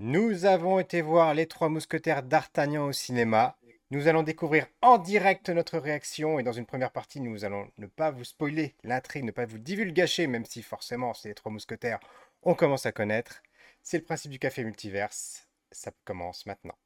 Nous 0.00 0.44
avons 0.44 0.78
été 0.78 1.02
voir 1.02 1.34
Les 1.34 1.48
Trois 1.48 1.68
Mousquetaires 1.68 2.22
d'Artagnan 2.22 2.86
au 2.86 2.92
cinéma. 2.92 3.56
Nous 3.90 4.06
allons 4.06 4.22
découvrir 4.22 4.68
en 4.80 4.96
direct 4.96 5.48
notre 5.48 5.76
réaction 5.76 6.38
et 6.38 6.44
dans 6.44 6.52
une 6.52 6.66
première 6.66 6.92
partie, 6.92 7.20
nous 7.20 7.44
allons 7.44 7.68
ne 7.78 7.88
pas 7.88 8.12
vous 8.12 8.22
spoiler 8.22 8.76
l'intrigue, 8.84 9.24
ne 9.24 9.32
pas 9.32 9.44
vous 9.44 9.58
divulgacher, 9.58 10.28
même 10.28 10.44
si 10.44 10.62
forcément 10.62 11.14
c'est 11.14 11.30
Les 11.30 11.34
Trois 11.34 11.50
Mousquetaires, 11.50 11.98
on 12.44 12.54
commence 12.54 12.86
à 12.86 12.92
connaître. 12.92 13.42
C'est 13.82 13.98
le 13.98 14.04
principe 14.04 14.30
du 14.30 14.38
café 14.38 14.62
multiverse. 14.62 15.48
Ça 15.72 15.90
commence 16.04 16.46
maintenant. 16.46 16.76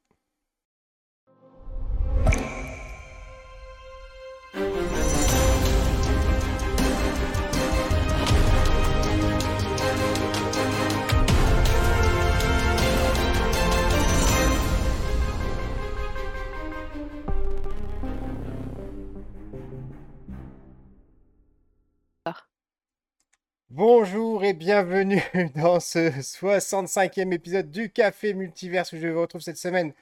Bonjour 23.75 24.43
et 24.43 24.53
bienvenue 24.53 25.19
dans 25.55 25.79
ce 25.79 26.11
65e 26.11 27.33
épisode 27.33 27.71
du 27.71 27.89
Café 27.89 28.35
Multiverse 28.35 28.93
où 28.93 28.97
je 28.97 29.07
vous 29.07 29.19
retrouve 29.19 29.41
cette 29.41 29.57
semaine 29.57 29.93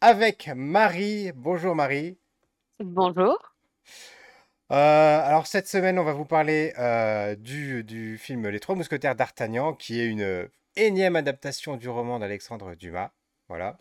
avec 0.00 0.50
Marie. 0.56 1.30
Bonjour 1.36 1.76
Marie. 1.76 2.18
Bonjour. 2.80 3.54
Euh, 4.72 4.74
alors 4.74 5.46
cette 5.46 5.68
semaine, 5.68 6.00
on 6.00 6.02
va 6.02 6.12
vous 6.12 6.24
parler 6.24 6.72
euh, 6.76 7.36
du, 7.36 7.84
du, 7.84 8.18
film 8.18 8.48
Les 8.48 8.58
Trois 8.58 8.74
Mousquetaires 8.74 9.14
d'Artagnan, 9.14 9.74
qui 9.74 10.00
est 10.00 10.08
une 10.08 10.48
énième 10.74 11.14
adaptation 11.14 11.76
du 11.76 11.88
roman 11.88 12.18
d'Alexandre 12.18 12.74
Dumas. 12.74 13.12
Voilà. 13.48 13.78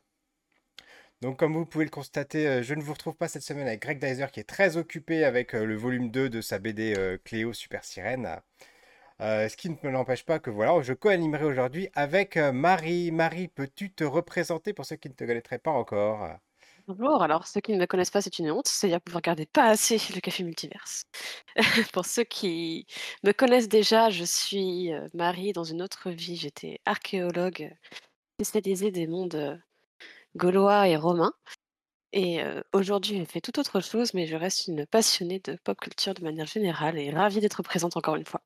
Donc 1.22 1.39
comme 1.39 1.55
vous 1.55 1.66
pouvez 1.66 1.86
le 1.86 1.89
constater, 1.91 2.47
euh, 2.47 2.61
je 2.61 2.75
ne 2.75 2.84
vous 2.84 2.94
retrouve 2.94 3.16
pas 3.16 3.28
cette 3.28 3.41
semaine 3.41 3.66
avec 3.67 3.81
Greg 3.81 3.97
Dyser 3.97 4.28
qui 4.31 4.41
est 4.41 4.47
très 4.47 4.78
occupé 4.78 5.23
avec 5.23 5.53
le 5.53 5.75
volume 5.75 6.11
2 6.11 6.30
de 6.30 6.39
sa 6.39 6.59
BD 6.59 7.17
Cléo 7.25 7.52
Super 7.52 7.84
Sirène. 7.84 8.39
Euh, 9.22 9.50
ce 9.50 9.58
qui 9.58 9.70
ne 9.70 9.75
me 9.84 9.89
l'empêche 9.89 10.23
pas 10.23 10.39
que 10.39 10.50
voilà, 10.50 10.81
je 10.81 10.94
co-animerai 10.94 11.44
aujourd'hui 11.44 11.89
avec 11.94 12.38
euh, 12.38 12.53
Marie. 12.53 13.12
Marie, 13.12 13.50
peux-tu 13.50 13.92
te 13.92 14.06
représenter 14.06 14.72
pour 14.72 14.86
ceux 14.86 14.95
qui 14.95 15.09
ne 15.09 15.14
te 15.14 15.25
connaîtraient 15.25 15.59
pas 15.59 15.72
encore? 15.72 16.30
Bonjour, 16.88 17.22
alors 17.22 17.45
ceux 17.45 17.59
qui 17.59 17.73
ne 17.73 17.78
me 17.78 17.86
connaissent 17.86 18.12
pas, 18.12 18.22
c'est 18.22 18.40
une 18.40 18.50
honte, 18.50 18.67
c'est-à-dire 18.70 19.00
que 19.03 19.12
vous 19.12 19.17
regardez 19.17 19.45
pas 19.45 19.66
assez 19.66 19.97
le 20.16 20.22
Café 20.22 20.44
Multiverse. 20.44 21.03
pour 21.94 22.06
ceux 22.06 22.23
qui 22.23 22.88
me 23.23 23.34
connaissent 23.34 23.67
déjà, 23.67 24.09
je 24.09 24.23
suis 24.23 24.94
euh, 24.94 25.09
Marie 25.14 25.52
dans 25.52 25.66
une 25.66 25.81
autre 25.81 26.12
vie, 26.12 26.38
j'étais 26.38 26.80
archéologue 26.86 27.75
spécialisée 28.42 28.92
des 28.92 29.06
mondes 29.06 29.62
gaulois 30.38 30.88
et 30.88 30.95
romains. 30.95 31.34
Et 32.14 32.40
aujourd'hui, 32.73 33.20
je 33.20 33.25
fais 33.25 33.42
tout 33.42 33.59
autre 33.59 33.81
chose, 33.81 34.16
mais 34.16 34.25
je 34.25 34.36
reste 34.36 34.67
une 34.67 34.88
passionnée 34.88 35.40
de 35.44 35.58
pop 35.64 35.80
culture 35.80 36.16
de 36.16 36.23
manière 36.23 36.47
générale 36.47 36.97
et 36.97 37.12
ravie 37.12 37.40
d'être 37.40 37.62
présente 37.62 37.97
encore 37.97 38.16
une 38.16 38.25
fois. 38.25 38.42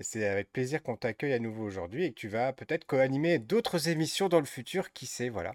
Et 0.00 0.02
c'est 0.02 0.26
avec 0.26 0.50
plaisir 0.50 0.82
qu'on 0.82 0.96
t'accueille 0.96 1.34
à 1.34 1.38
nouveau 1.38 1.62
aujourd'hui 1.62 2.04
et 2.06 2.10
que 2.10 2.18
tu 2.18 2.28
vas 2.28 2.54
peut-être 2.54 2.86
co-animer 2.86 3.38
d'autres 3.38 3.88
émissions 3.90 4.30
dans 4.30 4.40
le 4.40 4.46
futur, 4.46 4.94
qui 4.94 5.04
sait, 5.04 5.28
voilà. 5.28 5.54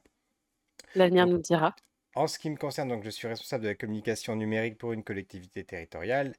L'avenir 0.94 1.26
nous 1.26 1.40
dira. 1.40 1.76
En 2.14 2.28
ce 2.28 2.38
qui 2.38 2.52
me 2.52 2.56
concerne, 2.56 2.90
donc, 2.90 3.04
je 3.04 3.10
suis 3.10 3.28
responsable 3.28 3.64
de 3.64 3.70
la 3.70 3.76
communication 3.76 4.36
numérique 4.36 4.78
pour 4.78 4.94
une 4.94 5.04
collectivité 5.04 5.64
territoriale. 5.64 6.36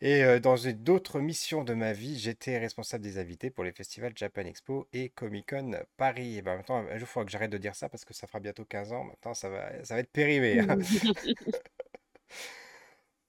Et 0.00 0.22
euh, 0.22 0.38
dans 0.38 0.54
d'autres 0.76 1.18
missions 1.18 1.64
de 1.64 1.74
ma 1.74 1.92
vie, 1.92 2.18
j'étais 2.20 2.56
responsable 2.56 3.02
des 3.02 3.18
invités 3.18 3.50
pour 3.50 3.64
les 3.64 3.72
festivals 3.72 4.12
Japan 4.14 4.42
Expo 4.42 4.86
et 4.92 5.08
Comic 5.08 5.50
Con 5.50 5.72
Paris. 5.96 6.38
Et 6.38 6.42
ben, 6.42 6.56
maintenant, 6.56 6.76
un 6.76 6.98
jour, 6.98 7.00
il 7.00 7.06
faudra 7.06 7.24
que 7.26 7.32
j'arrête 7.32 7.50
de 7.50 7.58
dire 7.58 7.74
ça 7.74 7.88
parce 7.88 8.04
que 8.04 8.14
ça 8.14 8.28
fera 8.28 8.38
bientôt 8.38 8.64
15 8.64 8.92
ans. 8.92 9.02
Maintenant, 9.02 9.34
ça 9.34 9.48
va, 9.48 9.84
ça 9.84 9.94
va 9.94 10.00
être 10.00 10.12
périmé. 10.12 10.60
Hein. 10.60 10.78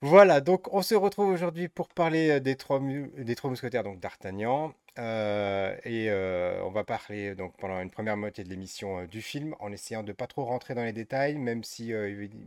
Voilà, 0.04 0.40
donc 0.40 0.72
on 0.74 0.82
se 0.82 0.96
retrouve 0.96 1.28
aujourd'hui 1.28 1.68
pour 1.68 1.88
parler 1.88 2.30
euh, 2.30 2.40
des 2.40 2.56
trois, 2.56 2.80
mousquetaires, 2.80 3.84
donc 3.84 4.00
d'Artagnan. 4.00 4.74
Euh, 4.98 5.76
et 5.84 6.10
euh, 6.10 6.60
on 6.64 6.70
va 6.70 6.82
parler 6.82 7.36
donc 7.36 7.56
pendant 7.56 7.80
une 7.80 7.90
première 7.90 8.16
moitié 8.16 8.42
de 8.42 8.48
l'émission 8.48 9.04
du 9.04 9.22
film, 9.22 9.54
en 9.60 9.70
essayant 9.70 10.02
de 10.02 10.12
pas 10.12 10.26
trop 10.26 10.44
rentrer 10.44 10.74
dans 10.74 10.82
les 10.82 10.92
détails, 10.92 11.38
même 11.38 11.62
si 11.62 11.92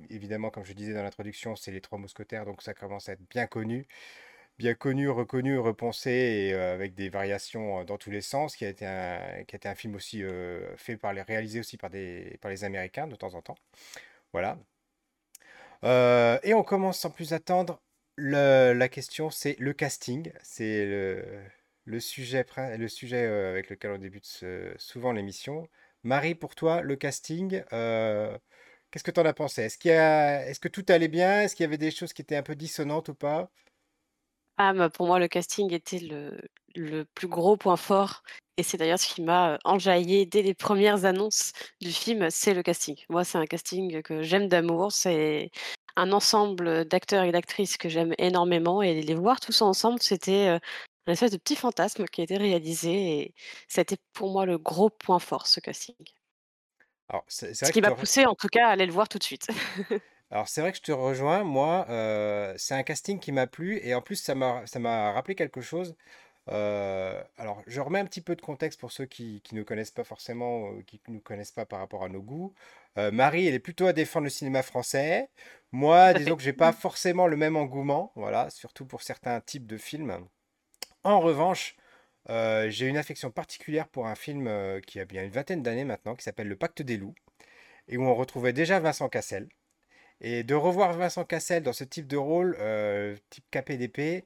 évidemment, 0.09 0.49
comme 0.49 0.66
je 0.66 0.73
disais 0.73 0.93
dans 0.93 1.01
l'introduction, 1.03 1.55
c'est 1.55 1.71
les 1.71 1.79
trois 1.81 1.97
mousquetaires, 1.97 2.45
donc 2.45 2.61
ça 2.61 2.73
commence 2.73 3.07
à 3.07 3.13
être 3.13 3.27
bien 3.29 3.47
connu, 3.47 3.87
bien 4.59 4.75
connu, 4.75 5.09
reconnu, 5.09 5.57
repensé, 5.57 6.11
et 6.11 6.53
avec 6.53 6.93
des 6.95 7.09
variations 7.09 7.85
dans 7.85 7.97
tous 7.97 8.11
les 8.11 8.22
sens, 8.22 8.55
qui 8.57 8.66
a 8.66 8.69
été 8.69 8.85
un, 8.85 9.19
a 9.63 9.75
film 9.75 9.95
aussi 9.95 10.23
fait 10.77 10.97
par 10.97 11.13
les, 11.13 11.22
réalisé 11.22 11.59
aussi 11.61 11.77
par 11.77 11.89
les 11.89 12.63
Américains 12.63 13.07
de 13.07 13.16
temps 13.16 13.33
en 13.35 13.41
temps. 13.41 13.57
Voilà. 14.33 14.57
Euh, 15.83 16.39
et 16.43 16.53
on 16.53 16.63
commence 16.63 16.99
sans 16.99 17.09
plus 17.11 17.33
attendre. 17.33 17.81
la 18.17 18.89
question, 18.89 19.29
c'est 19.29 19.55
le 19.59 19.73
casting. 19.73 20.31
C'est 20.43 20.85
le, 21.85 21.99
sujet, 21.99 22.45
le 22.77 22.87
sujet 22.87 23.25
euh, 23.25 23.49
avec 23.51 23.69
lequel 23.69 23.91
on 23.91 23.97
débute 23.97 24.25
souvent 24.77 25.11
l'émission. 25.11 25.67
Marie, 26.03 26.35
pour 26.35 26.53
toi, 26.53 26.81
le 26.81 26.95
casting, 26.95 27.63
euh, 27.73 28.37
qu'est-ce 28.91 29.03
que 29.03 29.11
tu 29.11 29.19
en 29.19 29.25
as 29.25 29.33
pensé? 29.33 29.63
Est-ce 29.63 29.77
est 29.87 30.59
que 30.59 30.67
tout 30.67 30.85
allait 30.89 31.07
bien? 31.07 31.41
Est-ce 31.41 31.55
qu'il 31.55 31.63
y 31.63 31.67
avait 31.67 31.79
des 31.79 31.91
choses 31.91 32.13
qui 32.13 32.21
étaient 32.21 32.35
un 32.35 32.43
peu 32.43 32.55
dissonantes 32.55 33.09
ou 33.09 33.15
pas? 33.15 33.49
Ah, 34.57 34.73
bah, 34.73 34.89
pour 34.89 35.07
moi, 35.07 35.19
le 35.19 35.27
casting 35.27 35.73
était 35.73 35.99
le, 35.99 36.39
le 36.75 37.03
plus 37.05 37.27
gros 37.27 37.57
point 37.57 37.77
fort. 37.77 38.23
Et 38.57 38.63
c'est 38.63 38.77
d'ailleurs 38.77 38.99
ce 38.99 39.13
qui 39.13 39.21
m'a 39.21 39.57
enjaillé 39.66 40.25
dès 40.25 40.41
les 40.41 40.53
premières 40.53 41.03
annonces 41.03 41.51
du 41.81 41.91
film, 41.91 42.29
c'est 42.29 42.53
le 42.53 42.63
casting. 42.63 42.95
Moi, 43.09 43.25
c'est 43.25 43.38
un 43.38 43.45
casting 43.45 44.01
que 44.01 44.21
j'aime 44.21 44.47
d'amour. 44.47 44.93
C'est 44.93 45.51
un 45.97 46.11
ensemble 46.13 46.85
d'acteurs 46.85 47.25
et 47.25 47.33
d'actrices 47.33 47.75
que 47.77 47.89
j'aime 47.89 48.13
énormément. 48.17 48.81
Et 48.81 49.01
les 49.01 49.13
voir 49.13 49.41
tous 49.41 49.61
ensemble, 49.61 50.01
c'était 50.01 50.47
un 50.47 51.11
espèce 51.11 51.31
de 51.31 51.37
petit 51.37 51.57
fantasme 51.57 52.05
qui 52.05 52.22
a 52.22 52.23
été 52.23 52.37
réalisé. 52.37 53.19
Et 53.19 53.33
c'était 53.67 53.97
pour 54.13 54.31
moi 54.31 54.45
le 54.45 54.57
gros 54.57 54.89
point 54.89 55.19
fort, 55.19 55.47
ce 55.47 55.59
casting. 55.59 55.95
Alors, 57.09 57.25
ce 57.27 57.72
qui 57.72 57.81
m'a 57.81 57.91
poussé, 57.91 58.25
en 58.25 58.35
tout 58.35 58.47
cas, 58.47 58.67
à 58.67 58.72
aller 58.72 58.85
le 58.85 58.93
voir 58.93 59.09
tout 59.09 59.19
de 59.19 59.23
suite. 59.23 59.47
Alors 60.35 60.50
c'est 60.50 60.59
vrai 60.59 60.72
que 60.72 60.78
je 60.78 60.84
te 60.84 60.91
rejoins, 60.91 61.46
moi, 61.46 61.85
c'est 62.57 62.73
un 62.75 62.84
casting 62.84 63.19
qui 63.19 63.31
m'a 63.31 63.47
plu 63.47 63.79
et 63.84 63.96
en 63.96 64.01
plus 64.01 64.18
ça 64.18 64.35
m'a 64.35 64.68
ça 64.68 64.79
m'a 64.79 65.13
rappelé 65.13 65.34
quelque 65.34 65.62
chose. 65.62 65.96
Euh, 66.50 67.23
alors, 67.38 67.62
je 67.68 67.81
remets 67.81 68.00
un 68.00 68.06
petit 68.06 68.22
peu 68.22 68.35
de 68.35 68.41
contexte 68.41 68.79
pour 68.79 68.91
ceux 68.91 69.06
qui, 69.06 69.41
ne 69.51 69.63
connaissent 69.63 69.91
pas 69.91 70.03
forcément, 70.03 70.72
euh, 70.72 70.81
qui 70.85 71.01
ne 71.07 71.13
nous 71.16 71.19
connaissent 71.22 71.51
pas 71.51 71.66
par 71.66 71.79
rapport 71.79 72.03
à 72.03 72.09
nos 72.09 72.22
goûts. 72.22 72.53
Euh, 72.97 73.12
Marie, 73.12 73.47
elle 73.47 73.53
est 73.56 73.59
plutôt 73.59 73.88
à 73.88 73.94
défendre 73.94 74.25
le 74.25 74.29
cinéma 74.29 74.62
français. 74.63 75.29
Moi, 75.72 76.13
disons 76.13 76.35
que 76.35 76.44
j'ai 76.44 76.53
pas 76.53 76.72
forcément 76.73 77.28
le 77.28 77.38
même 77.38 77.56
engouement, 77.56 78.12
voilà, 78.16 78.50
surtout 78.50 78.85
pour 78.85 79.02
certains 79.03 79.40
types 79.41 79.67
de 79.67 79.78
films. 79.78 80.28
En 81.03 81.19
revanche, 81.22 81.78
j'ai 82.28 82.88
une 82.88 82.97
affection 82.97 83.31
particulière 83.31 83.88
pour 83.88 84.07
un 84.07 84.16
film 84.16 84.81
qui 84.88 85.00
a 85.00 85.06
bien 85.06 85.23
une 85.23 85.31
vingtaine 85.31 85.63
d'années 85.63 85.85
maintenant, 85.85 86.16
qui 86.16 86.23
s'appelle 86.23 86.47
Le 86.47 86.56
Pacte 86.56 86.81
des 86.81 86.97
loups, 86.97 87.16
et 87.88 87.97
où 87.97 88.03
on 88.03 88.16
retrouvait 88.16 88.53
déjà 88.53 88.79
Vincent 88.79 89.09
Cassel. 89.09 89.50
Et 90.21 90.43
de 90.43 90.55
revoir 90.55 90.93
Vincent 90.93 91.25
Cassel 91.25 91.63
dans 91.63 91.73
ce 91.73 91.83
type 91.83 92.07
de 92.07 92.17
rôle, 92.17 92.57
type 93.29 93.45
KPDP, 93.51 94.25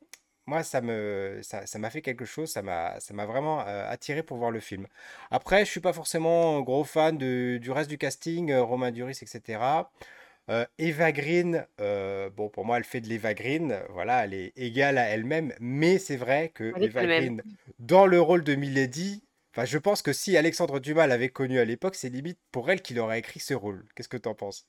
moi, 0.50 0.64
ça 0.64 0.82
me, 0.82 1.40
ça, 1.44 1.66
ça 1.68 1.78
m'a 1.78 1.92
fait 1.92 2.02
quelque 2.02 2.26
chose, 2.26 2.50
ça 2.50 2.64
m'a, 2.64 3.00
ça 3.00 3.14
m'a 3.14 3.26
vraiment 3.28 3.62
euh, 3.62 3.88
attiré 3.90 4.24
pour 4.24 4.38
voir 4.38 4.50
le 4.52 4.60
film. 4.60 4.88
Après, 5.30 5.64
je 5.64 5.70
suis 5.70 5.80
pas 5.80 5.94
forcément 5.94 6.58
un 6.58 6.62
gros 6.62 6.84
fan 6.84 7.18
de, 7.18 7.60
du 7.62 7.72
reste 7.72 7.90
du 7.90 8.00
casting, 8.00 8.52
euh, 8.52 8.64
Romain 8.64 8.92
Duris, 8.92 9.20
etc. 9.22 9.92
Euh, 10.50 10.66
Eva 10.80 11.12
Green, 11.12 11.68
bon, 12.36 12.50
pour 12.50 12.66
moi, 12.66 12.78
elle 12.78 12.84
fait 12.84 13.00
de 13.00 13.08
l'Eva 13.08 13.36
Green, 13.36 13.80
voilà, 13.90 14.26
elle 14.26 14.34
est 14.34 14.52
égale 14.58 14.98
à 14.98 15.06
elle-même, 15.10 15.54
mais 15.60 16.00
c'est 16.00 16.18
vrai 16.18 16.50
que 16.50 16.74
Eva 16.82 17.06
Green, 17.06 17.44
dans 17.78 18.08
le 18.08 18.20
rôle 18.20 18.44
de 18.44 18.56
Milady, 18.56 19.24
enfin, 19.54 19.66
je 19.66 19.78
pense 19.78 20.02
que 20.02 20.14
si 20.14 20.36
Alexandre 20.36 20.80
Dumas 20.80 21.06
l'avait 21.06 21.30
connue 21.30 21.60
à 21.60 21.66
l'époque, 21.66 21.94
c'est 21.94 22.10
limite 22.10 22.40
pour 22.52 22.72
elle 22.72 22.82
qu'il 22.82 23.00
aurait 23.00 23.20
écrit 23.20 23.40
ce 23.40 23.54
rôle. 23.54 23.86
Qu'est-ce 23.96 24.10
que 24.10 24.18
tu 24.18 24.28
en 24.28 24.34
penses? 24.34 24.66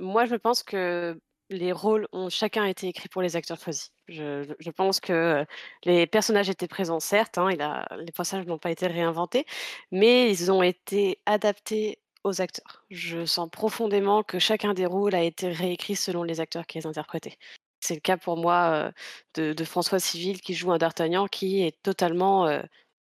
Moi, 0.00 0.24
je 0.24 0.34
pense 0.34 0.62
que 0.62 1.20
les 1.50 1.72
rôles 1.72 2.08
ont 2.12 2.28
chacun 2.30 2.64
été 2.64 2.88
écrits 2.88 3.08
pour 3.08 3.22
les 3.22 3.36
acteurs 3.36 3.58
choisis. 3.58 3.90
Je, 4.08 4.70
pense 4.70 5.00
que 5.00 5.44
les 5.84 6.06
personnages 6.06 6.48
étaient 6.48 6.68
présents, 6.68 7.00
certes, 7.00 7.38
hein, 7.38 7.50
les 7.50 8.12
personnages 8.12 8.46
n'ont 8.46 8.58
pas 8.58 8.70
été 8.70 8.86
réinventés, 8.86 9.46
mais 9.90 10.30
ils 10.30 10.50
ont 10.50 10.62
été 10.62 11.20
adaptés 11.26 11.98
aux 12.24 12.40
acteurs. 12.40 12.84
Je 12.90 13.24
sens 13.24 13.48
profondément 13.50 14.22
que 14.22 14.38
chacun 14.38 14.74
des 14.74 14.86
rôles 14.86 15.14
a 15.14 15.22
été 15.22 15.48
réécrit 15.48 15.96
selon 15.96 16.22
les 16.22 16.40
acteurs 16.40 16.66
qui 16.66 16.78
les 16.78 16.86
interprétaient. 16.86 17.36
C'est 17.80 17.94
le 17.94 18.00
cas 18.00 18.16
pour 18.16 18.36
moi 18.36 18.92
de, 19.34 19.64
François 19.64 19.98
Civil 20.00 20.40
qui 20.40 20.54
joue 20.54 20.72
un 20.72 20.78
D'Artagnan 20.78 21.26
qui 21.26 21.62
est 21.62 21.82
totalement 21.82 22.46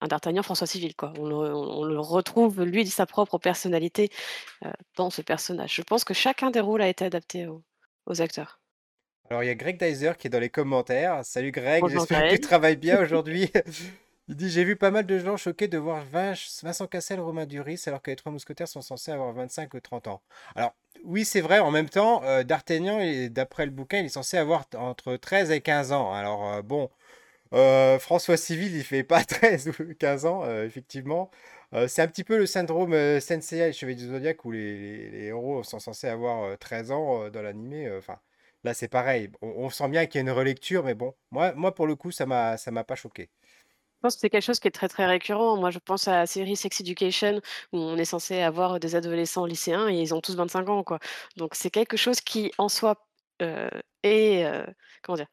un 0.00 0.08
D'Artagnan 0.08 0.42
François 0.42 0.66
Civil. 0.66 0.94
Quoi. 0.96 1.12
On, 1.18 1.26
le, 1.84 1.98
retrouve, 2.00 2.62
lui, 2.62 2.86
sa 2.88 3.06
propre 3.06 3.38
personnalité 3.38 4.10
dans 4.96 5.10
ce 5.10 5.22
personnage. 5.22 5.74
Je 5.74 5.82
pense 5.82 6.04
que 6.04 6.14
chacun 6.14 6.50
des 6.50 6.60
rôles 6.60 6.82
a 6.82 6.88
été 6.88 7.04
adapté 7.04 7.46
aux 8.06 8.22
acteurs. 8.22 8.60
Alors, 9.30 9.44
il 9.44 9.46
y 9.46 9.50
a 9.50 9.54
Greg 9.54 9.78
Dyser 9.78 10.12
qui 10.18 10.26
est 10.26 10.30
dans 10.30 10.40
les 10.40 10.48
commentaires. 10.50 11.24
Salut 11.24 11.52
Greg, 11.52 11.86
j'espère 11.86 12.28
que 12.28 12.34
tu 12.34 12.40
travailles 12.40 12.76
bien 12.76 13.00
aujourd'hui. 13.02 13.48
Il 14.26 14.34
dit, 14.34 14.50
j'ai 14.50 14.64
vu 14.64 14.74
pas 14.74 14.90
mal 14.90 15.06
de 15.06 15.18
gens 15.20 15.36
choqués 15.36 15.68
de 15.68 15.78
voir 15.78 16.04
Vince- 16.04 16.64
Vincent 16.64 16.88
Cassel, 16.88 17.20
Romain 17.20 17.46
Duris, 17.46 17.80
alors 17.86 18.02
que 18.02 18.10
les 18.10 18.16
trois 18.16 18.32
mousquetaires 18.32 18.66
sont 18.66 18.80
censés 18.80 19.12
avoir 19.12 19.32
25 19.32 19.72
ou 19.74 19.80
30 19.80 20.08
ans. 20.08 20.20
Alors, 20.56 20.74
oui, 21.04 21.24
c'est 21.24 21.40
vrai, 21.40 21.60
en 21.60 21.70
même 21.70 21.88
temps, 21.88 22.24
euh, 22.24 22.42
D'Artagnan, 22.42 22.98
d'après 23.30 23.66
le 23.66 23.70
bouquin, 23.70 23.98
il 23.98 24.06
est 24.06 24.08
censé 24.08 24.36
avoir 24.36 24.64
entre 24.76 25.14
13 25.16 25.52
et 25.52 25.60
15 25.60 25.92
ans. 25.92 26.12
Alors, 26.12 26.52
euh, 26.52 26.62
bon, 26.62 26.90
euh, 27.52 27.98
François 27.98 28.36
Civil, 28.36 28.76
il 28.76 28.84
fait 28.84 29.02
pas 29.02 29.24
13 29.24 29.68
ou 29.68 29.94
15 29.98 30.26
ans, 30.26 30.44
euh, 30.44 30.64
effectivement. 30.64 31.30
Euh, 31.74 31.88
c'est 31.88 32.02
un 32.02 32.08
petit 32.08 32.24
peu 32.24 32.36
le 32.38 32.46
syndrome 32.46 32.92
Senseiya 33.20 33.68
et 33.68 33.72
Chevalier 33.72 33.96
du 33.96 34.08
Zodiac 34.08 34.44
où 34.44 34.50
les, 34.52 35.26
héros 35.26 35.62
sont 35.62 35.78
censés 35.78 36.08
avoir 36.08 36.44
euh, 36.44 36.56
13 36.56 36.90
ans 36.92 37.30
dans 37.30 37.42
l'animé. 37.42 37.90
Enfin, 37.96 38.18
là, 38.64 38.74
c'est 38.74 38.88
pareil. 38.88 39.30
On, 39.42 39.70
sent 39.70 39.88
bien 39.88 40.06
qu'il 40.06 40.16
y 40.16 40.18
a 40.18 40.22
une 40.22 40.36
relecture, 40.36 40.84
mais 40.84 40.94
bon, 40.94 41.14
moi, 41.30 41.52
moi 41.54 41.74
pour 41.74 41.86
le 41.86 41.96
coup, 41.96 42.10
ça 42.10 42.26
m'a, 42.26 42.56
m'a 42.70 42.84
pas 42.84 42.96
choqué. 42.96 43.30
Je 43.98 44.02
pense 44.02 44.14
que 44.14 44.20
c'est 44.20 44.30
quelque 44.30 44.42
chose 44.42 44.60
qui 44.60 44.68
est 44.68 44.70
très, 44.70 44.88
très 44.88 45.06
récurrent. 45.06 45.56
Moi, 45.58 45.70
je 45.70 45.78
pense 45.78 46.08
à 46.08 46.12
la 46.20 46.26
série 46.26 46.56
Sex 46.56 46.80
Education 46.80 47.40
où 47.72 47.78
on 47.78 47.96
est 47.98 48.04
censé 48.06 48.40
avoir 48.40 48.80
des 48.80 48.94
adolescents 48.96 49.44
lycéens 49.44 49.88
et 49.88 50.00
ils 50.00 50.14
ont 50.14 50.20
tous 50.22 50.36
25 50.36 50.68
ans, 50.70 50.84
quoi. 50.84 50.98
Donc 51.36 51.54
c'est 51.54 51.70
quelque 51.70 51.96
chose 51.98 52.20
qui, 52.20 52.50
en 52.58 52.68
soi, 52.68 52.96
est, 54.02 54.46
comment 55.02 55.16
dire? 55.16 55.26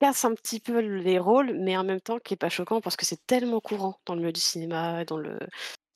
Casse 0.00 0.24
un 0.24 0.34
petit 0.34 0.60
peu 0.60 0.78
les 0.78 1.18
rôles, 1.18 1.54
mais 1.58 1.76
en 1.76 1.84
même 1.84 2.00
temps 2.00 2.18
qui 2.18 2.34
est 2.34 2.36
pas 2.36 2.48
choquant 2.48 2.80
parce 2.80 2.96
que 2.96 3.06
c'est 3.06 3.26
tellement 3.26 3.60
courant 3.60 4.00
dans 4.06 4.14
le 4.14 4.20
milieu 4.20 4.32
du 4.32 4.40
cinéma, 4.40 5.04
dans 5.04 5.18
le 5.18 5.38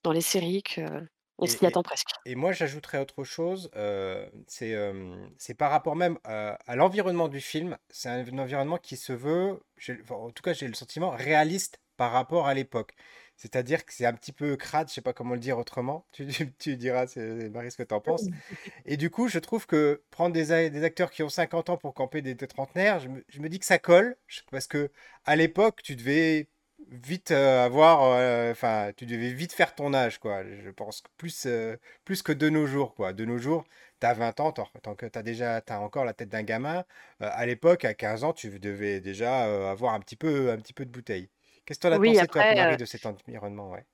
dans 0.02 0.12
les 0.12 0.20
séries 0.22 0.62
qu'on 0.62 1.46
s'y 1.46 1.64
Et, 1.64 1.64
et, 1.64 1.66
attend 1.66 1.82
presque. 1.82 2.08
et 2.24 2.34
moi, 2.34 2.52
j'ajouterais 2.52 2.98
autre 2.98 3.24
chose, 3.24 3.70
euh, 3.76 4.28
c'est 4.46 4.74
euh, 4.74 5.14
c'est 5.38 5.54
par 5.54 5.70
rapport 5.70 5.96
même 5.96 6.18
à, 6.24 6.58
à 6.66 6.76
l'environnement 6.76 7.28
du 7.28 7.40
film. 7.40 7.78
C'est 7.90 8.08
un, 8.08 8.38
environnement 8.38 8.78
qui 8.78 8.96
se 8.96 9.12
veut, 9.12 9.60
enfin, 10.02 10.14
en 10.14 10.30
tout 10.30 10.42
cas, 10.42 10.52
j'ai 10.52 10.68
le 10.68 10.74
sentiment 10.74 11.10
réaliste 11.10 11.80
par 11.96 12.12
rapport 12.12 12.46
à 12.46 12.54
l'époque. 12.54 12.94
C'est-à-dire 13.40 13.86
que 13.86 13.94
c'est 13.94 14.04
un 14.04 14.12
petit 14.12 14.32
peu 14.32 14.54
crade, 14.56 14.88
je 14.90 14.92
sais 14.92 15.00
pas 15.00 15.14
comment 15.14 15.32
le 15.32 15.40
dire 15.40 15.56
autrement. 15.56 16.04
Tu, 16.12 16.26
tu, 16.26 16.52
tu 16.58 16.76
diras, 16.76 17.06
Marie, 17.52 17.70
ce 17.70 17.78
que 17.78 17.82
tu 17.82 17.94
en 17.94 18.00
penses. 18.00 18.24
Et 18.84 18.98
du 18.98 19.08
coup, 19.08 19.28
je 19.28 19.38
trouve 19.38 19.66
que 19.66 20.02
prendre 20.10 20.34
des, 20.34 20.68
des 20.68 20.84
acteurs 20.84 21.10
qui 21.10 21.22
ont 21.22 21.30
50 21.30 21.70
ans 21.70 21.78
pour 21.78 21.94
camper 21.94 22.20
des, 22.20 22.34
des 22.34 22.46
trentenaires, 22.46 23.00
je 23.00 23.08
me, 23.08 23.24
je 23.28 23.40
me 23.40 23.48
dis 23.48 23.58
que 23.58 23.64
ça 23.64 23.78
colle. 23.78 24.16
Parce 24.50 24.66
que 24.66 24.90
à 25.24 25.36
l'époque, 25.36 25.80
tu 25.82 25.96
devais 25.96 26.48
vite 26.90 27.30
euh, 27.30 27.64
avoir, 27.64 28.02
euh, 28.02 28.50
enfin, 28.52 28.92
tu 28.94 29.06
devais 29.06 29.32
vite 29.32 29.52
faire 29.54 29.74
ton 29.74 29.94
âge, 29.94 30.18
quoi. 30.18 30.42
Je 30.44 30.70
pense 30.70 31.00
que 31.00 31.08
plus, 31.16 31.46
euh, 31.46 31.76
plus 32.04 32.22
que 32.22 32.32
de 32.32 32.50
nos 32.50 32.66
jours, 32.66 32.94
quoi. 32.94 33.14
De 33.14 33.24
nos 33.24 33.38
jours, 33.38 33.64
t'as 34.00 34.12
20 34.12 34.40
ans, 34.40 34.52
tant, 34.52 34.94
que 34.96 35.06
t'as 35.06 35.22
déjà, 35.22 35.62
t'as 35.62 35.78
encore 35.78 36.04
la 36.04 36.12
tête 36.12 36.28
d'un 36.28 36.42
gamin. 36.42 36.84
Euh, 37.22 37.30
à 37.32 37.46
l'époque, 37.46 37.86
à 37.86 37.94
15 37.94 38.24
ans, 38.24 38.32
tu 38.34 38.58
devais 38.58 39.00
déjà 39.00 39.70
avoir 39.70 39.94
un 39.94 40.00
petit 40.00 40.16
peu, 40.16 40.50
un 40.50 40.58
petit 40.58 40.74
peu 40.74 40.84
de 40.84 40.90
bouteille. 40.90 41.30
Qu'est-ce 41.66 41.78
que 41.80 41.88
t'en 41.88 41.92
as 41.94 42.00
Oui, 42.00 42.18
pensé, 42.18 42.28
toi, 42.28 42.44
après, 42.44 42.54
Marie, 42.54 42.76
heu 42.76 42.78
de 42.78 42.84
cet 42.84 43.06
environnement, 43.06 43.70
ouais? 43.70 43.86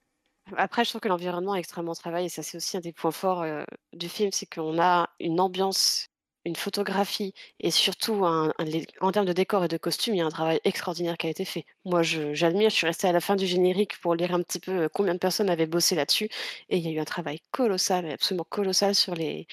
Après, 0.55 0.83
je 0.85 0.89
trouve 0.89 1.01
que 1.01 1.07
l'environnement 1.09 1.55
est 1.55 1.59
extrêmement 1.59 1.93
travaillé 1.93 2.27
et 2.27 2.29
ça, 2.29 2.41
c'est 2.43 2.57
aussi 2.57 2.77
un 2.77 2.79
des 2.79 2.93
points 2.93 3.11
forts, 3.11 3.43
heu, 3.43 3.65
du 3.93 4.07
film, 4.07 4.31
c'est 4.31 4.45
qu'on 4.45 4.79
a 4.81 5.09
une 5.19 5.39
ambiance, 5.41 6.07
une 6.47 6.55
photographie 6.55 7.33
et 7.59 7.71
surtout 7.71 8.23
en 8.25 9.11
termes 9.11 9.25
de 9.25 9.33
décor 9.33 9.65
et 9.65 9.67
de 9.67 9.77
costumes, 9.77 10.15
il 10.15 10.17
y 10.17 10.21
a 10.21 10.25
un 10.25 10.29
travail 10.29 10.59
extraordinaire 10.63 11.17
qui 11.17 11.27
a 11.27 11.29
été 11.29 11.45
fait. 11.45 11.65
Moi, 11.85 12.01
j'admire, 12.03 12.69
je 12.69 12.75
suis 12.75 12.87
restée 12.87 13.07
à 13.07 13.11
la 13.11 13.19
fin 13.19 13.35
du 13.35 13.45
générique 13.45 13.99
pour 13.99 14.15
lire 14.15 14.33
un 14.33 14.41
petit 14.41 14.59
peu, 14.59 14.85
heu, 14.85 14.89
combien 14.89 15.13
de 15.13 15.19
personnes 15.19 15.49
avaient 15.49 15.67
bossé 15.67 15.95
là-dessus 15.95 16.29
et 16.69 16.77
il 16.77 16.83
y 16.83 16.87
a 16.87 16.91
eu 16.91 16.99
un 16.99 17.05
travail 17.05 17.39
colossal, 17.51 18.09
absolument 18.11 18.45
colossal 18.49 18.95
sur 18.95 19.15
les 19.15 19.47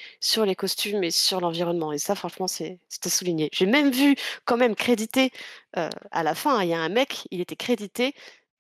costumes 0.56 1.04
et 1.04 1.10
sur 1.10 1.40
l'environnement 1.40 1.92
et 1.92 1.98
ça, 1.98 2.14
franchement, 2.14 2.46
c'était 2.48 2.78
souligné. 3.08 3.50
J'ai 3.52 3.66
même 3.66 3.90
vu 3.90 4.16
quand 4.44 4.56
même 4.56 4.74
crédité, 4.74 5.30
heu, 5.76 5.88
à 6.10 6.22
la 6.22 6.34
fin, 6.34 6.62
il 6.62 6.68
y 6.70 6.74
a 6.74 6.78
un 6.80 6.88
mec, 6.88 7.26
il 7.30 7.40
était 7.40 7.56
crédité 7.56 8.14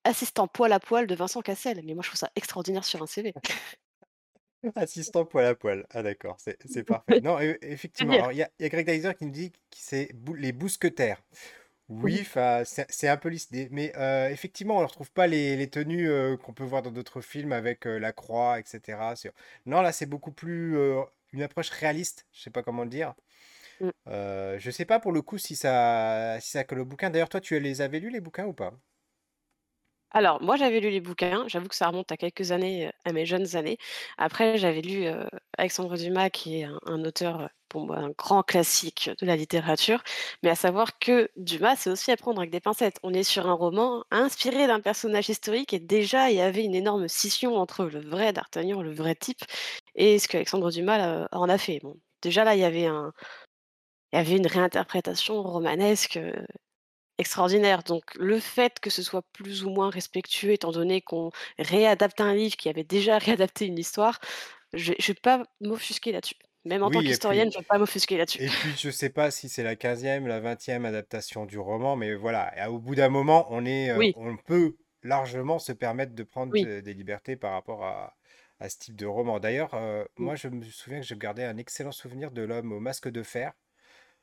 Assistant 0.06 0.46
poil 0.48 0.72
à 0.72 0.80
poil 0.80 1.06
de 1.06 1.14
Vincent 1.14 1.40
Cassel, 1.40 1.80
mais 1.84 1.94
moi 1.94 2.02
je 2.02 2.08
trouve 2.10 2.18
ça 2.18 2.30
extraordinaire 2.36 2.84
sur 2.84 3.02
un 3.02 3.06
CV. 3.06 3.32
Assistant 4.76 5.24
poil 5.24 5.46
à 5.46 5.54
poil. 5.54 5.86
Ah 5.90 6.02
d'accord, 6.02 6.36
c'est 6.38 6.58
parfait. 6.84 7.20
Non, 7.22 7.38
e- 7.40 7.58
effectivement. 7.62 8.14
Alors 8.14 8.32
il 8.32 8.38
y 8.38 8.42
a, 8.42 8.50
il 8.58 8.62
y 8.62 8.66
a 8.66 8.68
Greg 8.68 8.86
Dyser 8.86 9.14
qui 9.14 9.24
nous 9.26 9.30
dit 9.30 9.50
que 9.52 9.58
c'est 9.72 10.10
bou- 10.14 10.34
les 10.34 10.52
bousquetaires. 10.52 11.22
Oui, 11.88 12.24
c'est 12.64 13.08
un 13.08 13.16
peu 13.16 13.28
l'idée. 13.28 13.68
Mais 13.70 13.92
euh, 13.96 14.28
effectivement, 14.30 14.78
on 14.78 14.80
ne 14.80 14.86
retrouve 14.86 15.10
pas 15.12 15.26
les, 15.26 15.56
les 15.56 15.68
tenues 15.68 16.08
euh, 16.08 16.36
qu'on 16.36 16.52
peut 16.54 16.64
voir 16.64 16.82
dans 16.82 16.90
d'autres 16.90 17.20
films 17.20 17.52
avec 17.52 17.86
euh, 17.86 17.98
la 17.98 18.12
croix, 18.12 18.58
etc. 18.58 19.14
Non, 19.66 19.82
là, 19.82 19.92
c'est 19.92 20.06
beaucoup 20.06 20.32
plus 20.32 20.76
une 21.32 21.42
approche 21.42 21.70
réaliste. 21.70 22.26
Je 22.32 22.40
sais 22.42 22.50
pas 22.50 22.62
comment 22.62 22.84
le 22.84 22.90
dire. 22.90 23.14
Mmh. 23.80 23.90
Je 24.58 24.70
sais 24.70 24.84
pas 24.84 25.00
pour 25.00 25.12
le 25.12 25.22
coup 25.22 25.38
si 25.38 25.56
ça, 25.56 26.38
si 26.40 26.50
ça 26.50 26.64
colle 26.64 26.80
au 26.80 26.84
bouquin. 26.84 27.10
D'ailleurs, 27.10 27.28
toi, 27.28 27.40
tu 27.40 27.58
les 27.60 27.80
avais 27.80 28.00
lus 28.00 28.10
les 28.10 28.20
bouquins 28.20 28.46
ou 28.46 28.52
pas? 28.52 28.72
Alors, 30.16 30.40
moi, 30.40 30.56
j'avais 30.56 30.78
lu 30.80 30.90
les 30.90 31.00
bouquins, 31.00 31.44
j'avoue 31.48 31.66
que 31.68 31.74
ça 31.74 31.88
remonte 31.88 32.12
à 32.12 32.16
quelques 32.16 32.52
années, 32.52 32.86
heu, 32.86 32.92
à 33.04 33.12
mes 33.12 33.26
jeunes 33.26 33.56
années. 33.56 33.78
Après, 34.16 34.58
j'avais 34.58 34.80
lu, 34.80 35.06
heu, 35.06 35.26
Alexandre 35.58 35.96
Dumas 35.96 36.30
qui 36.30 36.60
est 36.60 36.68
un 36.86 37.04
auteur, 37.04 37.40
heu, 37.42 37.48
pour 37.68 37.84
moi, 37.86 37.96
un 37.98 38.10
grand 38.16 38.44
classique 38.44 39.10
de 39.20 39.26
la 39.26 39.34
littérature. 39.34 40.04
Mais 40.44 40.50
à 40.50 40.54
savoir 40.54 41.00
que 41.00 41.28
Dumas, 41.36 41.74
c'est 41.76 41.90
aussi 41.90 42.12
à 42.12 42.16
prendre 42.16 42.38
avec 42.38 42.52
des 42.52 42.60
pincettes. 42.60 42.98
On 43.02 43.12
est 43.12 43.24
sur 43.24 43.48
un 43.48 43.54
roman 43.54 44.04
inspiré 44.12 44.68
d'un 44.68 44.78
personnage 44.80 45.28
historique 45.30 45.74
et 45.74 45.80
déjà, 45.80 46.30
il 46.30 46.36
y 46.36 46.40
avait 46.40 46.62
une 46.64 46.76
énorme 46.76 47.08
scission 47.08 47.56
entre 47.56 47.84
le 47.86 48.00
vrai 48.00 48.32
d'Artagnan, 48.32 48.82
le 48.82 48.92
vrai 48.94 49.16
type 49.16 49.40
et 49.96 50.20
ce 50.20 50.28
qu'Alexandre 50.28 50.70
Dumas, 50.70 51.26
en 51.32 51.48
a 51.48 51.58
fait. 51.58 51.80
Déjà 52.22 52.44
là, 52.44 52.54
il 52.54 52.60
y 52.60 52.64
avait 52.64 52.86
un 52.86 53.12
il 54.12 54.16
y 54.16 54.20
avait 54.20 54.36
une 54.36 54.46
réinterprétation 54.46 55.42
romanesque, 55.42 56.18
Extraordinaire, 57.18 57.84
donc 57.84 58.02
le 58.16 58.40
fait 58.40 58.80
que 58.80 58.90
ce 58.90 59.02
soit 59.02 59.22
plus 59.32 59.64
ou 59.64 59.70
moins 59.70 59.88
respectueux 59.88 60.50
étant 60.52 60.72
donné 60.72 61.00
qu'on 61.00 61.30
réadapte 61.60 62.20
un 62.20 62.34
livre 62.34 62.56
qui 62.56 62.68
avait 62.68 62.82
déjà 62.84 63.18
réadapté 63.18 63.66
une 63.66 63.78
histoire, 63.78 64.18
je 64.72 64.94
je 64.98 65.08
vais 65.12 65.20
pas 65.22 65.44
m'offusquer 65.60 66.12
là-dessus. 66.12 66.34
Même 66.64 66.82
en 66.82 66.90
tant 66.90 67.02
Oui, 67.02 67.04
qu'historienne, 67.04 67.50
je 67.52 67.58
vais 67.58 67.64
pas 67.68 67.78
m'offusquer 67.78 68.16
là-dessus. 68.18 68.38
Et 68.38 68.50
puis, 68.50 68.74
je 68.76 68.90
sais 68.90 69.10
pas 69.10 69.30
si 69.30 69.48
c'est 69.48 69.62
la 69.62 69.76
quinzième, 69.76 70.26
la 70.26 70.40
vingtième 70.40 70.84
adaptation 70.84 71.46
du 71.46 71.58
roman, 71.58 71.96
mais 71.96 72.14
voilà, 72.14 72.52
et 72.58 72.68
au 72.68 72.78
bout 72.80 72.94
d'un 72.96 73.08
moment, 73.08 73.46
on 73.50 73.64
est, 73.64 73.90
euh, 73.90 74.02
Oui, 74.02 74.14
on 74.14 74.36
peut 74.36 74.76
largement 75.02 75.58
se 75.60 75.72
permettre 75.72 76.14
de 76.14 76.22
prendre 76.24 76.52
oui. 76.52 76.74
des 76.82 76.94
libertés 76.94 77.36
par 77.36 77.52
rapport 77.52 77.84
à, 77.84 78.16
à 78.58 78.68
ce 78.68 78.78
type 78.78 78.96
de 78.96 79.06
roman. 79.06 79.38
D'ailleurs, 79.38 79.74
euh, 79.74 80.04
Mmh. 80.18 80.28
moi, 80.28 80.34
je 80.34 80.48
me 80.48 80.64
souviens 80.64 81.00
que 81.00 81.06
je 81.06 81.14
gardais 81.14 81.44
un 81.44 81.56
excellent 81.58 81.92
souvenir 81.92 82.32
de 82.32 82.42
L'homme 82.42 82.72
au 82.72 82.80
masque 82.80 83.08
de 83.08 83.22
fer 83.22 83.52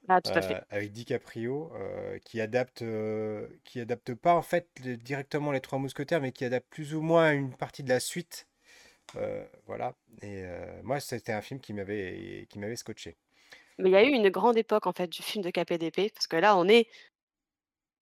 Ah 0.08 0.22
tout 0.22 0.32
à 0.36 0.42
euh, 0.42 0.44
fait. 0.44 0.62
avec 0.70 0.92
DiCaprio, 0.92 1.72
euh, 1.76 2.18
qui 2.26 2.42
adapte, 2.42 2.82
euh, 2.84 3.48
qui 3.64 3.80
adapte 3.80 4.14
pas 4.16 4.36
en 4.36 4.42
fait 4.42 4.70
le- 4.86 4.98
directement 4.98 5.52
les 5.52 5.62
Trois 5.62 5.80
Mousquetaires, 5.80 6.22
mais 6.22 6.32
qui 6.32 6.46
adapte 6.46 6.68
plus 6.70 6.94
ou 6.96 7.02
moins 7.02 7.32
une 7.34 7.56
partie 7.56 7.84
de 7.84 7.90
la 7.90 8.00
suite. 8.00 8.48
voilà. 9.66 9.96
Et 10.22 10.44
moi, 10.84 11.00
c'était 11.00 11.34
un 11.34 11.42
film 11.42 11.60
qui 11.60 11.74
m'avait, 11.74 12.48
qui 12.50 12.60
m'avait 12.60 12.76
scotché. 12.76 13.18
Mais 13.78 13.90
il 13.90 13.94
y 13.94 13.96
a 13.96 14.04
eu 14.04 14.12
une 14.12 14.30
grande 14.30 14.58
époque 14.58 14.88
en 14.88 14.94
fait 14.94 15.08
du 15.08 15.22
film 15.22 15.44
de 15.44 15.50
KPDP, 15.50 16.10
parce 16.14 16.28
que 16.28 16.36
là 16.38 16.56
on 16.58 16.68
est 16.68 16.88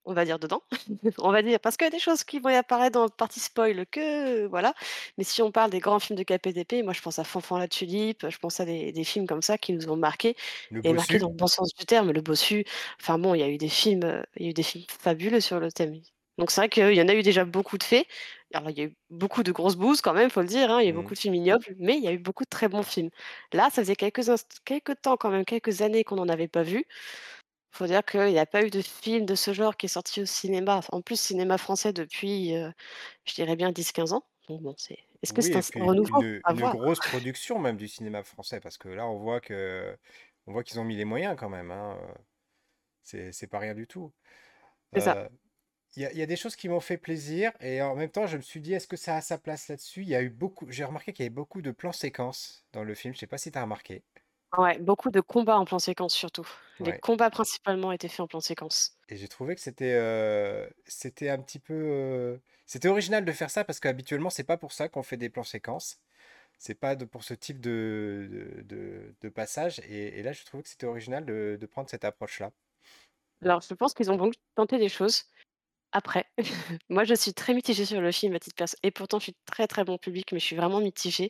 On 0.09 0.13
va 0.13 0.25
dire 0.25 0.39
dedans, 0.39 0.63
on 1.19 1.31
va 1.31 1.43
dire 1.43 1.59
parce 1.59 1.77
qu'il 1.77 1.85
y 1.85 1.87
a 1.87 1.91
des 1.91 1.99
choses 1.99 2.23
qui 2.23 2.39
vont 2.39 2.49
y 2.49 2.55
apparaître 2.55 2.93
dans 2.93 3.03
le 3.03 3.11
partie 3.11 3.39
spoil 3.39 3.85
que 3.85 4.47
voilà, 4.47 4.73
mais 5.19 5.23
si 5.23 5.43
on 5.43 5.51
parle 5.51 5.69
des 5.69 5.79
grands 5.79 5.99
films 5.99 6.17
de 6.17 6.23
KPDP, 6.23 6.83
moi 6.83 6.93
je 6.93 7.01
pense 7.01 7.19
à 7.19 7.23
Fanfan 7.23 7.59
la 7.59 7.67
tulipe, 7.67 8.27
je 8.27 8.37
pense 8.39 8.59
à 8.59 8.65
des 8.65 8.91
des 8.91 9.03
films 9.03 9.27
comme 9.27 9.43
ça 9.43 9.59
qui 9.59 9.71
nous 9.71 9.87
ont 9.87 9.95
marqués 9.95 10.35
Le 10.71 10.81
et 10.83 10.93
marqués 10.93 11.19
dans 11.19 11.29
le 11.29 11.35
bon 11.35 11.45
sens 11.45 11.75
du 11.75 11.85
terme. 11.85 12.11
Le 12.11 12.21
Bossu, 12.21 12.65
enfin 12.99 13.19
bon, 13.19 13.35
il 13.35 13.39
y 13.41 13.43
a 13.43 13.49
eu 13.49 13.57
des 13.59 13.69
films, 13.69 14.23
il 14.37 14.45
y 14.45 14.47
a 14.47 14.49
eu 14.49 14.53
des 14.53 14.63
films 14.63 14.85
fabuleux 14.89 15.41
sur 15.41 15.59
le 15.59 15.71
thème. 15.71 16.01
Donc 16.39 16.51
c'est 16.51 16.61
vrai 16.61 16.69
qu'il 16.69 16.93
y 16.93 17.01
en 17.01 17.07
a 17.07 17.13
eu 17.13 17.21
déjà 17.21 17.45
beaucoup 17.45 17.77
de 17.77 17.83
faits. 17.83 18.07
Alors 18.53 18.71
il 18.71 18.77
y 18.79 18.81
a 18.81 18.85
eu 18.85 18.95
beaucoup 19.11 19.43
de 19.43 19.51
grosses 19.51 19.75
bouses 19.75 20.01
quand 20.01 20.13
même, 20.13 20.29
faut 20.31 20.41
le 20.41 20.47
dire, 20.47 20.71
hein, 20.71 20.81
il 20.81 20.85
y 20.85 20.87
a 20.87 20.89
eu 20.89 20.93
hmm, 20.93 20.95
beaucoup 20.95 21.13
de 21.13 21.19
films 21.19 21.35
ignobles, 21.35 21.75
mais 21.77 21.97
il 21.97 22.03
y 22.03 22.07
a 22.07 22.11
eu 22.13 22.17
beaucoup 22.17 22.45
de 22.45 22.49
très 22.49 22.67
bons 22.67 22.81
films. 22.83 23.11
Là, 23.53 23.69
ça 23.71 23.83
faisait 23.83 23.95
quelques 23.95 24.21
quelques 24.65 25.01
temps 25.01 25.17
quand 25.17 25.29
même, 25.29 25.45
quelques 25.45 25.81
années 25.81 26.03
qu'on 26.03 26.15
n'en 26.15 26.29
avait 26.29 26.47
pas 26.47 26.63
vu. 26.63 26.85
Faut 27.71 27.85
dire 27.87 28.03
qu'il 28.03 28.31
y 28.31 28.39
a 28.39 28.45
pas 28.45 28.63
eu 28.65 28.69
de 28.69 28.81
film 28.81 29.25
de 29.25 29.35
ce 29.35 29.53
genre 29.53 29.77
qui 29.77 29.85
est 29.85 29.89
sorti 29.89 30.21
au 30.21 30.25
cinéma, 30.25 30.81
en 30.91 31.01
plus 31.01 31.19
cinéma 31.19 31.57
français 31.57 31.93
depuis, 31.93 32.53
je 33.25 33.33
dirais 33.35 33.55
bien 33.55 33.71
10-15 33.71 34.13
ans. 34.13 34.23
Donc 34.49 34.61
bon, 34.63 34.75
c'est 34.77 34.99
est-ce 35.23 35.33
que 35.33 35.41
Oui, 35.41 35.43
c'est 35.43 35.57
un 35.57 35.59
et 35.59 35.61
s 35.61 35.71
puis 35.71 35.79
renouveau? 35.79 36.21
une, 36.21 36.41
À 36.43 36.53
une 36.53 36.67
voir? 36.67 36.69
grosse 36.69 37.01
production 37.01 37.59
même 37.59 37.77
du 37.77 37.87
cinéma 37.87 38.23
français, 38.23 38.59
parce 38.59 38.77
que 38.79 38.87
là, 38.89 39.07
on 39.07 39.19
voit 39.19 39.39
que, 39.41 39.95
on 40.47 40.53
voit 40.53 40.63
qu'ils 40.63 40.79
ont 40.79 40.83
mis 40.83 40.95
les 40.95 41.05
moyens 41.05 41.35
quand 41.37 41.49
même, 41.49 41.69
hein, 41.71 41.99
euh, 42.01 42.13
c'est, 43.03 43.31
c'est 43.33 43.47
pas 43.47 43.59
rien 43.59 43.75
du 43.75 43.87
tout. 43.87 44.13
C'est 44.93 45.01
ça. 45.01 45.15
Euh, 45.15 45.29
Il 45.95 46.03
y 46.03 46.05
a, 46.07 46.11
il 46.13 46.17
y 46.19 46.23
a 46.23 46.27
des 46.27 46.37
choses 46.37 46.55
qui 46.57 46.69
m'ont 46.69 46.79
fait 46.81 46.97
plaisir, 46.97 47.53
et 47.61 47.81
en 47.81 47.95
même 47.95 48.11
temps, 48.11 48.27
je 48.27 48.37
me 48.37 48.41
suis 48.43 48.61
dit, 48.61 48.73
est-ce 48.73 48.87
que 48.87 48.97
ça 48.97 49.17
a 49.17 49.21
sa 49.21 49.37
place 49.39 49.67
là-dessus? 49.69 50.03
Il 50.03 50.09
y 50.09 50.15
a 50.15 50.21
eu 50.23 50.29
beaucoup, 50.31 50.69
j'ai 50.71 50.85
remarqué 50.85 51.13
qu'il 51.13 51.23
y 51.25 51.27
avait 51.27 51.35
beaucoup 51.35 51.61
de 51.63 51.71
plans 51.71 51.93
séquences 51.93 52.65
dans 52.73 52.83
le 52.85 52.95
film, 52.95 53.13
je 53.15 53.19
sais 53.21 53.27
pas 53.27 53.37
si 53.39 53.51
tu 53.51 53.57
as 53.59 53.63
remarqué. 53.63 54.05
Ouais, 54.55 54.77
beaucoup 54.77 55.09
de 55.09 55.21
combats 55.21 55.57
en 55.57 55.65
plan 55.65 55.79
séquence 55.79 56.13
surtout. 56.13 56.47
Les 56.79 56.93
Ouais. 56.93 57.01
combats 57.01 57.31
principalement 57.31 57.91
étaient 57.91 58.07
faits 58.09 58.19
en 58.19 58.27
plan 58.27 58.39
séquence. 58.41 58.95
Et 59.09 59.17
j'ai 59.17 59.27
trouvé 59.27 59.55
que 59.55 59.61
c'était 59.61 59.93
euh, 59.95 60.69
c'était 60.85 61.29
un 61.29 61.39
petit 61.39 61.59
peu, 61.59 61.73
euh, 61.73 62.37
c'était 62.67 62.87
original 62.89 63.25
de 63.25 63.31
faire 63.31 63.49
ça, 63.49 63.63
parce 63.65 63.79
qu'habituellement, 63.79 64.29
c'est 64.29 64.43
pas 64.43 64.57
pour 64.57 64.71
ça 64.71 64.87
qu'on 64.89 65.01
fait 65.03 65.17
des 65.17 65.29
plans 65.29 65.43
séquences. 65.43 65.99
C'est 66.59 66.75
pas 66.75 66.95
de- 66.95 67.05
pour 67.05 67.23
ce 67.25 67.33
type 67.35 67.61
de, 67.61 68.29
de, 68.31 68.63
de- 68.63 69.15
de 69.21 69.29
passage. 69.29 69.79
Et, 69.81 70.19
et 70.19 70.23
là, 70.23 70.33
je 70.33 70.45
trouvais 70.45 70.63
que 70.63 70.69
c'était 70.69 70.87
original 70.87 71.25
de, 71.25 71.57
de 71.61 71.67
prendre 71.67 71.89
cette 71.89 72.05
approche-là. 72.05 72.51
Alors 73.41 73.61
je 73.61 73.73
pense 73.73 73.93
qu'ils 73.93 74.11
ont 74.11 74.17
voulu 74.17 74.33
tenter 74.55 74.77
des 74.77 74.89
choses. 74.89 75.23
après. 75.93 76.25
Moi, 76.89 77.05
je 77.05 77.15
suis 77.15 77.33
très 77.33 77.53
mitigée 77.55 77.85
sur 77.85 78.01
le 78.01 78.11
film 78.13 78.35
à 78.35 78.39
titre 78.39 78.55
perso 78.57 78.77
et 78.83 78.91
pourtant 78.91 79.19
je 79.19 79.25
suis 79.25 79.37
très, 79.45 79.67
très 79.67 79.85
bon 79.85 79.97
public, 79.99 80.31
mais 80.33 80.39
je 80.39 80.45
suis 80.45 80.55
vraiment 80.57 80.81
mitigée 80.81 81.29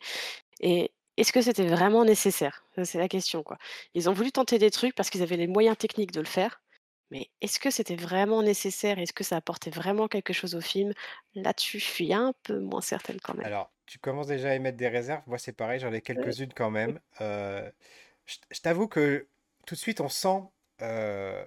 et 0.61 0.93
est-ce 1.19 1.33
que 1.33 1.41
c'était 1.41 1.67
vraiment 1.67 2.05
nécessaire? 2.05 2.63
C'est 2.83 2.97
la 2.97 3.09
question, 3.09 3.43
quoi. 3.43 3.57
Ils 3.93 4.09
ont 4.09 4.13
voulu 4.13 4.31
tenter 4.31 4.57
des 4.57 4.71
trucs 4.71 4.95
parce 4.95 5.09
qu'ils 5.09 5.21
avaient 5.21 5.37
les 5.37 5.47
moyens 5.47 5.77
techniques 5.77 6.13
de 6.13 6.21
le 6.21 6.25
faire, 6.25 6.61
mais 7.11 7.29
est-ce 7.41 7.59
que 7.59 7.71
c'était 7.71 7.95
vraiment 7.95 8.41
nécessaire? 8.41 8.99
Est-ce 8.99 9.11
que 9.11 9.23
ça 9.23 9.35
apportait 9.35 9.69
vraiment 9.69 10.07
quelque 10.07 10.31
chose 10.31 10.55
au 10.55 10.61
film? 10.61 10.93
Là-dessus, 11.35 11.79
je 11.79 11.85
suis 11.85 12.13
un 12.13 12.33
peu 12.43 12.59
moins 12.59 12.81
certaine 12.81 13.19
quand 13.19 13.33
même. 13.33 13.45
Alors, 13.45 13.71
tu 13.85 13.99
commences 13.99 14.27
déjà 14.27 14.51
à 14.51 14.53
émettre 14.53 14.77
des 14.77 14.87
réserves. 14.87 15.23
Moi, 15.27 15.37
c'est 15.37 15.51
pareil, 15.51 15.79
j'en 15.79 15.91
ai 15.91 16.01
quelques-unes 16.01 16.53
quand 16.53 16.71
même. 16.71 16.99
Euh, 17.21 17.69
je 18.25 18.37
je 18.51 18.61
t'avoue 18.61 18.87
que 18.87 19.27
tout 19.65 19.75
de 19.75 19.79
suite, 19.79 19.99
on 19.99 20.07
sent, 20.07 20.41
euh, 20.81 21.43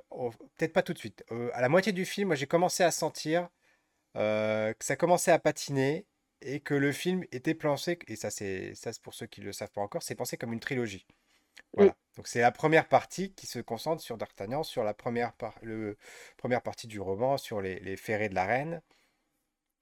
peut-être 0.57 0.75
pas 0.75 0.83
tout 0.83 0.93
de 0.93 0.99
suite, 0.99 1.25
euh, 1.33 1.51
à 1.55 1.63
la 1.63 1.71
moitié 1.71 1.93
du 1.93 2.05
film, 2.05 2.27
moi, 2.27 2.37
j'ai 2.37 2.47
commencé 2.47 2.83
à 2.83 2.91
sentir 2.91 3.49
que 4.15 4.75
ça 4.81 4.97
commençait 4.97 5.31
à 5.31 5.39
patiner 5.39 6.05
et 6.43 6.61
que 6.61 6.75
le 6.75 6.93
film 6.93 7.25
était 7.33 7.55
pensé, 7.55 7.99
et 8.09 8.17
ça, 8.17 8.31
c'est 8.31 8.75
ça, 8.75 8.91
pour 9.03 9.15
ceux 9.15 9.27
qui 9.27 9.41
ne 9.41 9.47
le 9.47 9.53
savent 9.53 9.71
pas 9.73 9.81
encore, 9.81 10.03
c'est 10.03 10.15
pensé 10.15 10.37
comme 10.37 10.53
une 10.53 10.61
trilogie. 10.61 11.07
Voilà. 11.75 11.95
Donc, 12.17 12.29
c'est 12.29 12.41
la 12.41 12.53
première 12.53 12.89
partie 12.89 13.33
qui 13.35 13.47
se 13.47 13.59
concentre 13.59 14.03
sur 14.03 14.17
D'Artagnan, 14.19 14.63
sur 14.63 14.85
la 14.85 14.95
première, 14.95 15.33
par- 15.35 15.59
le, 15.63 15.97
première 16.37 16.63
partie 16.63 16.87
du 16.87 17.01
roman, 17.01 17.39
sur 17.39 17.61
les, 17.63 17.79
les 17.81 17.97
ferrets 17.97 18.29
de 18.29 18.35
la 18.35 18.45
reine. 18.47 18.83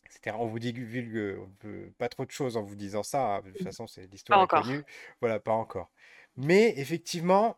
etc. 0.06 0.36
On 0.38 0.46
vous 0.46 0.58
divulgue 0.58 1.38
on 1.40 1.50
peut- 1.58 1.92
pas 1.98 2.08
trop 2.08 2.24
de 2.24 2.30
choses 2.30 2.56
en 2.56 2.62
vous 2.62 2.76
disant 2.76 3.02
ça. 3.02 3.36
hein. 3.36 3.42
De 3.42 3.50
toute 3.50 3.62
façon, 3.62 3.86
c'est 3.86 4.06
l'histoire 4.06 4.46
connue. 4.48 4.84
Voilà, 5.20 5.40
pas 5.40 5.52
encore. 5.52 5.90
Mais 6.36 6.74
effectivement, 6.78 7.56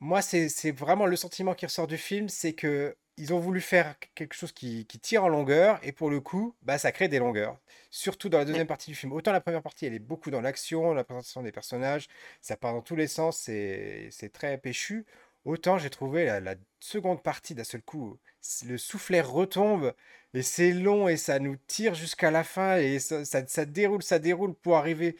moi, 0.00 0.22
c'est 0.22 0.48
c'est 0.48 0.72
vraiment 0.72 1.06
le 1.06 1.16
sentiment 1.16 1.54
qui 1.54 1.66
ressort 1.66 1.86
du 1.86 1.98
film, 1.98 2.28
c'est 2.28 2.54
que 2.54 2.96
ils 3.20 3.34
ont 3.34 3.38
voulu 3.38 3.60
faire 3.60 3.94
quelque 4.14 4.34
chose 4.34 4.52
qui, 4.52 4.86
qui 4.86 4.98
tire 4.98 5.24
en 5.24 5.28
longueur, 5.28 5.78
et 5.82 5.92
pour 5.92 6.10
le 6.10 6.20
coup, 6.20 6.56
bah, 6.62 6.78
ça 6.78 6.90
crée 6.92 7.08
des 7.08 7.18
longueurs. 7.18 7.58
Surtout 7.90 8.28
dans 8.28 8.38
la 8.38 8.44
deuxième 8.44 8.66
partie 8.66 8.90
du 8.90 8.96
film. 8.96 9.12
Autant 9.12 9.32
la 9.32 9.40
première 9.40 9.62
partie, 9.62 9.86
elle 9.86 9.94
est 9.94 9.98
beaucoup 9.98 10.30
dans 10.30 10.40
l'action, 10.40 10.94
la 10.94 11.04
présentation 11.04 11.42
des 11.42 11.52
personnages, 11.52 12.08
ça 12.40 12.56
part 12.56 12.72
dans 12.72 12.82
tous 12.82 12.96
les 12.96 13.08
sens, 13.08 13.38
c'est 13.38 14.30
très 14.32 14.58
péchu. 14.58 15.06
Autant 15.44 15.78
j'ai 15.78 15.90
trouvé 15.90 16.26
la, 16.26 16.40
la 16.40 16.54
seconde 16.80 17.22
partie 17.22 17.54
d'un 17.54 17.64
seul 17.64 17.82
coup, 17.82 18.18
le 18.66 18.78
soufflet 18.78 19.20
retombe, 19.20 19.94
et 20.34 20.42
c'est 20.42 20.72
long, 20.72 21.08
et 21.08 21.16
ça 21.16 21.38
nous 21.38 21.56
tire 21.66 21.94
jusqu'à 21.94 22.30
la 22.30 22.44
fin, 22.44 22.78
et 22.78 22.98
ça, 22.98 23.24
ça, 23.24 23.46
ça 23.46 23.64
déroule, 23.64 24.02
ça 24.02 24.18
déroule 24.18 24.54
pour 24.54 24.76
arriver 24.76 25.16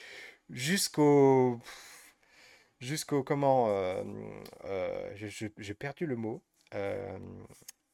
jusqu'au 0.51 1.59
jusqu'au 2.81 3.23
comment 3.23 3.69
euh, 3.69 4.03
euh, 4.65 5.15
j'ai 5.17 5.75
perdu 5.75 6.07
le 6.07 6.17
mot 6.17 6.43
euh, 6.75 7.19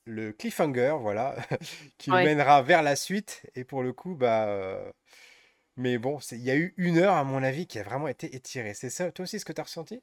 le 0.07 0.33
cliffhanger 0.33 0.97
voilà 1.01 1.37
qui 1.99 2.13
Ouais. 2.13 2.19
mènera 2.19 2.63
vers 2.63 2.83
la 2.83 2.97
suite 2.97 3.47
et 3.55 3.65
pour 3.65 3.83
le 3.83 3.93
coup 3.93 4.15
bah 4.17 4.49
euh, 4.49 4.93
mais 5.77 5.99
bon 5.99 6.19
il 6.33 6.41
y 6.41 6.51
a 6.51 6.57
eu 6.57 6.75
une 6.79 6.99
heure 6.99 7.15
à 7.17 7.25
mon 7.25 7.43
avis 7.43 7.67
qui 7.69 7.79
a 7.81 7.85
vraiment 7.85 8.09
été 8.09 8.35
étirée 8.37 8.75
c'est 8.75 8.91
ça 8.91 9.13
toi 9.13 9.25
aussi 9.25 9.41
ce 9.41 9.45
que 9.47 9.53
tu 9.55 9.61
as 9.61 9.65
ressenti? 9.65 10.03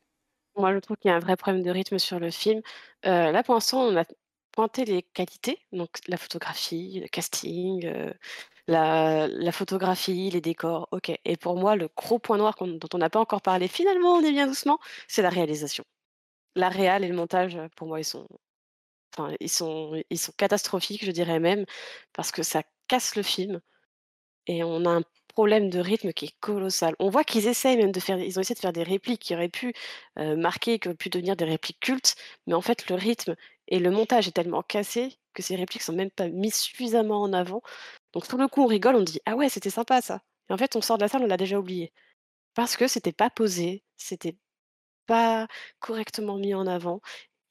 Moi, 0.55 0.74
je 0.74 0.79
trouve 0.79 0.98
qu'il 0.98 1.10
y 1.10 1.12
a 1.13 1.15
un 1.17 1.19
vrai 1.19 1.36
problème 1.36 1.63
de 1.63 1.72
rythme 1.72 1.98
sur 1.98 2.19
le 2.19 2.29
film. 2.31 2.62
Là, 3.03 3.43
pour 3.43 3.55
l'instant, 3.55 3.81
on 3.86 3.95
a 3.98 4.05
pointé 4.51 4.86
les 4.86 5.01
qualités, 5.01 5.60
donc 5.72 5.89
la 6.07 6.17
photographie, 6.17 7.00
le 7.01 7.07
casting, 7.07 7.83
la 8.67 9.27
la 9.27 9.51
photographie, 9.51 10.29
les 10.31 10.41
décors, 10.41 10.88
OK 10.91 11.12
et 11.25 11.38
pour 11.38 11.57
moi, 11.57 11.75
le 11.75 11.89
gros 11.95 12.19
point 12.19 12.38
noir 12.38 12.55
dont 12.62 12.89
on 12.93 12.98
n'a 13.00 13.10
pas 13.10 13.19
encore 13.19 13.41
parlé, 13.41 13.67
finalement, 13.67 14.13
on 14.15 14.22
y 14.22 14.31
vient 14.31 14.48
doucement, 14.48 14.79
c'est 15.07 15.22
la 15.24 15.29
réalisation. 15.29 15.83
La 16.55 16.69
réal 16.69 17.03
et 17.05 17.10
le 17.10 17.15
montage, 17.15 17.60
pour 17.77 17.88
moi, 17.88 18.00
ils 18.01 18.05
sont 18.05 18.27
ils 19.39 19.50
sont 19.50 20.32
catastrophiques, 20.38 21.05
je 21.05 21.12
dirais 21.12 21.39
même, 21.39 21.65
parce 22.13 22.32
que 22.32 22.43
ça 22.43 22.63
casse 22.88 23.15
le 23.15 23.24
film. 23.24 23.62
Et 24.48 24.63
on 24.63 24.86
a 24.86 24.89
un 24.91 25.03
problème 25.29 25.70
de 25.70 25.79
rythme 25.79 26.13
qui 26.13 26.25
est 26.25 26.36
colossal. 26.39 26.96
On 27.00 27.10
voit 27.10 27.24
qu'ils 27.24 27.48
essayent 27.48 27.77
même 27.77 27.91
de 27.91 28.00
faire 28.00 28.17
ont 28.17 28.22
essayé 28.22 28.55
de 28.55 28.60
faire 28.60 28.74
des 28.74 28.84
répliques 28.84 29.22
qui 29.22 29.34
auraient 29.36 29.50
pu, 29.50 29.74
heu, 30.20 30.36
marquer, 30.36 30.79
qui 30.79 30.88
auraient 30.89 30.98
pu 30.98 31.10
devenir 31.10 31.36
des 31.36 31.46
répliques 31.46 31.79
cultes, 31.79 32.15
mais 32.48 32.53
en 32.53 32.62
fait 32.62 32.89
le 32.89 32.96
rythme 32.96 33.36
et 33.67 33.79
le 33.79 33.89
montage 33.91 34.27
est 34.27 34.32
tellement 34.32 34.62
cassé 34.63 35.17
que 35.34 35.41
ces 35.43 35.55
répliques 35.55 35.82
sont 35.84 35.93
même 35.93 36.12
pas 36.12 36.27
mises 36.29 36.55
suffisamment 36.55 37.22
en 37.22 37.34
avant. 37.34 37.62
Donc 38.13 38.25
sur 38.25 38.38
le 38.38 38.48
coup, 38.48 38.62
on 38.63 38.67
rigole, 38.67 38.96
on 38.96 39.01
dit: 39.03 39.20
«Ah 39.25 39.36
ouais, 39.36 39.50
c'était 39.50 39.70
sympa 39.72 40.01
ça» 40.01 40.22
et 40.50 40.53
en 40.53 40.58
fait, 40.58 40.75
on 40.75 40.82
sort 40.82 40.98
de 40.98 41.03
la 41.03 41.08
salle, 41.10 41.24
on 41.24 41.27
l'a 41.27 41.38
déjà 41.38 41.58
oublié. 41.60 41.93
Parce 42.55 42.77
que 42.77 42.88
c'était 42.88 43.13
pas 43.13 43.29
posé, 43.32 43.84
c'était 43.98 44.36
pas 45.08 45.48
correctement 45.82 46.38
mis 46.38 46.53
en 46.55 46.67
avant, 46.67 47.01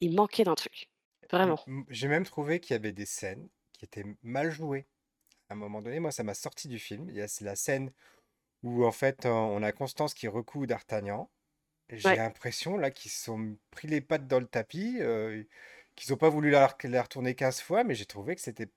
il 0.03 0.15
manquait 0.17 0.45
d'un 0.45 0.57
truc. 0.57 0.91
Vraiment. 1.33 1.69
j'ai 1.89 2.09
même 2.09 2.25
trouvé 2.25 2.61
qu'il 2.61 2.75
y 2.75 2.77
avait 2.77 2.93
des 2.93 3.07
scènes 3.07 3.49
qui 3.73 3.85
étaient 3.85 4.05
mal 4.23 4.51
jouées 4.51 4.89
à 5.51 5.55
un 5.55 5.57
moment 5.57 5.83
donné 5.83 6.01
moi 6.01 6.13
ça 6.13 6.25
m'a 6.25 6.35
sorti 6.35 6.69
du 6.69 6.79
film 6.81 7.09
il 7.11 7.17
y 7.17 7.23
a 7.23 7.29
la 7.43 7.57
scène 7.57 7.93
où 8.63 8.85
en 8.87 8.93
fait 8.93 9.27
on 9.27 9.63
a 9.63 9.73
Constance 9.73 10.15
qui 10.15 10.29
recoue 10.29 10.67
D'Artagnan 10.67 11.31
J'ai 11.91 12.17
Ouais. 12.17 12.19
l'impression 12.19 12.79
là 12.79 12.91
qu'ils 12.93 13.11
se 13.13 13.25
sont 13.25 13.59
pris 13.73 13.89
les 13.89 14.01
pattes 14.03 14.29
dans 14.29 14.41
le 14.41 14.47
tapis, 14.47 14.99
qu'ils 15.97 16.13
ont 16.13 16.17
pas 16.17 16.29
voulu 16.31 16.51
la 16.51 16.75
la 16.85 17.03
retourner 17.03 17.35
15 17.35 17.61
fois, 17.61 17.85
mais 17.85 17.95
j'ai 17.95 18.07
trouvé 18.07 18.35
que 18.37 18.41
c'était 18.43 18.71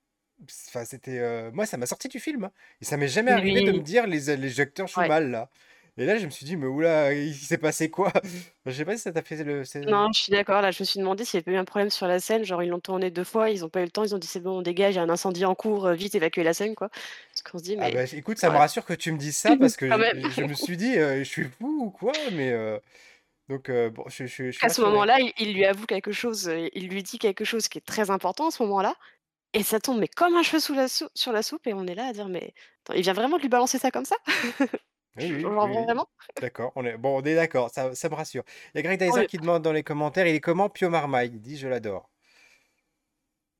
enfin 0.69 0.85
c'était, 0.85 1.51
moi 1.53 1.65
ça 1.65 1.77
m'a 1.77 1.85
sorti 1.87 2.07
du 2.09 2.19
film, 2.19 2.45
hein 2.45 2.51
et 2.81 2.85
ça 2.85 2.97
m'est 2.97 3.07
jamais 3.09 3.31
arrivé 3.31 3.61
de 3.63 3.71
me 3.73 3.81
dire: 3.83 4.07
«Les 4.07 4.35
les 4.37 4.59
acteurs 4.61 4.87
jouent 4.87 5.01
ouais. 5.01 5.15
mal 5.15 5.31
là» 5.31 5.49
et 5.97 6.05
là 6.05 6.17
je 6.17 6.25
me 6.25 6.31
suis 6.31 6.45
dit: 6.45 6.57
«Mais 6.57 6.67
ouh 6.67 6.81
il 7.11 7.33
s'est 7.35 7.57
passé 7.57 7.89
quoi?» 7.91 8.11
je 8.65 8.71
sais 8.71 8.85
pas 8.85 8.95
si 8.97 9.03
ça 9.03 9.11
t'a 9.13 9.23
fait 9.23 9.43
le 9.43 9.63
Non, 9.87 10.07
je 10.13 10.21
suis 10.21 10.31
d'accord. 10.31 10.61
Là, 10.61 10.71
je 10.71 10.81
me 10.81 10.85
suis 10.85 10.99
demandé 10.99 11.23
s'il 11.25 11.37
y 11.37 11.37
avait 11.39 11.43
pas 11.43 11.51
eu 11.51 11.57
un 11.57 11.65
problème 11.65 11.89
sur 11.91 12.07
la 12.07 12.19
scène, 12.19 12.43
genre 12.43 12.63
ils 12.63 12.69
l'ont 12.69 12.79
tourné 12.79 13.11
2 13.11 13.23
fois, 13.23 13.49
ils 13.51 13.63
ont 13.63 13.69
pas 13.69 13.81
eu 13.81 13.83
le 13.85 13.91
temps, 13.91 14.03
ils 14.03 14.15
ont 14.15 14.17
dit: 14.17 14.27
«C'est 14.27 14.39
bon, 14.39 14.57
on 14.59 14.61
dégage, 14.61 14.93
il 14.95 14.97
y 14.97 14.99
a 14.99 15.03
un 15.03 15.09
incendie 15.09 15.45
en 15.45 15.53
cours, 15.55 15.87
heu, 15.87 15.93
vite 15.93 16.15
évacuer 16.15 16.43
la 16.43 16.53
scène», 16.53 16.75
quoi. 16.75 16.89
Parce 16.89 17.41
qu'on 17.43 17.57
se 17.59 17.63
dit: 17.63 17.77
ah 17.77 17.89
«Mais 17.89 17.91
bah, 17.91 18.03
écoute, 18.13 18.37
ça 18.37 18.49
me 18.49 18.57
rassure 18.57 18.85
que 18.85 18.93
tu 18.93 19.11
me 19.11 19.17
dises 19.17 19.35
ça 19.37 19.57
parce 19.57 19.75
que 19.75 19.85
je 19.91 20.29
même». 20.29 20.29
je 20.29 20.43
me 20.43 20.53
suis 20.53 20.77
dit, 20.77 20.97
heu: 20.97 21.19
«Je 21.19 21.23
suis 21.23 21.43
fou 21.45 21.85
ou 21.87 21.91
quoi?» 21.91 22.29
mais 22.31 22.51
heu, 22.53 22.79
donc 23.49 23.69
bon 23.93 24.05
je 24.09 24.25
je 24.27 24.45
je 24.51 24.57
suis 24.57 24.65
À 24.65 24.69
ce 24.69 24.81
rassuré. 24.81 24.81
moment-là, 24.81 25.17
il 25.19 25.31
il 25.37 25.53
lui 25.53 25.65
avoue 25.65 25.85
quelque 25.85 26.11
chose, 26.11 26.49
il 26.73 26.87
lui 26.87 27.03
dit 27.03 27.19
quelque 27.19 27.43
chose 27.45 27.67
qui 27.67 27.77
est 27.77 27.85
très 27.85 28.09
important 28.09 28.47
à 28.47 28.51
ce 28.51 28.63
moment-là 28.63 28.95
et 29.53 29.63
ça 29.63 29.79
tombe 29.81 29.99
mais 29.99 30.07
comme 30.09 30.35
un 30.35 30.43
cheveu 30.43 30.59
sous 30.59 30.73
la 30.75 30.87
soupe 30.89 31.11
sur 31.15 31.31
la 31.33 31.43
soupe 31.43 31.67
et 31.67 31.73
on 31.75 31.87
est 31.87 31.95
là 31.95 32.07
à 32.07 32.13
dire: 32.13 32.29
«Mais 32.29 32.53
attends, 32.85 32.95
il 32.95 33.03
vient 33.03 33.13
vraiment 33.13 33.37
de 33.37 33.43
lui 33.43 33.49
balancer 33.49 33.79
ça 33.79 33.91
comme 33.91 34.05
ça?» 34.05 34.17
Oui, 35.17 35.31
oui, 35.33 35.55
Genre 35.59 35.69
oui, 35.69 35.77
oui. 35.87 35.87
vraiment? 35.87 36.07
D'accord, 36.39 36.73
on 36.75 36.83
est 36.85 36.97
bon, 36.97 37.17
on 37.21 37.23
est 37.23 37.35
d'accord, 37.35 37.69
ça 37.73 37.95
ça 37.95 38.09
me 38.09 38.15
rassure. 38.15 38.43
Il 38.73 38.77
y 38.77 38.79
a 38.79 38.81
Greg 38.83 38.99
Dyson 38.99 39.23
qui 39.25 39.39
demande 39.39 39.63
dans 39.63 39.71
les 39.71 39.83
commentaires: 39.83 40.27
«Il 40.27 40.35
est 40.35 40.41
comment 40.41 40.69
Pio 40.69 40.89
Marmaille?» 40.89 41.29
il 41.33 41.41
dit: 41.41 41.57
«Je 41.57 41.67
l'adore». 41.69 42.09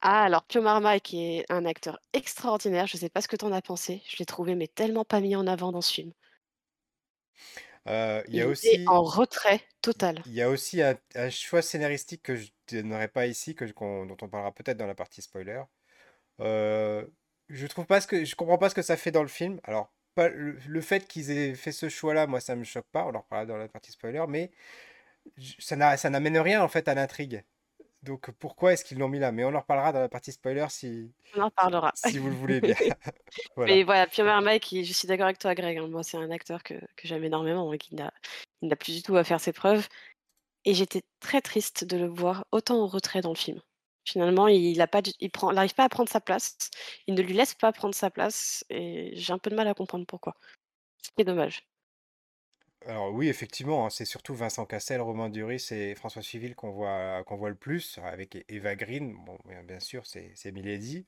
Ah 0.02 0.24
alors 0.24 0.46
Pio 0.46 0.62
Marmaille 0.62 1.02
qui 1.02 1.22
est 1.22 1.46
un 1.52 1.66
acteur 1.66 2.00
extraordinaire, 2.14 2.88
je 2.88 2.96
sais 2.96 3.10
pas 3.10 3.20
ce 3.22 3.28
que 3.28 3.36
tu 3.36 3.44
en 3.46 3.52
as 3.52 3.62
pensé, 3.62 4.02
je 4.08 4.16
l'ai 4.18 4.26
trouvé 4.26 4.56
mais 4.56 4.68
tellement 4.68 5.04
pas 5.04 5.20
mis 5.20 5.36
en 5.36 5.48
avant 5.48 5.72
dans 5.74 5.82
ce 5.82 5.94
film. 5.94 6.14
Heu, 7.86 8.24
il 8.28 8.36
y 8.36 8.42
a 8.42 8.46
Il 8.46 8.50
était 8.50 8.78
aussi 8.78 8.78
en 8.86 9.02
retrait 9.02 9.68
total. 9.82 10.26
il 10.26 10.34
y 10.34 10.42
a 10.42 10.50
aussi 10.50 10.82
un 10.82 10.98
un 11.16 11.30
choix 11.30 11.62
scénaristique 11.62 12.24
que 12.24 12.36
je 12.36 12.50
donnerai 12.72 13.08
pas 13.08 13.28
ici, 13.28 13.56
que 13.56 13.66
dont 13.66 14.18
on 14.22 14.30
parlera 14.30 14.54
peut-être 14.54 14.78
dans 14.78 14.88
la 14.88 14.96
partie 14.96 15.22
spoiler. 15.22 15.62
Heu, 16.42 17.14
je 17.50 17.68
trouve 17.68 17.88
pas 17.88 18.02
ce 18.02 18.08
que 18.08 18.26
je 18.26 18.36
comprends 18.36 18.58
pas 18.60 18.70
ce 18.70 18.76
que 18.76 18.84
ça 18.84 18.98
fait 18.98 19.12
dans 19.12 19.24
le 19.24 19.30
film. 19.30 19.60
Alors, 19.66 19.94
pas 20.16 20.30
le 20.30 20.58
le 20.68 20.82
fait 20.82 21.08
qu'ils 21.08 21.32
aient 21.32 21.56
fait 21.56 21.72
ce 21.72 21.90
choix-là, 21.90 22.28
moi, 22.28 22.40
ça 22.40 22.56
me 22.56 22.64
choque 22.64 22.88
pas, 22.92 23.06
on 23.06 23.16
en 23.16 23.22
reparlera 23.22 23.46
dans 23.46 23.58
la 23.58 23.68
partie 23.68 23.92
spoiler, 23.92 24.24
mais 24.28 24.52
ça 25.60 25.76
n'a 25.76 25.98
ça 25.98 26.10
n'amène 26.10 26.38
rien, 26.38 26.64
en 26.64 26.68
fait, 26.68 26.88
à 26.88 26.94
l'intrigue. 26.96 27.44
Donc 28.04 28.30
pourquoi 28.32 28.74
est-ce 28.74 28.86
qu'ils 28.86 29.00
l'ont 29.00 29.08
mis 29.08 29.18
là? 29.20 29.32
Mais 29.32 29.44
on 29.44 29.54
en 29.56 29.60
reparlera 29.62 29.92
dans 29.92 30.00
la 30.00 30.10
partie 30.10 30.32
spoiler 30.32 30.68
si 30.70 31.12
On 31.36 31.42
en 31.42 31.46
reparlera. 31.46 31.92
si 31.96 32.20
vous 32.20 32.30
le 32.30 32.36
voulez 32.36 32.62
bien. 32.62 32.76
Voilà. 33.56 33.74
Mais 33.74 33.84
voilà, 33.84 34.08
Marmaille 34.20 34.60
qui 34.60 34.86
je 34.86 34.94
suis 34.94 35.08
d'accord 35.08 35.26
avec 35.26 35.40
toi 35.40 35.56
Greg, 35.56 35.78
hein, 35.78 35.88
moi 35.88 36.04
c'est 36.04 36.18
un 36.18 36.30
acteur 36.30 36.62
que 36.62 36.76
que 36.96 37.08
j'aime 37.08 37.24
énormément 37.24 37.74
et 37.74 37.78
qui 37.78 37.96
n'a 37.96 38.12
plus 38.80 38.96
du 38.96 39.02
tout 39.02 39.16
à 39.16 39.24
faire 39.24 39.40
ses 39.40 39.54
preuves 39.54 39.88
et 40.66 40.74
j'étais 40.74 41.04
très 41.20 41.42
triste 41.42 41.84
de 41.84 41.98
le 41.98 42.08
voir 42.08 42.46
autant 42.52 42.82
en 42.82 42.88
retrait 42.88 43.22
dans 43.22 43.30
le 43.30 43.36
film. 43.36 43.62
Finalement, 44.06 44.48
il 44.48 44.80
a 44.82 44.88
pas 44.88 45.02
à 45.02 45.90
prendre 45.90 46.10
sa 46.10 46.22
place, 46.22 46.58
il 47.08 47.16
ne 47.16 47.22
lui 47.22 47.34
laisse 47.34 47.56
pas 47.56 47.72
prendre 47.74 47.96
sa 47.96 48.10
place 48.12 48.64
et 48.70 49.12
j'ai 49.16 49.34
un 49.34 49.40
peu 49.40 49.50
de 49.50 49.56
mal 49.56 49.68
à 49.68 49.74
comprendre 49.74 50.06
pourquoi. 50.06 50.36
Ce 51.02 51.10
qui 51.12 51.22
est 51.22 51.26
dommage. 51.26 51.68
Alors 52.86 53.12
oui, 53.12 53.30
effectivement, 53.30 53.86
hein, 53.86 53.90
c'est 53.90 54.06
surtout 54.06 54.36
Vincent 54.36 54.66
Cassel, 54.66 55.02
Romain 55.02 55.30
Duris 55.30 55.68
et 55.72 55.96
François 55.96 56.22
Civil 56.22 56.56
qu'on 56.56 56.72
voit, 56.72 57.24
le 57.50 57.56
plus, 57.56 58.00
avec 58.04 58.46
Eva 58.48 58.76
Green. 58.76 59.16
Bon, 59.26 59.38
bien 59.64 59.80
sûr, 59.80 60.06
c'est 60.06 60.32
c'est 60.36 60.52
Milady. 60.52 61.06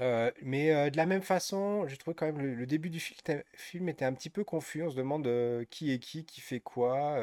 Euh, 0.00 0.30
mais 0.42 0.72
euh, 0.74 0.90
de 0.90 0.96
la 0.96 1.06
même 1.06 1.22
façon, 1.22 1.86
j'ai 1.86 1.96
trouvé 1.96 2.14
quand 2.16 2.26
même 2.26 2.38
le, 2.38 2.54
le 2.54 2.66
début 2.66 2.90
du 2.90 2.98
film, 3.00 3.16
était 3.20 3.44
film 3.54 3.88
était 3.88 4.04
un 4.04 4.12
petit 4.12 4.30
peu 4.30 4.42
confus. 4.44 4.82
On 4.82 4.90
se 4.90 4.96
demande 4.96 5.26
euh, 5.26 5.64
qui 5.70 5.92
est 5.92 5.98
qui, 6.00 6.24
qui 6.24 6.40
fait 6.40 6.60
quoi 6.60 7.16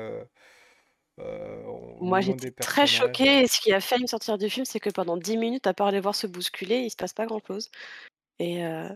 euh, 1.22 1.64
euh, 1.68 2.00
Moi, 2.00 2.22
j'étais 2.22 2.52
très 2.60 2.88
choquée 2.88 3.44
et 3.44 3.48
ce 3.48 3.60
qui 3.62 3.72
a 3.74 3.80
failli 3.82 4.02
me 4.04 4.08
sortir 4.08 4.38
du 4.38 4.50
film, 4.50 4.66
c'est 4.66 4.80
que 4.80 4.90
pendant 4.90 5.18
10 5.18 5.38
minutes, 5.38 5.68
à 5.68 5.74
part 5.74 5.92
les 5.92 6.00
voir 6.00 6.16
se 6.16 6.26
bousculer, 6.28 6.80
il 6.80 6.90
se 6.90 6.96
passe 6.96 7.14
pas 7.14 7.26
grand-chose 7.28 7.70
et 8.40 8.64
heu 8.66 8.90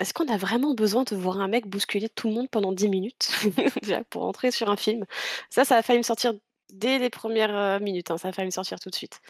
Est-ce 0.00 0.14
qu'on 0.14 0.28
a 0.28 0.36
vraiment 0.38 0.74
besoin 0.74 1.04
de 1.04 1.16
voir 1.16 1.40
un 1.40 1.48
mec 1.48 1.66
bousculer 1.68 2.08
tout 2.10 2.28
le 2.28 2.34
monde 2.34 2.50
pendant 2.50 2.72
10 2.72 2.88
minutes? 2.88 3.30
Pour 4.10 4.24
entrer 4.24 4.50
sur 4.52 4.70
un 4.70 4.76
film. 4.76 5.04
Ça, 5.50 5.64
ça 5.66 5.76
a 5.78 5.82
failli 5.82 5.98
me 6.00 6.04
sortir 6.04 6.34
dès 6.72 6.98
les 6.98 7.10
premières, 7.10 7.54
heu, 7.56 7.80
minutes, 7.80 8.10
hein, 8.12 8.18
ça 8.18 8.28
a 8.30 8.32
failli 8.32 8.46
me 8.46 8.50
sortir 8.52 8.80
tout 8.80 8.90
de 8.90 8.96
suite. 8.96 9.20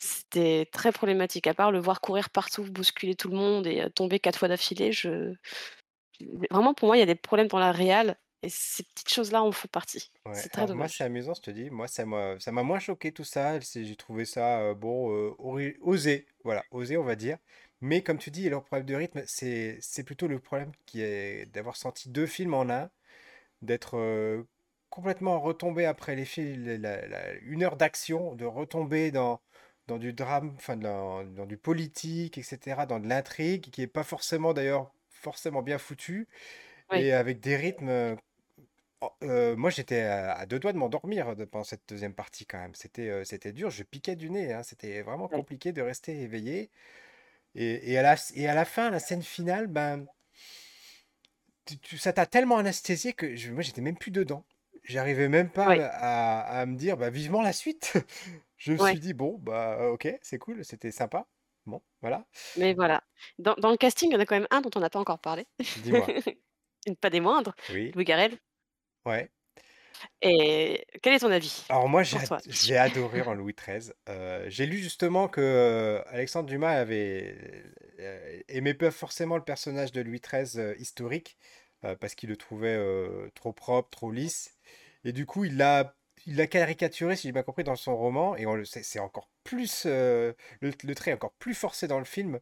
C'était 0.00 0.68
très 0.72 0.92
problématique. 0.92 1.46
À 1.48 1.54
part 1.54 1.72
le 1.72 1.80
voir 1.80 2.00
courir 2.02 2.30
partout, 2.30 2.64
bousculer 2.64 3.14
tout 3.16 3.30
le 3.30 3.36
monde 3.36 3.66
et 3.68 3.82
heu, 3.82 3.90
tomber 3.90 4.20
4 4.20 4.38
fois 4.40 4.48
d'affilée, 4.48 4.92
je 4.92 5.34
vraiment 6.50 6.74
pour 6.74 6.86
moi, 6.88 6.96
il 6.96 7.00
y 7.00 7.02
a 7.02 7.06
des 7.06 7.14
problèmes 7.14 7.48
dans 7.48 7.58
la 7.58 7.72
réal 7.72 8.16
et 8.44 8.50
ces 8.50 8.82
petites 8.84 9.10
choses-là 9.12 9.42
en 9.42 9.52
font 9.52 9.68
partie. 9.68 10.10
Ouais, 10.26 10.42
C'est 10.42 10.50
très 10.50 10.64
alors 10.64 10.72
moi 10.72 10.88
c'est 10.88 11.04
amusant, 11.04 11.34
je 11.34 11.42
te 11.42 11.50
dis, 11.50 11.68
moi 11.68 11.86
ça 11.86 12.06
m'a 12.06 12.40
ça 12.40 12.50
m'a 12.50 12.62
moins 12.62 12.78
choqué 12.78 13.12
tout 13.12 13.24
ça, 13.24 13.60
c'est 13.60 13.84
j'ai 13.84 13.94
trouvé 13.94 14.24
ça 14.24 14.60
euh, 14.62 14.74
bon 14.74 15.12
euh, 15.12 15.34
ori- 15.38 15.76
osé, 15.82 16.26
voilà, 16.44 16.64
osé 16.70 16.96
on 16.96 17.04
va 17.04 17.14
dire. 17.14 17.36
Mais 17.82 18.02
comme 18.02 18.16
tu 18.16 18.30
dis, 18.30 18.48
leur 18.48 18.64
problème 18.64 18.86
de 18.86 18.94
rythme, 18.94 19.22
c'est 19.26 19.76
c'est 19.82 20.02
plutôt 20.02 20.26
le 20.26 20.38
problème 20.40 20.72
qui 20.86 21.02
est 21.02 21.44
d'avoir 21.52 21.76
senti 21.76 22.08
deux 22.08 22.26
films 22.26 22.54
en 22.54 22.70
un, 22.70 22.90
d'être 23.62 23.96
euh, 23.98 24.44
complètement 24.90 25.40
retombé 25.40 25.86
après 25.86 26.16
les 26.16 26.24
films, 26.26 26.66
la- 26.82 27.06
la- 27.08 27.34
une 27.42 27.62
heure 27.64 27.76
d'action, 27.76 28.34
de 28.36 28.44
retomber 28.46 29.12
dans 29.12 29.40
dans 29.88 29.98
du 29.98 30.12
drame, 30.14 30.54
enfin 30.56 30.76
dans, 30.76 31.24
dans 31.24 31.46
du 31.46 31.58
politique, 31.58 32.38
etc., 32.38 32.86
dans 32.86 33.00
de 33.00 33.08
l'intrigue 33.08 33.70
qui 33.70 33.82
est 33.82 33.86
pas 33.88 34.04
forcément 34.04 34.54
d'ailleurs 34.54 34.92
forcément 35.10 35.62
bien 35.62 35.78
foutu 35.78 36.28
Oui, 36.90 37.04
et 37.04 37.12
avec 37.12 37.40
des 37.40 37.56
rythmes 37.56 38.16
Oh, 39.06 39.10
heu, 39.22 39.56
moi 39.56 39.70
j'étais 39.70 40.00
à 40.02 40.32
à 40.34 40.46
2 40.46 40.58
doigts 40.58 40.72
de 40.72 40.78
m'endormir 40.78 41.34
de 41.36 41.44
pendant 41.44 41.64
cette 41.64 41.88
deuxième 41.88 42.14
partie 42.14 42.46
quand 42.46 42.58
même. 42.58 42.74
C'était, 42.74 43.24
c'était 43.24 43.52
dur, 43.52 43.70
je 43.70 43.82
piquais 43.82 44.16
du 44.16 44.30
nez, 44.30 44.52
hein. 44.52 44.62
C'était 44.62 45.02
vraiment 45.02 45.28
ouais. 45.30 45.44
compliqué 45.44 45.72
de 45.72 45.82
rester 45.82 46.20
éveillé 46.22 46.70
et 47.54 47.92
et 47.92 47.98
à 47.98 48.02
la 48.02 48.16
et 48.34 48.48
à 48.48 48.54
la 48.54 48.64
fin, 48.66 48.90
la 48.90 49.00
scène 49.00 49.22
finale, 49.22 49.68
ben, 49.68 50.06
tu 51.66 51.78
tu 51.78 51.98
ça 51.98 52.12
t'a 52.12 52.26
tellement 52.26 52.58
anesthésié 52.58 53.12
que 53.14 53.36
je 53.36 53.52
moi 53.52 53.62
j'étais 53.62 53.80
même 53.80 53.96
plus 53.98 54.10
dedans. 54.10 54.46
J'arrivais 54.84 55.28
même 55.28 55.50
pas 55.50 55.70
Ouais, 55.70 55.84
à 55.88 56.40
à 56.60 56.66
me 56.66 56.76
dire: 56.76 56.96
«Bah, 56.98 57.10
vivement 57.10 57.42
la 57.42 57.52
suite!» 57.52 57.94
Je 58.56 58.72
me 58.72 58.78
suis 58.78 58.98
dit: 59.00 59.14
«Bon, 59.14 59.38
bah, 59.38 59.88
OK, 59.90 60.08
c'est 60.22 60.38
cool, 60.38 60.64
c'était 60.64 60.90
sympa. 60.92 61.26
Bon, 61.66 61.82
voilà». 62.02 62.26
mais 62.56 62.74
voilà. 62.74 63.02
Dans 63.38 63.54
dans 63.58 63.70
le 63.70 63.76
casting, 63.76 64.10
il 64.10 64.14
y 64.14 64.16
en 64.16 64.20
a 64.20 64.26
quand 64.26 64.36
même 64.36 64.46
un 64.50 64.60
dont 64.60 64.70
on 64.76 64.80
n'a 64.80 64.90
pas 64.90 65.00
encore 65.00 65.18
parlé, 65.20 65.46
Dis-moi? 65.76 66.14
pas 67.00 67.10
des 67.10 67.20
moindres, 67.20 67.54
Oui? 67.68 67.94
Louis 67.94 68.04
Garrel 68.04 68.38
Ouais? 69.06 69.30
et 70.22 70.86
quel 71.02 71.14
est 71.14 71.18
ton 71.20 71.30
avis 71.30 71.70
Alors 71.70 71.88
moi 71.88 72.02
j'ai 72.02 72.18
pour 72.18 72.22
ad 72.22 72.28
toi 72.28 72.40
j'ai 72.46 72.76
dessus? 72.76 72.76
adoré 72.76 73.22
en 73.22 73.32
Louis 73.32 73.54
XIII. 73.54 73.94
Heu, 74.08 74.44
j'ai 74.50 74.66
lu 74.66 74.76
justement 74.78 75.28
que, 75.28 75.40
heu, 75.40 76.02
Alexandre 76.08 76.46
Dumas 76.46 76.72
avait, 76.72 77.64
heu, 78.00 78.42
aimait 78.48 78.74
pas 78.74 78.90
forcément 78.90 79.36
le 79.38 79.44
personnage 79.44 79.90
de 79.90 80.02
Louis 80.02 80.20
XIII, 80.20 80.58
heu, 80.58 80.78
historique, 80.78 81.38
parce 82.00 82.14
qu'il 82.14 82.28
le 82.30 82.36
trouvait, 82.36 82.78
trop 83.34 83.52
propre, 83.52 83.88
trop 83.90 84.10
lisse 84.10 84.54
et 85.04 85.12
du 85.12 85.26
coup 85.26 85.44
il 85.44 85.56
l'a 85.58 85.94
il 86.26 86.36
l'a 86.36 86.46
caricaturé, 86.46 87.14
si 87.16 87.28
j'ai 87.28 87.32
bien 87.32 87.42
compris, 87.42 87.62
dans 87.64 87.76
son 87.76 87.94
roman 87.96 88.36
et 88.36 88.46
on 88.46 88.54
le 88.54 88.64
c'est 88.64 88.82
c'est 88.82 88.98
encore 89.00 89.30
plus, 89.44 89.84
le 89.86 90.34
le 90.60 90.94
trait 90.94 91.10
est 91.10 91.14
encore 91.14 91.34
plus 91.38 91.54
forcé 91.54 91.86
dans 91.88 91.98
le 91.98 92.04
film 92.06 92.40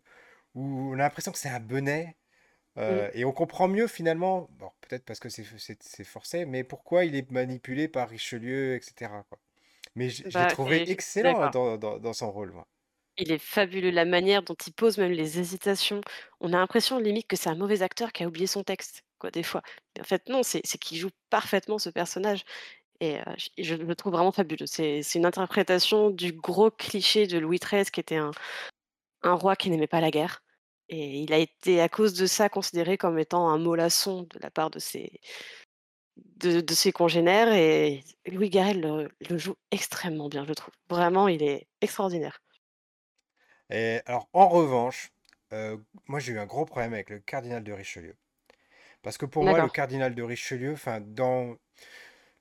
où 0.54 0.64
on 0.92 0.94
a 0.94 0.98
l'impression 0.98 1.32
que 1.32 1.38
c'est 1.38 1.48
un 1.50 1.60
Mmh. 2.86 3.04
heu 3.04 3.10
et 3.14 3.24
on 3.24 3.32
comprend 3.32 3.68
mieux 3.68 3.86
finalement, 3.88 4.48
bon 4.52 4.70
peut-être 4.82 5.04
parce 5.04 5.20
que 5.20 5.28
c'est 5.28 5.44
forcé, 6.04 6.46
mais 6.46 6.64
pourquoi 6.64 7.04
il 7.04 7.14
est 7.16 7.30
manipulé 7.30 7.88
par 7.88 8.08
Richelieu 8.08 8.74
et 8.76 8.80
cetera, 8.82 9.24
quoi. 9.24 9.38
Mais 9.96 10.10
j 10.10 10.24
je 10.28 10.38
l'ai 10.38 10.46
Bah, 10.46 10.48
trouvé 10.48 10.82
excellent, 10.90 11.48
dans 11.48 11.78
dans 11.78 11.98
dans 11.98 12.12
son 12.14 12.32
rôle, 12.32 12.52
moi. 12.52 12.66
Il 13.18 13.30
est 13.30 13.38
fabuleux, 13.38 13.90
la 13.90 14.06
manière 14.06 14.42
dont 14.42 14.54
il 14.66 14.72
pose 14.72 14.96
même 14.96 15.12
les 15.12 15.38
hésitations. 15.38 16.00
On 16.40 16.48
a 16.54 16.56
l'impression 16.56 16.98
limite 16.98 17.26
que 17.26 17.36
c'est 17.36 17.50
un 17.50 17.54
mauvais 17.54 17.82
acteur 17.82 18.10
qui 18.12 18.22
a 18.24 18.26
oublié 18.26 18.46
son 18.46 18.62
texte, 18.64 19.02
quoi, 19.18 19.30
des 19.30 19.42
fois. 19.42 19.62
Mais 19.96 20.00
en 20.00 20.04
fait 20.04 20.28
non, 20.30 20.42
c'est 20.42 20.62
qu'il 20.78 20.96
joue 20.98 21.10
parfaitement 21.28 21.78
ce 21.78 21.90
personnage 21.90 22.42
et 23.00 23.18
heu, 23.20 23.22
j 23.38 23.50
je 23.58 23.74
le 23.76 23.96
trouve 23.96 24.12
vraiment 24.14 24.32
fabuleux. 24.32 24.66
C'est 24.66 25.02
c'est 25.02 25.18
une 25.18 25.26
interprétation 25.26 26.10
du 26.10 26.32
gros 26.32 26.70
cliché 26.70 27.26
de 27.26 27.38
Louis 27.38 27.58
XIII 27.60 27.90
qui 27.92 28.00
était 28.00 28.16
un 28.16 28.32
un 29.22 29.34
roi 29.34 29.56
qui 29.56 29.70
n'aimait 29.70 29.86
pas 29.88 30.00
la 30.02 30.10
guerre 30.12 30.42
et 30.92 31.20
il 31.20 31.32
a 31.32 31.38
été 31.38 31.80
à 31.80 31.88
cause 31.88 32.14
de 32.14 32.26
ça 32.26 32.48
considéré 32.48 32.98
comme 32.98 33.18
étant 33.18 33.48
un 33.48 33.58
mollasson 33.58 34.22
de 34.22 34.38
la 34.40 34.50
part 34.50 34.70
de 34.70 34.78
ses 34.78 35.20
de 36.16 36.60
de 36.60 36.74
ses 36.74 36.92
congénères 36.92 37.52
et 37.52 38.04
Louis 38.26 38.50
Garrel 38.50 38.80
le 38.80 39.08
le 39.28 39.38
joue 39.38 39.54
extrêmement 39.70 40.28
bien, 40.28 40.44
je 40.46 40.52
trouve. 40.52 40.74
Vraiment, 40.88 41.28
il 41.28 41.42
est 41.42 41.68
extraordinaire. 41.80 42.40
Et 43.70 44.00
alors, 44.06 44.28
en 44.32 44.48
revanche, 44.48 45.10
heu, 45.52 45.84
moi, 46.06 46.20
j'ai 46.20 46.32
eu 46.32 46.38
un 46.38 46.46
gros 46.46 46.64
problème 46.64 46.92
avec 46.92 47.10
le 47.10 47.18
cardinal 47.20 47.62
de 47.64 47.72
Richelieu. 47.72 48.16
Parce 49.02 49.18
que 49.18 49.26
pour 49.26 49.44
moi, 49.44 49.60
le 49.60 49.70
cardinal 49.70 50.14
de 50.14 50.22
Richelieu, 50.22 50.72
enfin, 50.72 51.00
dans 51.00 51.56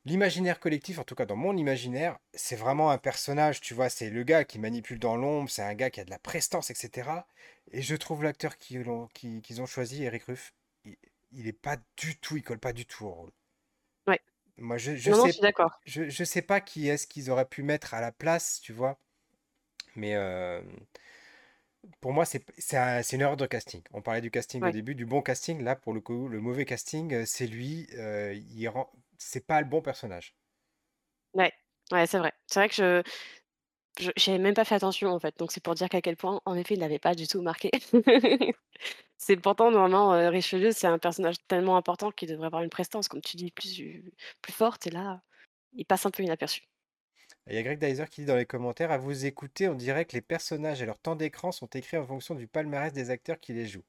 l'imaginaire 0.06 0.60
collectif, 0.60 1.00
en 1.00 1.04
tout 1.04 1.16
cas 1.16 1.26
dans 1.26 1.36
mon 1.36 1.58
imaginaire, 1.58 2.20
c'est 2.34 2.56
vraiment 2.56 2.92
un 2.92 2.98
personnage, 3.00 3.62
tu 3.62 3.74
vois? 3.74 3.90
C'est 3.90 4.10
le 4.12 4.24
gars 4.24 4.44
qui 4.46 4.60
manipule 4.60 5.00
dans 5.00 5.16
l'ombre, 5.18 5.50
c'est 5.50 5.64
un 5.64 5.74
gars 5.76 5.90
qui 5.90 6.00
a 6.02 6.06
de 6.06 6.10
la 6.12 6.20
prestance 6.20 6.70
et 6.72 6.76
cetera 6.76 7.28
et 7.72 7.82
je 7.82 7.96
trouve 7.96 8.24
l'acteur 8.24 8.58
qu'ils 8.58 8.86
qui 9.14 9.60
ont 9.62 9.66
choisi, 9.66 10.04
Eric 10.04 10.24
Ruff, 10.26 10.54
il 10.86 10.98
il 11.34 11.48
est 11.48 11.54
pas 11.54 11.78
du 11.98 12.18
tout 12.20 12.38
il 12.38 12.44
colle 12.44 12.60
pas 12.60 12.74
du 12.74 12.86
tout 12.86 13.06
au 13.06 13.12
rôle. 13.12 13.32
Ouais. 14.08 14.22
Moi, 14.58 14.78
je 14.78 14.96
je 14.96 15.12
Non, 15.12 15.18
non, 15.18 15.28
je 15.28 15.32
sais 15.32 15.34
suis 15.34 15.42
d'accord. 15.42 15.72
je 15.86 16.10
je 16.10 16.24
sais 16.24 16.42
pas 16.42 16.62
qui 16.62 16.88
est-ce 16.88 17.08
qu'ils 17.08 17.30
auraient 17.32 17.46
pu 17.48 17.64
mettre 17.64 17.94
à 17.94 18.02
la 18.02 18.12
place, 18.12 18.60
tu 18.62 18.74
vois? 18.74 19.00
Mais, 19.96 20.12
hem 20.12 20.86
Pour 22.02 22.14
moi, 22.14 22.26
c'est 22.26 22.44
c'est 22.58 22.78
un- 22.78 23.02
c'est 23.02 23.16
une 23.16 23.22
erreur 23.22 23.38
de 23.38 23.46
casting. 23.46 23.82
On 23.92 24.02
parlait 24.02 24.22
du 24.22 24.30
casting 24.32 24.66
au 24.66 24.72
début, 24.72 24.94
du 24.96 25.06
bon 25.06 25.22
casting. 25.22 25.62
Là, 25.64 25.76
pour 25.76 25.94
le 25.94 26.02
coup, 26.02 26.28
le 26.28 26.40
mauvais 26.42 26.66
casting, 26.66 27.14
euh, 27.14 27.26
c'est 27.26 27.48
lui. 27.48 27.88
euh, 27.94 28.34
il 28.34 28.68
rend... 28.68 28.92
C'est 29.22 29.46
pas 29.48 29.62
le 29.62 29.68
bon 29.68 29.82
personnage. 29.82 30.36
ouais, 31.34 31.52
ouais, 31.92 32.08
c'est 32.08 32.20
vrai. 32.20 32.34
C'est 32.48 32.60
vrai 32.60 32.70
que 32.70 32.76
je 32.76 34.12
j'avais 34.18 34.40
même 34.40 34.54
pas 34.54 34.66
fait 34.66 34.76
attention, 34.76 35.10
en 35.12 35.20
fait, 35.20 35.38
donc 35.38 35.52
c'est 35.52 35.64
pour 35.64 35.76
dire 35.76 35.90
qu'à 35.90 36.02
quel 36.02 36.16
point, 36.18 36.42
en 36.46 36.56
effet, 36.56 36.76
il 36.76 36.80
l'avait 36.80 37.00
pas 37.00 37.14
du 37.16 37.28
tout 37.28 37.42
marqué. 37.42 37.72
C'est 39.18 39.38
pourtant, 39.38 39.72
normalement, 39.72 40.14
heu, 40.16 40.30
Richelieu, 40.30 40.72
c'est 40.74 40.88
un 40.88 41.00
personnage 41.00 41.38
tellement 41.48 41.78
important 41.78 42.12
qu'il 42.12 42.30
devrait 42.30 42.48
avoir 42.48 42.64
une 42.64 42.70
prestance, 42.72 43.08
comme 43.10 43.22
tu 43.22 43.38
dis, 43.38 43.52
plus 43.52 44.04
plus 44.42 44.54
forte 44.54 44.88
et 44.88 44.92
là, 44.92 45.22
il 45.74 45.86
passe 45.86 46.06
un 46.08 46.12
peu 46.12 46.24
inaperçu. 46.24 46.64
Il 47.48 47.54
y 47.56 47.58
a 47.58 47.64
Greg 47.64 47.80
Dyser 47.80 48.06
qui 48.10 48.22
dit 48.22 48.26
dans 48.28 48.36
les 48.36 48.46
commentaires, 48.48 48.92
à 48.92 48.98
vous 48.98 49.26
écouter, 49.26 49.68
on 49.68 49.76
dirait 49.76 50.06
que 50.06 50.14
les 50.14 50.22
personnages 50.22 50.82
et 50.82 50.86
leur 50.88 51.00
temps 51.00 51.16
d'écran 51.16 51.52
sont 51.52 51.68
écrits 51.68 51.98
en 51.98 52.06
fonction 52.08 52.34
du 52.36 52.48
palmarès 52.48 52.94
des 52.94 53.10
acteurs 53.12 53.40
qui 53.40 53.54
les 53.54 53.68
jouent. 53.68 53.86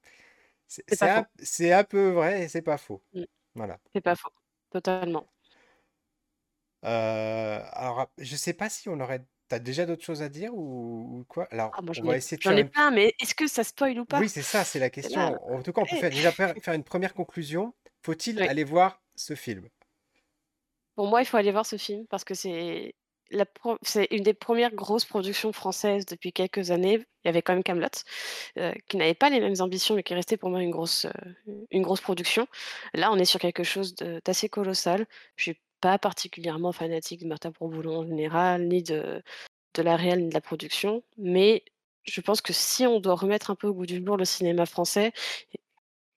Un, 1.01 1.25
c'est 1.43 1.73
un 1.73 1.85
peu 1.85 2.11
vrai 2.11 2.45
et 2.45 2.49
c'est 2.49 2.63
pas 2.63 2.79
faux. 2.79 3.03
Mmh, 3.15 3.25
Voilà. 3.55 3.81
c'est 3.95 4.01
pas 4.03 4.17
faux, 4.17 4.31
totalement. 4.73 5.29
Euh, 6.85 7.61
alors, 7.73 8.13
je 8.19 8.37
sais 8.37 8.55
pas 8.55 8.69
si 8.69 8.89
on 8.89 9.01
aurait... 9.01 9.25
T'as 9.49 9.59
déjà 9.59 9.85
d'autres 9.87 10.05
choses 10.05 10.23
à 10.23 10.29
dire 10.31 10.55
ou, 10.55 11.21
ou 11.21 11.25
quoi? 11.29 11.47
Alors, 11.51 11.77
Ah 11.77 11.83
moi 11.83 11.93
on 11.95 12.05
va 12.05 12.17
essayer 12.17 12.39
de 12.39 12.43
j'en 12.43 12.57
faire 12.57 12.57
ai 12.57 12.65
une 12.65 12.73
plein, 12.73 12.91
mais 12.91 13.15
est-ce 13.21 13.35
que 13.35 13.47
ça 13.47 13.65
spoil 13.65 13.99
ou 14.01 14.05
Oui, 14.11 14.29
pas? 14.29 14.29
c'est 14.29 14.43
ça, 14.45 14.65
c'est 14.65 14.79
la 14.79 14.91
là 15.03 15.31
question. 15.31 15.43
En 15.53 15.61
tout 15.63 15.73
cas, 15.73 15.81
on 15.83 15.87
peut 15.87 15.97
faire, 15.97 16.13
déjà 16.13 16.33
faire, 16.33 16.55
faire 16.63 16.75
une 16.75 16.85
première 16.85 17.15
conclusion. 17.15 17.75
Faut-il 18.05 18.41
Oui. 18.41 18.47
aller 18.47 18.63
voir 18.65 19.03
ce 19.17 19.35
film? 19.35 19.69
Pour 20.95 21.07
moi, 21.09 21.23
il 21.23 21.27
faut 21.27 21.37
aller 21.37 21.53
voir 21.53 21.67
ce 21.67 21.77
film 21.77 22.07
parce 22.07 22.25
que 22.25 22.35
c'est 22.35 22.95
c'est 23.83 24.09
une 24.11 24.23
des 24.23 24.35
premières 24.35 24.75
grosses 24.75 25.05
productions 25.05 25.53
françaises 25.53 26.07
depuis 26.07 26.33
quelques 26.33 26.71
années. 26.71 27.05
Il 27.25 27.29
y 27.29 27.31
avait 27.31 27.43
quand 27.43 27.55
même 27.55 27.63
Kaamelott, 27.63 28.05
heu, 28.59 28.73
qui 28.89 28.97
n'avait 28.97 29.15
pas 29.15 29.31
les 29.31 29.41
mêmes 29.41 29.57
ambitions, 29.61 29.95
mais 29.97 30.03
qui 30.03 30.13
est 30.15 30.17
resté 30.17 30.37
pour 30.37 30.51
moi 30.51 30.63
une 30.63 30.71
grosse, 30.71 31.07
heu, 31.07 31.13
une 31.71 31.83
grosse 31.83 32.01
production. 32.01 32.47
Là, 32.95 33.13
on 33.13 33.19
est 33.19 33.25
sur 33.25 33.41
quelque 33.41 33.65
chose 33.65 33.95
d'assez 33.95 34.49
colossal. 34.49 35.07
Je 35.37 35.45
suis 35.45 35.61
pas 35.81 35.99
particulièrement 35.99 36.73
fanatique 36.73 37.23
de 37.23 37.29
Martin 37.29 37.51
Bourboulon 37.51 37.99
en 38.01 38.07
général, 38.07 38.69
ni 38.69 38.83
de 38.83 39.23
de 39.75 39.83
la 39.83 39.97
réal, 39.97 40.21
ni 40.23 40.29
de 40.29 40.35
la 40.35 40.41
production, 40.41 41.03
mais 41.19 41.65
je 42.05 42.21
pense 42.21 42.41
que 42.43 42.53
si 42.53 42.87
on 42.87 43.01
doit 43.01 43.15
remettre 43.15 43.51
un 43.51 43.57
peu 43.57 43.69
au 43.69 43.75
goût 43.75 43.87
du 43.87 44.05
jour 44.05 44.17
le 44.17 44.25
cinéma 44.25 44.67
français, 44.67 45.13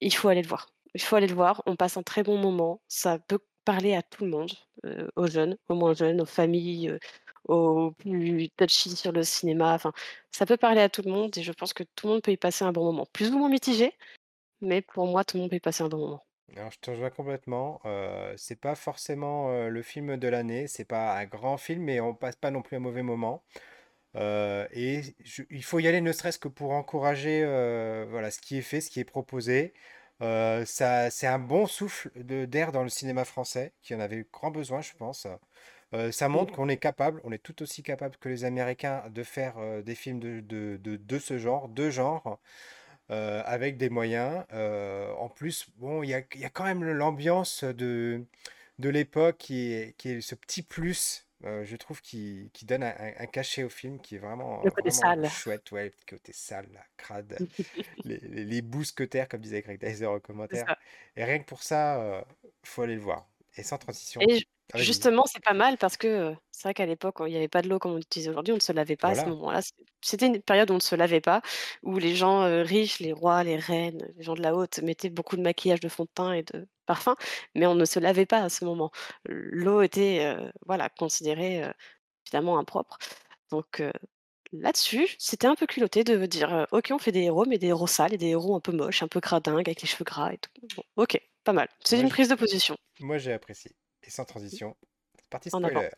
il 0.02 0.14
faut 0.16 0.30
aller 0.30 0.42
le 0.42 0.48
voir. 0.48 0.70
Il 0.94 1.02
faut 1.02 1.16
aller 1.16 1.28
le 1.28 1.36
voir, 1.36 1.62
on 1.66 1.76
passe 1.76 1.98
un 1.98 2.04
très 2.04 2.24
bon 2.24 2.38
moment, 2.38 2.82
ça 2.88 3.20
peut 3.20 3.40
parler 3.66 3.96
à 3.96 4.02
tout 4.02 4.24
le 4.24 4.32
monde, 4.32 4.52
aux 5.16 5.28
jeunes, 5.28 5.58
aux 5.68 5.76
moins 5.76 5.94
jeunes, 5.94 6.22
aux 6.22 6.26
familles, 6.26 6.98
aux 7.48 7.92
plus 7.92 8.50
touchy 8.58 8.96
sur 8.96 9.12
le 9.12 9.24
cinéma, 9.24 9.74
enfin, 9.74 9.92
ça 10.32 10.46
peut 10.46 10.58
parler 10.58 10.82
à 10.82 10.90
tout 10.90 11.02
le 11.04 11.12
monde 11.12 11.38
et 11.38 11.44
je 11.44 11.52
pense 11.52 11.74
que 11.74 11.84
tout 11.96 12.08
le 12.08 12.14
monde 12.14 12.22
peut 12.22 12.32
y 12.32 12.38
passer 12.38 12.64
un 12.66 12.72
bon 12.72 12.86
moment. 12.86 13.08
Plus 13.14 13.32
ou 13.32 13.38
moins 13.38 13.50
mitigé, 13.50 13.94
mais 14.62 14.82
pour 14.82 15.06
moi, 15.06 15.24
tout 15.24 15.38
le 15.38 15.42
monde 15.42 15.50
peut 15.50 15.58
y 15.58 15.60
passer 15.60 15.84
un 15.84 15.90
bon 15.90 15.98
moment. 15.98 16.26
Je 16.50 16.78
te 16.80 16.92
rejoins 16.92 17.10
complètement. 17.10 17.82
Euh, 17.86 18.34
c'est 18.38 18.60
pas 18.60 18.76
forcément 18.76 19.68
le 19.68 19.82
film 19.82 20.18
de 20.18 20.28
l'année. 20.28 20.68
C'est 20.68 20.86
pas 20.86 21.18
un 21.18 21.26
grand 21.26 21.58
film, 21.58 21.84
mais 21.84 22.00
on 22.00 22.14
passe 22.14 22.36
pas 22.36 22.52
non 22.52 22.62
plus 22.62 22.78
un 22.78 22.80
mauvais 22.80 23.04
moment. 23.04 23.44
Et 24.16 25.02
il 25.50 25.64
faut 25.64 25.80
y 25.80 25.88
aller, 25.88 26.02
ne 26.02 26.14
serait-ce 26.14 26.40
que 26.40 26.48
pour 26.48 26.72
encourager, 26.72 27.44
voilà, 28.10 28.32
ce 28.32 28.40
qui 28.40 28.58
est 28.58 28.62
fait, 28.62 28.80
ce 28.80 28.90
qui 28.90 29.00
est 29.00 29.06
proposé. 29.06 29.74
Euh, 30.22 30.66
ça, 30.66 31.10
c'est 31.12 31.28
un 31.28 31.40
bon 31.40 31.68
souffle 31.68 32.10
de, 32.16 32.46
d'air 32.46 32.72
dans 32.72 32.84
le 32.84 32.90
cinéma 32.90 33.26
français, 33.26 33.74
qui 33.82 33.94
en 33.96 34.00
avait 34.00 34.26
grand 34.32 34.52
besoin, 34.52 34.82
je 34.82 34.94
pense. 34.98 35.28
Euh, 35.94 36.12
ça 36.12 36.30
Mmh. 36.34 36.36
montre 36.36 36.54
qu'on 36.54 36.70
est 36.70 36.78
capable, 36.78 37.22
on 37.26 37.32
est 37.32 37.40
tout 37.44 37.62
aussi 37.64 37.84
capable 37.84 38.18
que 38.18 38.30
les 38.30 38.46
Américains 38.46 39.04
de 39.10 39.24
faire 39.24 39.58
euh, 39.60 39.82
des 39.82 39.96
films 39.96 40.20
de, 40.20 40.40
de, 40.42 40.78
de, 40.82 40.98
de 40.98 41.20
ce 41.20 41.38
genre, 41.38 41.70
de 41.70 41.90
genre, 41.90 42.40
avec 43.10 43.78
des 43.78 43.90
moyens. 43.90 44.46
En 45.20 45.30
plus, 45.30 45.68
bon, 45.78 46.04
il 46.04 46.10
y 46.10 46.14
a, 46.16 46.22
y 46.36 46.46
a 46.46 46.50
quand 46.50 46.64
même 46.66 46.84
l'ambiance 46.84 47.64
de, 47.64 48.26
de 48.80 48.90
l'époque 48.90 49.38
qui 49.38 49.72
est, 49.74 49.96
qui 49.98 50.10
est 50.12 50.22
ce 50.22 50.36
petit 50.36 50.64
plus 50.64 51.25
euh, 51.44 51.66
je 51.66 51.76
trouve 51.76 52.02
qu'il 52.02 52.50
qu'il 52.52 52.68
donne 52.68 52.84
un, 52.84 53.26
cachet 53.28 53.64
au 53.64 53.70
film 53.70 54.00
qui 54.02 54.16
est 54.16 54.20
vraiment, 54.20 54.64
Le 54.64 54.72
côté 54.72 54.90
vraiment 54.90 55.06
sale. 55.06 55.30
chouette. 55.30 55.72
Ouais, 55.72 55.86
le 55.86 55.94
côté 56.08 56.34
sale, 56.34 56.72
là, 56.74 56.84
crade, 56.98 57.40
les, 58.04 58.20
les, 58.20 58.46
les 58.46 58.62
bousquetaires, 58.62 59.30
comme 59.30 59.42
disait 59.42 59.62
Greg 59.62 59.80
Dyser 59.80 60.08
en 60.08 60.20
commentaire. 60.20 60.68
ça. 60.68 60.76
Et 61.16 61.24
rien 61.26 61.40
que 61.40 61.46
pour 61.46 61.64
ça, 61.64 62.02
euh, 62.02 62.24
faut 62.66 62.84
aller 62.84 62.96
le 62.96 63.02
voir. 63.02 63.30
Et 63.58 63.64
sans 63.64 63.78
transition. 63.80 64.30
Et 64.30 64.38
ju 64.38 64.44
Ah, 64.74 64.80
vas-y. 64.80 65.06
justement, 65.06 65.26
c'est 65.26 65.44
pas 65.44 65.54
mal 65.54 65.78
parce 65.78 65.96
que, 65.98 66.08
heu, 66.34 66.38
c'est 66.52 66.64
vrai 66.68 66.74
qu'à 66.74 66.86
l'époque, 66.86 67.18
il 67.26 67.32
y 67.34 67.36
avait 67.38 67.48
pas 67.48 67.62
de 67.62 67.70
l'eau 67.70 67.80
comme 67.80 67.94
on 67.94 67.98
utilise 67.98 68.28
aujourd'hui, 68.30 68.52
on 68.54 68.56
ne 68.58 68.62
se 68.62 68.72
lavait 68.74 68.98
pas 68.98 69.10
à 69.10 69.16
ce 69.16 69.24
Voilà. 69.24 69.30
moment-là. 69.30 69.62
C 69.62 69.72
c'était 70.04 70.28
une 70.28 70.42
période 70.42 70.70
où 70.70 70.74
on 70.74 70.76
ne 70.78 70.82
se 70.82 70.96
lavait 70.96 71.22
pas, 71.22 71.42
où 71.84 71.98
les 71.98 72.16
gens, 72.16 72.44
heu, 72.46 72.62
riches, 72.62 73.00
les 73.00 73.14
rois, 73.14 73.44
les 73.44 73.56
reines, 73.58 74.06
les 74.18 74.24
gens 74.24 74.34
de 74.36 74.42
la 74.42 74.54
haute 74.56 74.80
mettaient 74.80 75.10
beaucoup 75.10 75.36
de 75.38 75.42
maquillage, 75.42 75.80
de 75.80 75.90
fond 75.90 76.04
de 76.04 76.10
teint 76.14 76.34
et 76.34 76.44
de 76.44 76.68
parfum, 76.86 77.16
mais 77.56 77.66
on 77.66 77.76
ne 77.76 77.86
se 77.86 78.00
lavait 78.00 78.26
pas 78.26 78.42
à 78.42 78.50
ce 78.50 78.66
moment. 78.66 78.92
L'eau 79.26 79.82
était, 79.82 80.36
voilà, 80.66 80.90
considérée, 80.90 81.64
finalement 82.26 82.58
impropre. 82.58 82.98
Donc 83.52 83.82
là-dessus, 84.52 85.08
c'était 85.20 85.48
un 85.48 85.56
peu 85.56 85.66
culotté 85.68 86.04
de 86.04 86.26
dire, 86.26 86.68
«OK, 86.72 86.90
on 86.92 87.00
fait 87.00 87.12
des 87.12 87.24
héros, 87.24 87.46
mais 87.46 87.58
des 87.58 87.68
héros 87.68 87.88
sales 87.88 88.14
et 88.14 88.18
des 88.18 88.28
héros 88.28 88.56
un 88.56 88.60
peu 88.60 88.72
moches, 88.72 89.04
un 89.04 89.08
peu 89.08 89.20
cradingues 89.20 89.68
avec 89.68 89.82
les 89.82 89.88
cheveux 89.88 90.06
gras 90.06 90.34
et 90.34 90.38
tout». 90.38 90.52
Bon, 90.76 90.84
OK, 90.98 91.20
pas 91.44 91.54
mal. 91.54 91.70
C'est 91.84 92.00
une 92.00 92.10
prise 92.10 92.30
de 92.30 92.36
position. 92.36 92.78
moi, 93.00 93.18
j'ai 93.18 93.34
apprécié. 93.34 93.72
Et 94.04 94.10
sans 94.10 94.26
transition, 94.26 94.76
c'est 95.18 95.30
parti 95.30 95.50
spoiler. 95.50 95.90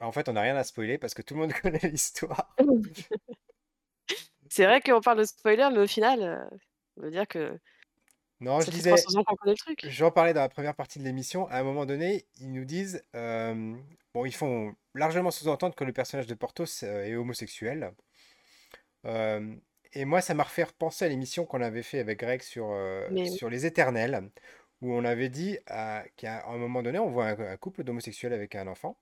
En 0.00 0.12
fait, 0.12 0.28
on 0.28 0.32
n'a 0.32 0.42
rien 0.42 0.56
à 0.56 0.64
spoiler 0.64 0.98
parce 0.98 1.14
que 1.14 1.22
tout 1.22 1.34
le 1.34 1.40
monde 1.40 1.52
connaît 1.62 1.78
l'histoire. 1.88 2.54
C'est 4.48 4.64
vrai 4.66 4.80
qu'on 4.80 5.00
parle 5.00 5.18
de 5.18 5.24
spoiler, 5.24 5.68
mais 5.72 5.78
au 5.80 5.86
final, 5.86 6.20
heu, 6.22 6.58
ça 6.96 7.02
veut 7.02 7.10
dire 7.10 7.26
que 7.28 7.58
Non, 8.40 8.60
je 8.60 8.70
disais, 8.70 8.94
300 8.96 9.18
ans 9.20 9.24
qu'on 9.24 9.36
connaît 9.36 9.52
le 9.52 9.58
truc. 9.58 9.86
j'en 9.86 10.10
parlais 10.10 10.32
dans 10.34 10.40
la 10.40 10.48
première 10.48 10.74
partie 10.74 10.98
de 10.98 11.04
l'émission. 11.04 11.46
À 11.48 11.58
un 11.58 11.62
moment 11.62 11.86
donné, 11.86 12.26
ils 12.38 12.52
nous 12.52 12.64
disent, 12.64 13.04
euh, 13.16 13.76
bon, 14.14 14.24
ils 14.24 14.34
font 14.34 14.74
largement 14.94 15.30
sous-entendre 15.30 15.74
que 15.74 15.84
le 15.84 15.92
personnage 15.92 16.26
de 16.26 16.34
Porthos 16.34 16.82
euh, 16.84 17.04
est 17.04 17.14
homosexuel. 17.16 17.94
Euh, 19.06 19.56
et 19.92 20.04
moi, 20.04 20.20
ça 20.20 20.34
m'a 20.34 20.44
refait 20.44 20.64
repenser 20.64 21.04
à 21.04 21.08
l'émission 21.08 21.46
qu'on 21.46 21.62
avait 21.62 21.82
fait 21.82 21.98
avec 22.00 22.20
Greg 22.20 22.42
sur, 22.42 22.70
euh, 22.70 23.08
Mais 23.08 23.28
oui, 23.28 23.28
sur 23.28 23.50
les 23.50 23.66
Éternels, 23.66 24.30
où 24.82 24.92
on 24.94 25.04
avait 25.04 25.28
dit 25.28 25.58
euh, 25.70 26.02
qu'à 26.16 26.46
un 26.46 26.58
moment 26.58 26.82
donné, 26.82 26.98
on 26.98 27.10
voit 27.10 27.26
un, 27.26 27.38
un 27.40 27.56
couple 27.56 27.84
d'homosexuels 27.84 28.32
avec 28.32 28.54
un 28.54 28.66
enfant. 28.68 28.98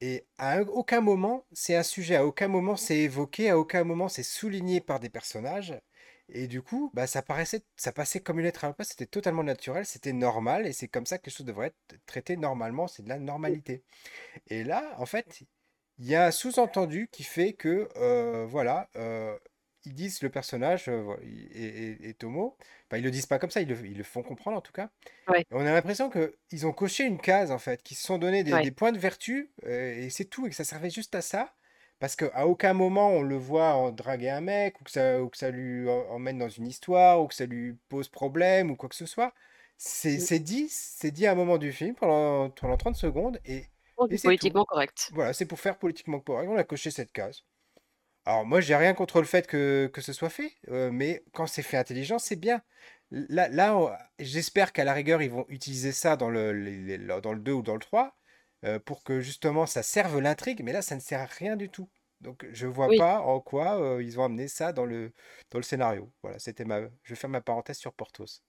Et 0.00 0.26
à 0.38 0.54
un- 0.58 0.66
aucun 0.68 1.00
moment, 1.00 1.46
c'est 1.52 1.74
un 1.76 1.82
sujet, 1.82 2.16
à 2.16 2.26
aucun 2.26 2.48
moment 2.48 2.76
c'est 2.76 2.98
évoqué, 2.98 3.50
à 3.50 3.58
aucun 3.58 3.84
moment 3.84 4.08
c'est 4.08 4.22
souligné 4.22 4.80
par 4.80 4.98
des 5.00 5.10
personnages. 5.10 5.78
Et 6.28 6.46
du 6.46 6.62
coup, 6.62 6.90
bah, 6.94 7.06
ça 7.06 7.22
paraissait, 7.22 7.62
ça 7.76 7.92
passait 7.92 8.20
comme 8.20 8.38
une 8.38 8.44
lettre 8.44 8.64
à 8.64 8.74
la 8.78 8.84
c'était 8.84 9.06
totalement 9.06 9.42
naturel, 9.42 9.84
c'était 9.84 10.12
normal, 10.12 10.66
et 10.66 10.72
c'est 10.72 10.88
comme 10.88 11.06
ça 11.06 11.18
que 11.18 11.26
les 11.26 11.32
choses 11.32 11.46
devraient 11.46 11.68
être 11.90 12.00
traitées 12.06 12.36
normalement, 12.36 12.86
c'est 12.88 13.02
de 13.02 13.08
la 13.08 13.18
normalité. 13.18 13.82
Et 14.48 14.64
là, 14.64 14.94
en 14.98 15.06
fait, 15.06 15.42
il 15.98 16.06
y 16.06 16.14
a 16.16 16.26
un 16.26 16.30
sous-entendu 16.30 17.08
qui 17.12 17.24
fait 17.24 17.52
que, 17.54 17.88
euh, 17.96 18.46
voilà, 18.46 18.88
euh, 18.96 19.38
ils 19.84 19.94
disent 19.94 20.22
le 20.22 20.30
personnage 20.30 20.88
euh, 20.88 21.16
est 21.22 22.22
homo. 22.24 22.56
Enfin, 22.86 22.98
ils 22.98 23.04
le 23.04 23.10
disent 23.10 23.26
pas 23.26 23.38
comme 23.38 23.50
ça, 23.50 23.60
ils 23.60 23.68
le, 23.68 23.86
ils 23.86 23.96
le 23.96 24.04
font 24.04 24.22
comprendre 24.22 24.56
en 24.58 24.60
tout 24.60 24.72
cas. 24.72 24.90
ouais, 25.28 25.44
Et 25.50 25.54
on 25.54 25.60
a 25.60 25.72
l'impression 25.72 26.10
que 26.10 26.36
ils 26.50 26.66
ont 26.66 26.72
coché 26.72 27.04
une 27.04 27.18
case 27.20 27.50
en 27.50 27.58
fait, 27.58 27.82
qu'ils 27.82 27.96
se 27.96 28.04
sont 28.04 28.18
donné 28.18 28.44
des, 28.44 28.52
ouais, 28.52 28.62
des 28.62 28.70
points 28.70 28.92
de 28.92 28.98
vertu 28.98 29.52
euh, 29.64 29.96
et 29.96 30.10
c'est 30.10 30.26
tout, 30.26 30.46
et 30.46 30.50
que 30.50 30.56
ça 30.56 30.64
servait 30.64 30.90
juste 30.90 31.14
à 31.14 31.22
ça. 31.22 31.54
Parce 31.98 32.16
qu'à 32.16 32.46
aucun 32.46 32.72
moment 32.72 33.10
on 33.10 33.22
le 33.22 33.36
voit 33.36 33.74
en 33.74 33.90
draguer 33.92 34.30
un 34.30 34.40
mec, 34.40 34.80
ou 34.80 34.84
que 34.84 34.90
ça, 34.90 35.22
ou 35.22 35.28
que 35.28 35.36
ça 35.36 35.50
lui 35.50 35.88
emmène 35.88 36.38
dans 36.38 36.48
une 36.48 36.66
histoire, 36.66 37.22
ou 37.22 37.26
que 37.28 37.34
ça 37.34 37.46
lui 37.46 37.74
pose 37.88 38.08
problème, 38.08 38.70
ou 38.70 38.76
quoi 38.76 38.88
que 38.88 38.94
ce 38.96 39.06
soit. 39.06 39.34
C'est 39.76 40.18
c'est 40.18 40.38
dit, 40.40 40.68
c'est 40.70 41.10
dit 41.10 41.26
à 41.26 41.32
un 41.32 41.34
moment 41.34 41.58
du 41.58 41.72
film 41.72 41.94
pendant, 41.94 42.50
pendant 42.50 42.76
30 42.76 42.96
secondes, 42.96 43.40
et, 43.44 43.66
et 44.08 44.18
tout. 44.18 44.22
politiquement 44.22 44.64
correct. 44.64 45.12
Voilà, 45.12 45.32
c'est 45.32 45.46
pour 45.46 45.60
faire 45.60 45.78
politiquement 45.78 46.20
correct, 46.20 46.48
on 46.50 46.56
a 46.56 46.64
coché 46.64 46.90
cette 46.90 47.12
case. 47.12 47.44
Alors 48.30 48.46
moi, 48.46 48.60
j'ai 48.60 48.76
rien 48.76 48.94
contre 48.94 49.18
le 49.20 49.26
fait 49.26 49.46
que, 49.48 49.90
que 49.92 50.00
ce 50.00 50.12
soit 50.12 50.30
fait, 50.30 50.52
euh, 50.68 50.90
mais 50.92 51.24
quand 51.32 51.46
c'est 51.46 51.62
fait 51.62 51.76
intelligent, 51.76 52.18
c'est 52.20 52.36
bien. 52.36 52.62
Là, 53.10 53.48
là 53.48 53.98
j'espère 54.20 54.72
qu'à 54.72 54.84
la 54.84 54.92
rigueur, 54.94 55.20
ils 55.22 55.30
vont 55.30 55.46
utiliser 55.48 55.90
ça 55.92 56.16
dans 56.16 56.30
le, 56.30 56.52
les- 56.52 56.96
les- 56.98 57.20
dans 57.20 57.32
le 57.32 57.40
2 57.40 57.52
ou 57.52 57.62
dans 57.62 57.74
le 57.74 57.80
3, 57.80 58.16
euh, 58.64 58.78
pour 58.78 59.02
que 59.04 59.20
justement 59.20 59.66
ça 59.66 59.82
serve 59.82 60.20
l'intrigue, 60.20 60.62
mais 60.62 60.72
là, 60.72 60.80
ça 60.82 60.94
ne 60.94 61.00
sert 61.00 61.20
à 61.20 61.24
rien 61.26 61.56
du 61.56 61.70
tout. 61.70 61.90
Donc 62.20 62.46
je 62.52 62.66
vois 62.68 62.90
Oui, 62.90 62.96
pas 62.96 63.20
en 63.20 63.40
quoi 63.40 63.80
euh, 63.82 64.02
ils 64.02 64.20
ont 64.20 64.24
amené 64.24 64.46
ça 64.48 64.72
dans 64.72 64.84
le, 64.86 65.12
dans 65.50 65.58
le 65.58 65.64
scénario. 65.64 66.12
Voilà, 66.22 66.38
c'était 66.38 66.64
ma... 66.64 66.82
Je 67.02 67.14
vais 67.14 67.16
faire 67.16 67.30
ma 67.30 67.40
parenthèse 67.40 67.78
sur 67.78 67.94
Porthos. 67.94 68.42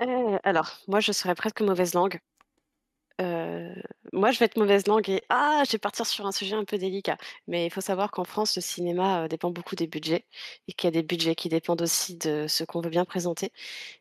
heu, 0.00 0.38
alors 0.42 0.80
moi, 0.88 0.98
je 1.00 1.12
serais 1.12 1.34
presque 1.36 1.60
mauvaise 1.60 1.94
langue. 1.94 2.18
Moi, 3.20 4.30
je 4.32 4.38
vais 4.38 4.46
être 4.46 4.56
mauvaise 4.56 4.86
langue 4.86 5.08
et 5.10 5.22
ah, 5.28 5.62
je 5.66 5.72
vais 5.72 5.78
partir 5.78 6.06
sur 6.06 6.26
un 6.26 6.32
sujet 6.32 6.54
un 6.54 6.64
peu 6.64 6.78
délicat. 6.78 7.16
Mais 7.46 7.66
il 7.66 7.70
faut 7.70 7.80
savoir 7.80 8.10
qu'en 8.10 8.24
France, 8.24 8.56
le 8.56 8.62
cinéma, 8.62 9.28
dépend 9.28 9.50
beaucoup 9.50 9.76
des 9.76 9.86
budgets 9.86 10.24
et 10.66 10.72
qu'il 10.72 10.86
y 10.86 10.88
a 10.88 10.92
des 10.92 11.02
budgets 11.02 11.34
qui 11.34 11.48
dépendent 11.48 11.82
aussi 11.82 12.16
de 12.16 12.46
ce 12.48 12.64
qu'on 12.64 12.80
veut 12.80 12.90
bien 12.90 13.04
présenter 13.04 13.52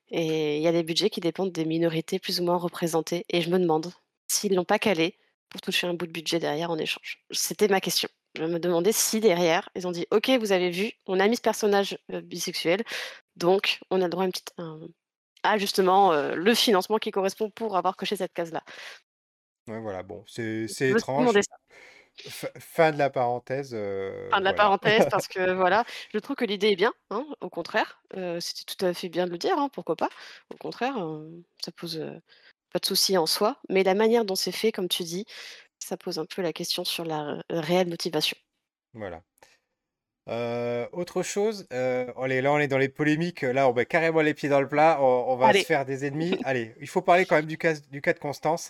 et 0.09 0.57
il 0.57 0.63
y 0.63 0.67
a 0.67 0.71
des 0.71 0.83
budgets 0.83 1.09
qui 1.09 1.19
dépendent 1.21 1.51
des 1.51 1.65
minorités 1.65 2.19
plus 2.19 2.39
ou 2.39 2.43
moins 2.45 2.57
représentées 2.57 3.25
et 3.29 3.41
je 3.41 3.49
me 3.49 3.59
demande 3.59 3.91
s'ils 4.27 4.55
l'ont 4.55 4.65
pas 4.65 4.79
calé 4.79 5.17
pour 5.49 5.61
toucher 5.61 5.87
un 5.87 5.93
bout 5.93 6.07
de 6.07 6.11
budget 6.11 6.39
derrière 6.39 6.71
en 6.71 6.77
échange. 6.77 7.23
C'était 7.31 7.67
ma 7.67 7.81
question. 7.81 8.09
Je 8.35 8.43
me 8.45 8.59
demandais 8.59 8.91
si 8.91 9.19
derrière, 9.19 9.69
ils 9.75 9.87
ont 9.87 9.91
dit: 9.91 10.05
«OK, 10.11 10.29
vous 10.39 10.51
avez 10.51 10.69
vu, 10.69 10.91
on 11.07 11.19
a 11.19 11.27
mis 11.27 11.37
ce 11.37 11.41
personnage, 11.41 11.97
bisexuel, 12.09 12.83
donc 13.35 13.79
on 13.89 14.01
a 14.01 14.05
le 14.05 14.09
droit 14.09 14.23
à 14.23 14.27
une 14.27 14.31
petite 14.31 14.53
justement, 15.57 16.11
le 16.13 16.53
financement 16.53 16.97
qui 16.97 17.11
correspond 17.11 17.49
pour 17.49 17.77
avoir 17.77 17.95
coché 17.97 18.15
cette 18.15 18.33
case-là». 18.33 18.63
Ouais, 19.67 19.79
voilà, 19.79 20.03
bon, 20.03 20.23
c'est 20.27 20.67
étrange. 20.81 21.35
F- 22.27 22.51
fin 22.59 22.91
de 22.91 22.97
la 22.97 23.09
parenthèse, 23.09 23.71
euh, 23.73 24.33
Fin 24.33 24.39
de 24.39 24.43
la 24.45 24.53
voilà. 24.53 24.53
parenthèse 24.53 25.05
parce 25.09 25.27
que 25.29 25.53
voilà, 25.53 25.85
je 26.13 26.19
trouve 26.19 26.35
que 26.35 26.43
l'idée 26.43 26.71
est 26.71 26.75
bien, 26.75 26.93
hein, 27.11 27.25
au 27.39 27.49
contraire, 27.49 28.01
heu, 28.15 28.39
c'était 28.41 28.65
tout 28.75 28.85
à 28.85 28.93
fait 28.93 29.07
bien 29.09 29.25
de 29.25 29.31
le 29.31 29.37
dire, 29.37 29.57
hein, 29.57 29.69
pourquoi 29.71 29.95
pas. 29.95 30.09
Au 30.53 30.57
contraire, 30.57 30.97
heu, 30.99 31.43
ça 31.63 31.71
pose, 31.71 31.97
pas 32.73 32.79
de 32.79 32.85
souci 32.85 33.17
en 33.17 33.25
soi, 33.27 33.61
mais 33.69 33.83
la 33.83 33.95
manière 33.95 34.25
dont 34.25 34.35
c'est 34.35 34.51
fait, 34.53 34.71
comme 34.73 34.89
tu 34.89 35.03
dis, 35.03 35.25
ça 35.79 35.97
pose 35.97 36.19
un 36.19 36.25
peu 36.25 36.41
la 36.41 36.53
question 36.53 36.85
sur 36.85 37.05
la, 37.05 37.43
réelle 37.49 37.89
motivation. 37.89 38.37
Voilà. 38.93 39.23
Euh, 40.29 40.87
autre 40.91 41.23
chose, 41.23 41.67
euh, 41.71 42.11
allez, 42.17 42.41
là 42.41 42.51
on 42.51 42.59
est 42.59 42.67
dans 42.67 42.77
les 42.77 42.89
polémiques, 42.89 43.43
là 43.43 43.69
on 43.69 43.73
met 43.73 43.85
carrément 43.85 44.21
les 44.21 44.33
pieds 44.33 44.49
dans 44.49 44.59
le 44.59 44.67
plat, 44.67 44.97
on, 45.01 45.05
on 45.29 45.37
va 45.37 45.53
se 45.53 45.63
Allez, 45.63 45.65
faire 45.65 45.85
des 45.85 46.03
ennemis. 46.05 46.37
Allez, 46.43 46.75
il 46.81 46.87
faut 46.89 47.01
parler 47.01 47.25
quand 47.25 47.37
même 47.37 47.45
du 47.45 47.57
cas, 47.57 47.75
du 47.75 48.01
cas 48.01 48.11
de 48.13 48.19
Constance, 48.19 48.69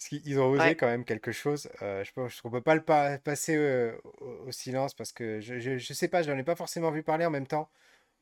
parce 0.00 0.08
qu'ils 0.22 0.40
ont 0.40 0.48
osé 0.50 0.74
ouais, 0.74 0.76
quand 0.76 0.86
même 0.88 1.04
quelque 1.04 1.32
chose. 1.32 1.68
Euh, 1.82 2.04
je 2.04 2.12
pense 2.12 2.40
qu'on 2.40 2.50
peut 2.50 2.62
pas 2.62 2.74
le 2.74 2.82
pa- 2.84 3.18
passer 3.18 3.56
euh, 3.56 3.98
au, 4.20 4.48
au 4.48 4.52
silence 4.52 4.94
parce 4.94 5.12
que 5.12 5.40
je, 5.40 5.58
je, 5.60 5.78
je 5.78 5.92
sais 5.94 6.08
pas, 6.08 6.22
je 6.22 6.30
n'en 6.32 6.38
ai 6.38 6.44
pas 6.44 6.56
forcément 6.56 6.90
vu 6.90 7.02
parler 7.02 7.26
en 7.26 7.30
même 7.30 7.46
temps. 7.46 7.70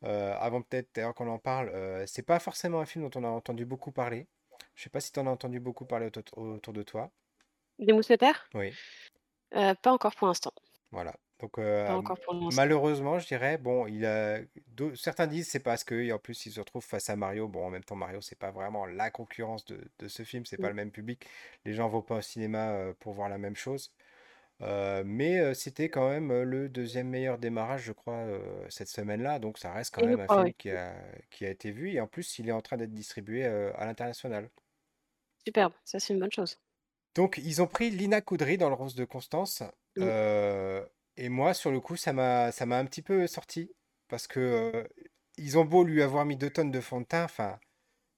Euh, 0.05 0.35
avant 0.41 0.63
peut-être 0.63 0.91
d'ailleurs 0.95 1.15
qu'on 1.15 1.29
en 1.29 1.39
parle, 1.41 1.71
euh, 1.71 2.07
c'est 2.07 2.23
pas 2.23 2.41
forcément 2.41 2.81
un 2.81 2.87
film 2.87 3.09
dont 3.09 3.21
on 3.21 3.25
a 3.25 3.29
entendu 3.31 3.67
beaucoup 3.67 3.93
parler. 3.93 4.29
Je 4.77 4.85
sais 4.85 4.91
pas 4.91 5.01
si 5.01 5.13
tu 5.13 5.21
en 5.21 5.27
as 5.29 5.31
entendu 5.31 5.61
beaucoup 5.61 5.87
parler 5.87 6.07
autour, 6.09 6.25
autour 6.39 6.73
de 6.75 6.83
toi. 6.85 7.13
des 7.81 7.93
mousquetaires? 7.93 8.53
Oui. 8.55 8.79
Heu, 9.55 9.75
pas 9.83 9.93
encore 9.93 10.15
pour 10.17 10.27
l'instant, 10.29 10.55
Voilà. 10.91 11.15
Donc, 11.41 11.59
euh, 11.59 12.01
malheureusement, 12.55 13.19
je 13.19 13.27
dirais, 13.29 13.59
bon, 13.59 13.87
il 13.87 14.05
a, 14.05 14.41
certains 14.97 15.27
disent 15.29 15.49
c'est 15.49 15.61
parce 15.61 15.85
que, 15.85 16.13
en 16.13 16.19
plus, 16.19 16.47
il 16.47 16.53
se 16.53 16.59
retrouve 16.61 16.85
face 16.85 17.09
à 17.11 17.17
Mario. 17.17 17.47
Bon, 17.47 17.67
en 17.67 17.71
même 17.71 17.85
temps, 17.85 17.95
Mario, 17.95 18.21
c'est 18.21 18.39
pas 18.39 18.51
vraiment 18.51 18.87
la 18.87 19.11
concurrence 19.11 19.65
de, 19.65 19.81
de 19.99 20.09
ce 20.09 20.25
film, 20.25 20.45
c'est 20.47 20.57
pas 20.57 20.69
Mmh. 20.69 20.71
le 20.71 20.75
même 20.75 20.91
public. 20.91 21.27
Les 21.65 21.75
gens 21.75 21.89
vont 21.89 22.03
pas 22.03 22.17
au 22.17 22.21
cinéma 22.21 22.93
pour 22.99 23.13
voir 23.13 23.29
la 23.29 23.39
même 23.39 23.57
chose. 23.57 23.93
Euh, 24.61 25.05
mais 25.07 25.55
c'était 25.55 25.89
quand 25.89 26.09
même 26.09 26.43
le 26.43 26.69
deuxième 26.69 27.09
meilleur 27.09 27.39
démarrage, 27.39 27.83
je 27.83 27.93
crois, 27.93 28.27
cette 28.69 28.89
semaine-là. 28.89 29.39
Donc, 29.39 29.59
ça 29.59 29.73
reste 29.73 29.95
quand 29.95 30.05
même 30.05 30.21
un 30.21 30.27
film 30.27 30.43
oui. 30.43 30.55
qui 30.59 30.71
a, 30.71 30.95
qui 31.31 31.47
a 31.47 31.51
été 31.51 31.71
vu. 31.71 31.93
Et 31.93 32.01
en 32.01 32.09
plus, 32.09 32.39
il 32.41 32.49
est 32.49 32.53
en 32.53 32.61
train 32.63 32.77
d'être 32.77 32.93
distribué 32.93 33.45
à 33.47 33.85
l'international. 33.87 34.51
Superbe, 35.47 35.73
ça 35.85 36.01
c'est 36.01 36.13
une 36.13 36.21
bonne 36.21 36.33
chose. 36.33 36.59
Donc, 37.15 37.39
ils 37.39 37.63
ont 37.63 37.67
pris 37.67 37.91
Lina 37.91 38.21
Koudry 38.21 38.59
dans 38.59 38.69
le 38.69 38.75
rôle 38.75 38.93
de 38.93 39.05
Constance. 39.05 39.63
Mmh. 39.97 40.03
euh, 40.03 40.85
et 41.19 41.29
moi, 41.29 41.53
sur 41.53 41.71
le 41.73 41.81
coup, 41.81 41.97
ça 41.97 42.13
m'a, 42.13 42.53
ça 42.53 42.65
m'a 42.65 42.79
un 42.79 42.85
petit 42.87 43.03
peu 43.03 43.27
sorti. 43.27 43.71
Parce 44.09 44.27
que 44.27 44.41
euh, 44.41 44.85
ils 45.37 45.59
ont 45.59 45.65
beau 45.65 45.85
lui 45.85 46.03
avoir 46.03 46.25
mis 46.25 46.37
deux 46.37 46.49
tonnes 46.49 46.71
de 46.71 46.81
fond 46.81 47.01
de 47.01 47.07
teint. 47.07 47.25
Enfin, 47.25 47.59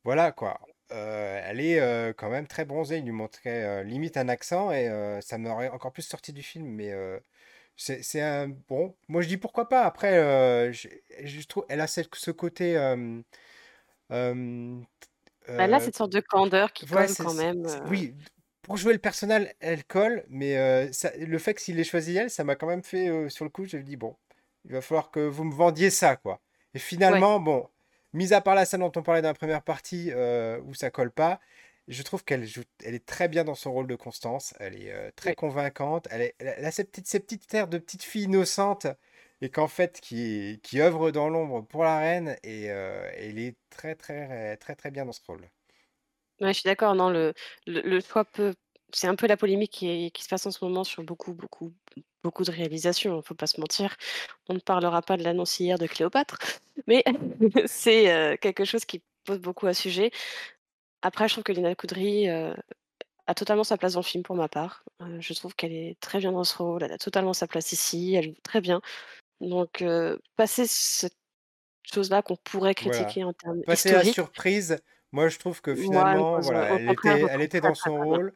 voilà 0.04 0.32
quoi. 0.32 0.60
Euh, 0.92 1.40
elle 1.44 1.60
est 1.60 1.80
euh, 1.80 2.12
quand 2.12 2.30
même 2.30 2.46
très 2.46 2.64
bronzée. 2.64 2.98
Il 2.98 3.04
lui 3.04 3.12
montrait 3.12 3.82
limite 3.84 4.16
un 4.16 4.28
accent. 4.28 4.70
Et 4.70 4.88
ça 5.22 5.38
m'aurait 5.38 5.70
encore 5.70 5.92
plus 5.92 6.02
sorti 6.02 6.32
du 6.32 6.42
film. 6.42 6.66
Mais 6.66 6.92
c'est, 7.76 8.20
un. 8.20 8.48
Bon, 8.68 8.94
moi 9.08 9.22
je 9.22 9.28
dis 9.28 9.38
pourquoi 9.38 9.68
pas. 9.68 9.84
Après, 9.84 10.72
je, 10.72 10.88
je 11.24 11.46
trouve. 11.46 11.64
Elle 11.68 11.80
a 11.80 11.86
cette- 11.86 12.14
ce 12.14 12.30
côté. 12.30 12.74
Bah, 15.48 15.66
là, 15.66 15.80
cette 15.80 15.96
sorte 15.96 16.12
de 16.12 16.20
candeur 16.20 16.72
qui 16.72 16.84
Ouais, 16.84 17.06
colle 17.06 17.16
quand 17.16 17.34
même, 17.34 17.66
oui, 17.88 18.14
pour 18.62 18.76
jouer 18.76 18.92
le 18.92 18.98
personnel, 18.98 19.54
elle 19.60 19.84
colle, 19.84 20.24
mais 20.28 20.56
euh, 20.58 20.92
ça- 20.92 21.12
le 21.16 21.38
fait 21.38 21.54
que 21.54 21.60
s'il 21.62 21.78
ait 21.80 21.84
choisi 21.84 22.16
elle, 22.16 22.30
ça 22.30 22.44
m'a 22.44 22.56
quand 22.56 22.66
même 22.66 22.82
fait, 22.82 23.08
euh, 23.08 23.28
sur 23.28 23.44
le 23.44 23.50
coup, 23.50 23.64
j'ai 23.66 23.82
dit, 23.82 23.96
bon, 23.96 24.16
Il 24.66 24.72
va 24.72 24.82
falloir 24.82 25.10
que 25.10 25.20
vous 25.20 25.44
me 25.44 25.54
vendiez 25.54 25.88
ça, 25.90 26.16
quoi. 26.16 26.40
Et 26.74 26.78
Ouais. 27.06 27.20
finalement, 27.20 27.40
bon, 27.40 27.66
mis 28.12 28.34
à 28.34 28.42
part 28.42 28.54
la 28.54 28.66
scène 28.66 28.80
dont 28.80 28.92
on 28.94 29.02
parlait 29.02 29.22
dans 29.22 29.28
la 29.28 29.34
première 29.34 29.62
partie 29.62 30.10
euh, 30.12 30.60
où 30.66 30.74
ça 30.74 30.90
colle 30.90 31.10
pas, 31.10 31.40
je 31.88 32.02
trouve 32.02 32.24
qu'elle 32.24 32.46
joue, 32.46 32.62
elle 32.84 32.94
est 32.94 33.06
très 33.06 33.28
bien 33.28 33.42
dans 33.44 33.54
son 33.54 33.72
rôle 33.72 33.86
de 33.86 33.96
Constance. 33.96 34.54
Elle 34.60 34.76
est 34.82 35.12
très 35.12 35.30
Ouais. 35.30 35.34
convaincante. 35.34 36.08
Elle, 36.10 36.20
est, 36.22 36.34
elle 36.40 36.64
a 36.64 36.70
ces 36.70 36.84
petites, 36.84 37.10
de 37.70 37.78
petite 37.78 38.02
fille 38.02 38.24
innocente 38.24 38.86
et 39.40 39.48
qu'en 39.50 39.68
fait, 39.68 40.00
qui, 40.00 40.60
qui 40.62 40.80
œuvre 40.80 41.10
dans 41.10 41.28
l'ombre 41.30 41.62
pour 41.62 41.84
la 41.84 41.98
reine. 41.98 42.36
Et 42.44 42.64
elle 42.66 43.38
est 43.38 43.56
très, 43.70 43.94
très, 43.94 44.56
très, 44.58 44.74
très 44.76 44.90
bien 44.90 45.04
dans 45.06 45.12
ce 45.12 45.20
rôle. 45.26 45.48
Ouais, 46.40 46.48
je 46.54 46.60
suis 46.60 46.64
d'accord, 46.68 46.94
non, 46.94 47.10
le 47.10 47.34
le 47.66 47.80
le 47.82 48.00
choix 48.00 48.24
peut 48.24 48.54
c'est 48.92 49.06
un 49.06 49.14
peu 49.14 49.26
la 49.26 49.36
polémique 49.36 49.70
qui 49.72 49.88
est 49.88 50.10
qui 50.10 50.22
se 50.24 50.28
passe 50.28 50.46
en 50.46 50.50
ce 50.50 50.64
moment 50.64 50.84
sur 50.84 51.02
beaucoup, 51.04 51.34
beaucoup, 51.34 51.72
beaucoup 52.24 52.44
de 52.44 52.50
réalisations, 52.50 53.18
hein, 53.18 53.22
faut 53.22 53.34
pas 53.34 53.46
se 53.46 53.60
mentir. 53.60 53.96
On 54.48 54.54
ne 54.54 54.58
parlera 54.58 55.02
pas 55.02 55.16
de 55.18 55.22
l'annoncière 55.22 55.78
de 55.78 55.86
Cléopâtre, 55.86 56.38
mais 56.86 57.04
c'est, 57.66 58.10
heu, 58.34 58.36
quelque 58.38 58.64
chose 58.64 58.84
qui 58.86 59.02
pose 59.24 59.38
beaucoup 59.40 59.66
à 59.66 59.74
sujet. 59.74 60.10
Après, 61.02 61.28
je 61.28 61.34
trouve 61.34 61.44
que 61.44 61.52
Lina 61.52 61.74
Koudry, 61.76 62.28
heu, 62.30 62.54
a 63.28 63.34
totalement 63.34 63.64
sa 63.64 63.78
place 63.78 63.94
dans 63.94 64.00
le 64.00 64.04
film 64.06 64.24
pour 64.24 64.36
ma 64.36 64.48
part. 64.48 64.84
Heu, 65.02 65.20
je 65.20 65.34
trouve 65.34 65.54
qu'elle 65.56 65.72
est 65.74 66.00
très 66.00 66.18
bien 66.20 66.32
dans 66.32 66.44
ce 66.44 66.58
rôle, 66.58 66.82
elle 66.84 66.92
a 66.92 66.98
totalement 66.98 67.34
sa 67.34 67.48
place 67.48 67.72
ici, 67.72 68.14
elle 68.16 68.26
joue 68.26 68.34
très 68.44 68.60
bien. 68.62 68.80
Donc 69.42 69.84
passer 70.36 70.66
cette 70.68 71.16
chose-là 71.92 72.22
qu'on 72.22 72.36
pourrait 72.36 72.74
Voilà. 72.78 73.16
critiquer 73.16 73.24
en 73.24 73.32
termes 73.34 73.62
Passer 73.64 73.92
la 73.92 74.04
historiques, 74.04 74.04
surprise, 74.04 74.78
moi 75.12 75.28
je 75.28 75.38
trouve 75.38 75.60
que 75.60 75.74
finalement, 75.74 76.40
voilà, 76.40 76.76
elle 76.76 76.90
était, 76.90 77.24
elle 77.30 77.42
était 77.42 77.60
dans 77.60 77.74
son 77.74 77.96
rôle 78.02 78.34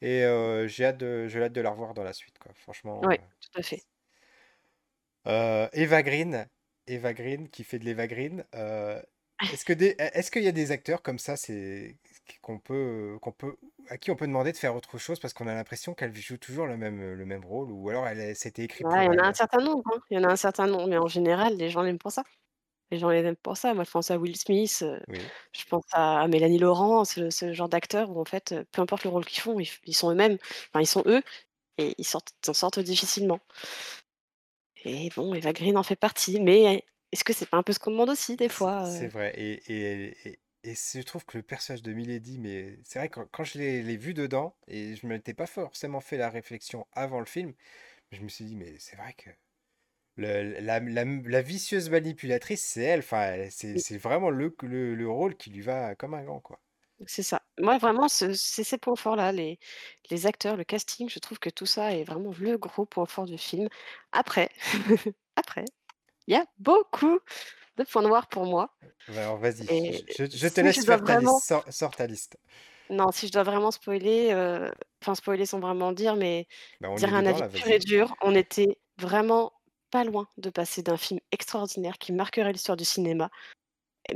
et 0.00 0.24
euh, 0.24 0.68
j'ai 0.68 0.84
hâte 0.84 0.98
de, 0.98 1.28
hâte 1.34 1.52
de 1.52 1.60
la 1.60 1.70
revoir 1.70 1.94
dans 1.94 2.04
la 2.04 2.12
suite, 2.12 2.38
quoi. 2.38 2.52
Franchement. 2.54 3.00
Euh. 3.04 3.16
tout 3.40 3.58
à 3.58 3.62
fait. 3.62 3.82
Euh, 5.26 5.68
Eva 5.72 6.02
Green, 6.02 6.46
Eva 6.86 7.14
Green 7.14 7.48
qui 7.48 7.64
fait 7.64 7.78
de 7.78 7.84
l'Eva 7.84 8.06
Green. 8.06 8.44
euh, 8.54 9.00
est-ce 9.52 9.64
que 9.66 9.72
des, 9.72 9.94
est-ce 9.98 10.30
qu'il 10.30 10.42
y 10.42 10.48
a 10.48 10.52
des 10.52 10.70
acteurs 10.70 11.02
comme 11.02 11.18
ça, 11.18 11.36
c'est 11.36 11.96
qu'on 12.40 12.58
peut, 12.58 13.18
qu'on 13.20 13.32
peut, 13.32 13.56
à 13.90 13.98
qui 13.98 14.10
on 14.10 14.16
peut 14.16 14.26
demander 14.26 14.50
de 14.50 14.56
faire 14.56 14.74
autre 14.74 14.96
chose 14.96 15.20
parce 15.20 15.34
qu'on 15.34 15.46
a 15.46 15.54
l'impression 15.54 15.92
qu'elle 15.92 16.14
joue 16.16 16.38
toujours 16.38 16.66
le 16.66 16.78
même, 16.78 17.12
le 17.12 17.26
même 17.26 17.44
rôle 17.44 17.70
ou 17.70 17.90
alors 17.90 18.06
elle, 18.08 18.34
c'était 18.34 18.64
écrit 18.64 18.84
Ouais, 18.84 19.04
il 19.04 19.06
pour 19.06 19.14
y 19.14 19.20
en 19.20 19.24
a 19.24 19.28
un 19.28 19.34
certain 19.34 19.62
nombre, 19.62 19.82
hein. 19.94 20.00
Il 20.10 20.18
y 20.18 20.24
en 20.24 20.28
a 20.28 20.32
un 20.32 20.36
certain 20.36 20.66
nombre, 20.66 20.88
mais 20.88 20.96
en 20.96 21.06
général, 21.06 21.54
les 21.56 21.68
gens 21.68 21.82
l'aiment 21.82 21.98
pour 21.98 22.12
ça. 22.12 22.24
Les 22.90 22.98
gens 22.98 23.10
les 23.10 23.18
aiment 23.20 23.36
pour 23.36 23.56
ça. 23.56 23.74
Moi, 23.74 23.84
je 23.84 23.90
pense 23.90 24.10
à 24.10 24.18
Will 24.18 24.36
Smith, 24.36 24.84
Oui. 25.08 25.30
je 25.52 25.64
pense 25.64 25.84
à 25.92 26.28
Mélanie 26.28 26.58
Laurent, 26.58 27.04
ce 27.04 27.52
genre 27.52 27.68
d'acteurs 27.68 28.10
où 28.10 28.20
en 28.20 28.24
fait, 28.24 28.54
peu 28.72 28.82
importe 28.82 29.04
le 29.04 29.10
rôle 29.10 29.24
qu'ils 29.24 29.40
font, 29.42 29.58
ils 29.60 29.94
sont 29.94 30.10
eux-mêmes. 30.12 30.38
Enfin, 30.70 30.80
ils 30.82 30.86
sont 30.86 31.02
eux 31.06 31.22
et 31.78 31.94
ils 31.98 32.04
sortent 32.06 32.32
ils 32.42 32.46
s'en 32.46 32.54
sortent 32.54 32.80
difficilement. 32.80 33.40
Et 34.84 35.10
bon, 35.14 35.34
Eva 35.34 35.52
Green 35.52 35.76
en 35.76 35.82
fait 35.82 35.96
partie, 35.96 36.40
mais 36.40 36.86
est-ce 37.12 37.24
que 37.24 37.32
c'est 37.34 37.44
pas 37.46 37.56
un 37.58 37.62
peu 37.62 37.72
ce 37.74 37.78
qu'on 37.78 37.90
demande 37.90 38.08
aussi 38.10 38.36
des 38.36 38.48
fois, 38.48 38.82
c'est 38.82 39.08
vrai. 39.08 39.32
Et, 39.36 39.52
et, 40.28 40.40
et, 40.64 40.74
je 40.74 41.00
trouve 41.02 41.24
que 41.24 41.36
le 41.38 41.42
personnage 41.42 41.82
de 41.82 41.92
Milady, 41.92 42.38
mais 42.38 42.78
c'est 42.84 42.98
vrai 42.98 43.08
que 43.08 43.14
quand, 43.20 43.26
quand 43.30 43.44
je 43.44 43.58
l'ai 43.58 43.82
l'ai 43.82 43.96
vu 43.96 44.14
dedans, 44.14 44.56
et 44.68 44.94
je 44.96 45.06
ne 45.06 45.12
m'étais 45.12 45.34
pas 45.34 45.46
forcément 45.46 46.00
fait 46.00 46.16
la 46.16 46.30
réflexion 46.30 46.86
avant 46.92 47.20
le 47.20 47.26
film, 47.26 47.54
je 48.12 48.22
me 48.22 48.28
suis 48.28 48.44
dit, 48.46 48.56
mais 48.56 48.78
c'est 48.80 48.96
vrai 48.96 49.14
que 49.14 49.30
le- 50.16 50.60
la, 50.60 50.80
la- 50.80 51.04
la 51.04 51.42
vicieuse 51.42 51.90
manipulatrice, 51.90 52.64
c'est 52.64 52.82
elle. 52.84 53.00
Enfin, 53.00 53.48
c'est 53.50 53.98
vraiment 53.98 54.30
le, 54.30 54.54
le, 54.62 54.94
le 54.94 55.08
rôle 55.08 55.36
qui 55.36 55.50
lui 55.50 55.60
va 55.62 55.94
comme 55.96 56.14
un 56.14 56.24
gant, 56.24 56.40
quoi. 56.40 56.60
c'est 57.06 57.22
ça. 57.22 57.42
Moi, 57.58 57.78
vraiment, 57.78 58.08
ce 58.08 58.32
c'est 58.34 58.64
ces 58.64 58.78
points 58.78 58.96
forts-là, 58.96 59.32
les 59.32 59.58
les 60.10 60.26
acteurs, 60.26 60.56
le 60.56 60.64
casting, 60.64 61.08
je 61.10 61.18
trouve 61.18 61.38
que 61.38 61.50
tout 61.50 61.66
ça 61.66 61.92
est 61.94 62.04
vraiment 62.04 62.32
le 62.38 62.56
gros 62.58 62.86
point 62.86 63.06
fort 63.06 63.26
du 63.26 63.38
film. 63.38 63.68
Après, 64.12 64.50
après, 65.36 65.64
il 66.28 66.34
y 66.34 66.38
a 66.38 66.46
beaucoup 66.58 67.20
de 67.78 67.84
points 67.84 68.02
noirs 68.02 68.28
pour 68.28 68.46
moi 68.46 68.76
Alors 69.08 69.38
vas-y, 69.38 69.66
je, 69.88 70.02
je- 70.08 70.36
je 70.36 70.48
te 70.48 70.60
si 70.60 70.72
je 70.72 70.80
laisse 70.80 70.84
dois 70.84 70.96
faire 70.96 71.02
ta 71.04 71.16
liste. 71.16 71.38
vraiment 71.38 71.42
Sors, 71.46 71.64
sors 71.72 71.94
ta 71.94 72.06
liste. 72.06 72.36
non, 72.90 73.10
si 73.12 73.26
je 73.26 73.32
dois 73.32 73.42
vraiment 73.42 73.70
spoiler, 73.72 74.32
heu, 74.32 74.70
enfin 75.02 75.14
spoiler 75.14 75.46
sans 75.46 75.58
vraiment 75.60 75.92
dire, 75.92 76.14
mais 76.16 76.46
Bah, 76.80 76.88
dire 76.96 77.14
un 77.14 77.26
avis 77.26 77.42
pur 77.52 77.66
et 77.68 77.78
dur, 77.78 78.14
on 78.22 78.34
était 78.34 78.78
vraiment 78.98 79.52
pas 79.96 80.04
loin 80.04 80.28
de 80.36 80.50
passer 80.50 80.82
d'un 80.82 80.98
film 80.98 81.20
extraordinaire 81.32 81.96
qui 81.96 82.12
marquerait 82.12 82.52
l'histoire 82.52 82.76
du 82.76 82.84
cinéma. 82.84 83.30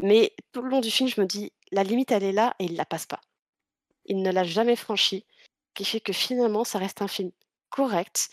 Mais 0.03 0.35
tout 0.53 0.61
le 0.61 0.69
long 0.69 0.83
du 0.83 0.91
film, 0.91 1.09
je 1.09 1.19
me 1.19 1.27
dis: 1.27 1.55
«La 1.73 1.85
limite, 1.85 2.13
elle 2.13 2.23
est 2.23 2.33
là» 2.33 2.55
et 2.59 2.65
il 2.65 2.77
la 2.77 2.85
passe 2.85 3.07
pas. 3.07 3.23
Il 4.05 4.21
ne 4.21 4.31
l'a 4.31 4.45
jamais 4.45 4.77
franchie, 4.77 5.25
ce 5.39 5.75
qui 5.75 5.85
fait 5.87 6.01
que 6.01 6.13
finalement, 6.13 6.65
ça 6.65 6.79
reste 6.79 7.01
un 7.01 7.09
film 7.09 7.31
correct, 7.71 8.29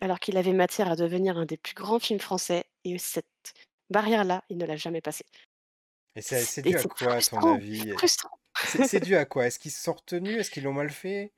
alors 0.00 0.20
qu'il 0.20 0.36
avait 0.36 0.52
matière 0.52 0.88
à 0.88 0.94
devenir 0.94 1.38
un 1.38 1.44
des 1.44 1.56
plus 1.56 1.74
grands 1.74 1.98
films 1.98 2.20
français 2.20 2.66
et 2.84 2.96
cette 2.98 3.52
barrière-là, 3.90 4.44
il 4.48 4.56
ne 4.58 4.64
l'a 4.64 4.76
jamais 4.76 5.00
passée. 5.00 5.26
Et 6.14 6.22
c'est 6.22 6.62
dû 6.62 6.76
à 6.76 6.84
quoi, 6.84 7.14
à 7.14 7.20
ton 7.20 7.54
avis? 7.56 7.92
C'est 8.86 9.02
dû 9.02 9.16
à 9.16 9.24
quoi? 9.24 9.48
Est-ce 9.48 9.58
qu'ils 9.58 9.72
se 9.72 9.82
sont 9.82 9.94
retenus? 9.94 10.38
Est-ce 10.38 10.52
qu'ils 10.52 10.62
l'ont 10.62 10.72
mal 10.72 10.90
fait? 10.90 11.32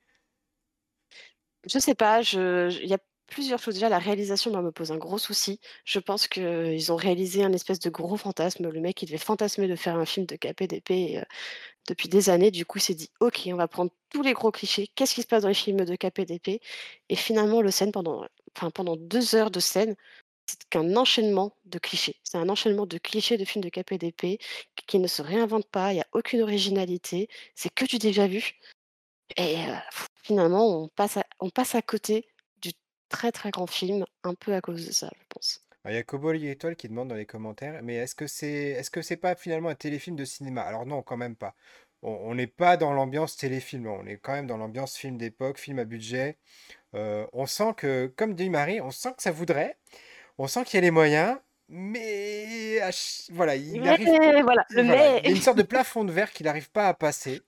Je 1.67 1.79
sais 1.79 1.95
pas, 1.95 2.21
je 2.21 2.69
y 2.85 2.93
a 2.93 2.99
plusieurs 3.27 3.59
choses. 3.61 3.75
Déjà, 3.75 3.89
la 3.89 3.99
réalisation, 3.99 4.51
me 4.63 4.71
pose 4.73 4.93
un 4.93 4.97
gros 4.99 5.19
souci. 5.19 5.61
Je 5.85 5.99
pense 5.99 6.29
qu'ils 6.29 6.93
ont 6.93 6.97
réalisé 6.97 7.43
un 7.45 7.53
espèce 7.53 7.81
de 7.81 7.91
gros 7.91 8.17
fantasme. 8.17 8.69
Le 8.69 8.81
mec, 8.81 9.03
il 9.03 9.07
devait 9.07 9.19
fantasmer 9.19 9.69
de 9.69 9.77
faire 9.77 9.97
un 9.97 10.05
film 10.07 10.27
de 10.27 10.37
KPDP, 10.37 11.19
heu, 11.19 11.25
depuis 11.89 12.09
des 12.09 12.31
années. 12.31 12.51
Du 12.51 12.67
coup, 12.67 12.79
il 12.79 12.83
s'est 12.83 12.95
dit: 12.95 13.11
«OK, 13.21 13.43
on 13.49 13.57
va 13.57 13.69
prendre 13.69 13.91
tous 14.11 14.23
les 14.23 14.33
gros 14.35 14.51
clichés. 14.53 14.89
Qu'est-ce 14.97 15.15
qui 15.15 15.23
se 15.23 15.27
passe 15.29 15.43
dans 15.43 15.49
les 15.49 15.55
films 15.55 15.85
de 15.85 15.97
KPDP?» 15.97 16.61
et 17.11 17.17
finalement, 17.17 17.63
le 17.63 17.71
scène 17.71 17.93
pendant 17.93 18.27
enfin, 18.57 18.71
pendant 18.71 18.97
2 18.97 19.35
heures 19.37 19.51
de 19.53 19.61
scène, 19.61 19.97
c'est 20.47 20.59
qu'un 20.71 20.97
enchaînement 20.97 21.57
de 21.67 21.79
clichés. 21.79 22.17
C'est 22.25 22.39
un 22.39 22.49
enchaînement 22.51 22.87
de 22.87 22.99
clichés 22.99 23.39
de 23.39 23.45
films 23.47 23.65
de 23.65 23.71
KPDP 23.71 24.39
qui 24.89 24.99
ne 25.01 25.09
se 25.09 25.23
réinventent 25.23 25.71
pas. 25.71 25.93
Il 25.93 25.97
y 25.99 26.01
a 26.01 26.07
aucune 26.13 26.43
originalité. 26.43 27.29
C'est 27.57 27.73
que 27.75 27.85
du 27.87 27.99
déjà 27.99 28.27
vu. 28.29 28.53
Et 29.37 29.57
heu, 29.57 29.75
finalement, 30.23 30.83
on 30.85 30.89
passe 30.89 31.17
à 31.19 31.25
on 31.41 31.51
passe 31.51 31.75
à 31.75 31.83
côté 31.83 32.27
très, 33.15 33.33
très 33.33 33.51
grand 33.51 33.67
film, 33.67 34.05
un 34.25 34.35
peu 34.35 34.55
à 34.55 34.61
cause 34.61 34.87
de 34.87 34.93
ça, 34.93 35.11
je 35.17 35.25
pense. 35.29 35.61
Il 35.87 35.93
y 35.93 35.97
a 35.97 36.03
Cobol 36.03 36.43
Étoile 36.43 36.77
qui 36.77 36.89
demande 36.89 37.09
dans 37.09 37.15
les 37.15 37.27
commentaires, 37.27 37.81
mais 37.83 37.97
est-ce 37.97 38.15
que 38.15 38.27
c'est 38.27 38.71
est-ce 38.71 38.91
que 38.91 39.03
c'est 39.03 39.17
pas 39.19 39.35
finalement 39.35 39.69
un 39.69 39.75
téléfilm 39.75 40.17
de 40.17 40.25
cinéma? 40.25 40.63
Alors 40.63 40.87
non, 40.87 41.03
quand 41.03 41.17
même 41.19 41.37
pas. 41.37 41.55
On 42.03 42.35
n'est 42.35 42.47
pas 42.47 42.77
dans 42.77 42.93
l'ambiance 42.93 43.37
téléfilm, 43.37 43.87
on 43.87 44.07
est 44.07 44.19
quand 44.19 44.33
même 44.33 44.47
dans 44.47 44.59
l'ambiance 44.59 44.97
film 44.97 45.17
d'époque, 45.19 45.59
film 45.59 45.79
à 45.79 45.85
budget. 45.85 46.39
Euh, 46.95 47.27
on 47.33 47.47
sent 47.47 47.75
que, 47.77 48.13
comme 48.17 48.35
dit 48.35 48.51
Marie, 48.51 48.81
on 48.81 48.91
sent 48.91 49.15
que 49.17 49.23
ça 49.23 49.33
voudrait, 49.33 49.79
on 50.39 50.49
sent 50.49 50.65
qu'il 50.65 50.77
y 50.77 50.79
a 50.79 50.83
les 50.83 50.91
moyens, 50.93 51.39
mais 51.69 52.81
voilà, 53.33 53.57
il 53.57 53.81
Mais 53.81 53.89
arrive, 53.89 54.09
voilà, 54.43 54.67
le 54.71 54.83
voilà, 54.83 55.05
mais 55.05 55.21
il 55.25 55.31
y 55.31 55.33
a 55.33 55.37
une 55.37 55.43
sorte 55.43 55.59
de 55.59 55.63
plafond 55.63 56.05
de 56.05 56.13
verre 56.13 56.33
qu'il 56.33 56.47
n'arrive 56.47 56.71
pas 56.71 56.89
à 56.89 56.95
passer. 56.95 57.43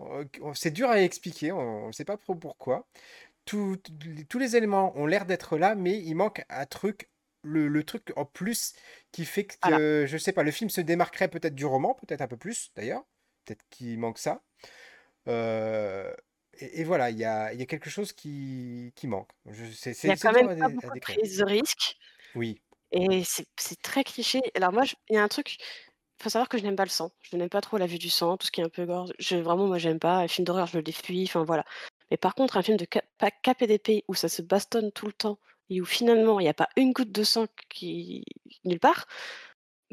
Euh, 0.00 0.24
C'est 0.54 0.70
dur 0.72 0.90
à 0.90 1.00
expliquer, 1.00 1.52
on 1.52 1.88
ne 1.88 1.92
sait 1.92 2.04
pas 2.04 2.16
trop 2.16 2.34
pourquoi. 2.34 2.86
Tout- 3.46 3.76
tous 4.28 4.38
les 4.38 4.56
éléments 4.56 4.92
ont 4.98 5.06
l'air 5.06 5.24
d'être 5.24 5.56
là, 5.56 5.74
mais 5.74 5.98
il 5.98 6.14
manque 6.14 6.44
un 6.50 6.66
truc, 6.66 7.08
le, 7.42 7.68
le 7.68 7.84
truc 7.84 8.12
en 8.16 8.24
plus 8.26 8.74
qui 9.12 9.24
fait 9.24 9.56
voilà, 9.62 9.78
que, 9.78 10.04
je 10.06 10.18
sais 10.18 10.32
pas, 10.32 10.42
le 10.42 10.50
film 10.50 10.68
se 10.68 10.80
démarquerait 10.82 11.28
peut-être 11.28 11.54
du 11.54 11.64
roman, 11.64 11.94
peut-être 11.94 12.20
un 12.22 12.28
peu 12.28 12.36
plus 12.36 12.70
d'ailleurs. 12.76 13.04
Peut-être 13.44 13.64
qu'il 13.70 13.98
manque 13.98 14.18
ça. 14.18 14.42
Euh, 15.28 16.12
et, 16.58 16.80
et 16.80 16.84
voilà, 16.84 17.10
il 17.10 17.18
y 17.18 17.24
a, 17.24 17.52
il 17.52 17.60
y 17.60 17.62
a 17.62 17.66
quelque 17.66 17.90
chose 17.90 18.12
qui, 18.12 18.92
qui 18.96 19.06
manque. 19.06 19.30
Je- 19.46 19.64
C'est 19.72 19.90
il 19.90 19.92
y 19.92 19.94
c'est- 19.94 20.10
a 20.10 20.16
c'est 20.16 20.28
quand 20.28 20.32
même 20.34 20.48
à, 20.48 20.48
pas 20.48 20.54
dé- 20.54 20.62
à 20.62 20.68
beaucoup 20.68 20.88
de 20.88 20.94
décrire. 20.94 21.16
prise 21.18 21.36
de 21.38 21.44
risque 21.44 21.96
Oui, 22.34 22.60
et 22.92 23.22
c'est 23.24 23.46
c'est 23.58 23.80
très 23.80 24.04
cliché. 24.04 24.40
Alors 24.54 24.72
moi, 24.72 24.84
il 25.08 25.14
y 25.14 25.18
a 25.18 25.22
un 25.22 25.28
truc, 25.28 25.56
faut 26.20 26.30
savoir 26.30 26.48
que 26.48 26.58
je 26.58 26.62
n'aime 26.64 26.76
pas 26.76 26.84
le 26.84 26.90
sang. 26.90 27.12
Je 27.22 27.36
n'aime 27.36 27.48
pas 27.48 27.60
trop 27.60 27.78
la 27.78 27.86
vue 27.86 27.98
du 27.98 28.08
sang, 28.10 28.36
tout 28.36 28.46
ce 28.46 28.50
qui 28.52 28.60
est 28.60 28.64
un 28.64 28.68
peu 28.68 28.86
gore. 28.86 29.12
Je 29.18 29.36
vraiment, 29.36 29.66
moi, 29.66 29.78
j'aime 29.78 29.98
pas. 29.98 30.22
Les 30.22 30.28
films 30.28 30.46
d'horreur, 30.46 30.66
je 30.66 30.78
les 30.78 30.92
fuis, 30.92 31.24
enfin 31.24 31.44
voilà. 31.44 31.64
Mais 32.10 32.16
par 32.16 32.34
contre, 32.34 32.56
un 32.56 32.62
film 32.62 32.76
de 32.78 32.86
KPDP 32.86 34.04
où 34.08 34.14
ça 34.14 34.28
se 34.28 34.42
bastonne 34.42 34.92
tout 34.92 35.06
le 35.06 35.12
temps 35.12 35.38
et 35.70 35.80
où 35.80 35.84
finalement 35.84 36.40
il 36.40 36.46
y 36.46 36.48
a 36.48 36.54
pas 36.54 36.68
une 36.76 36.92
goutte 36.92 37.12
de 37.12 37.24
sang 37.24 37.46
qui 37.70 38.24
nulle 38.64 38.80
part, 38.80 39.06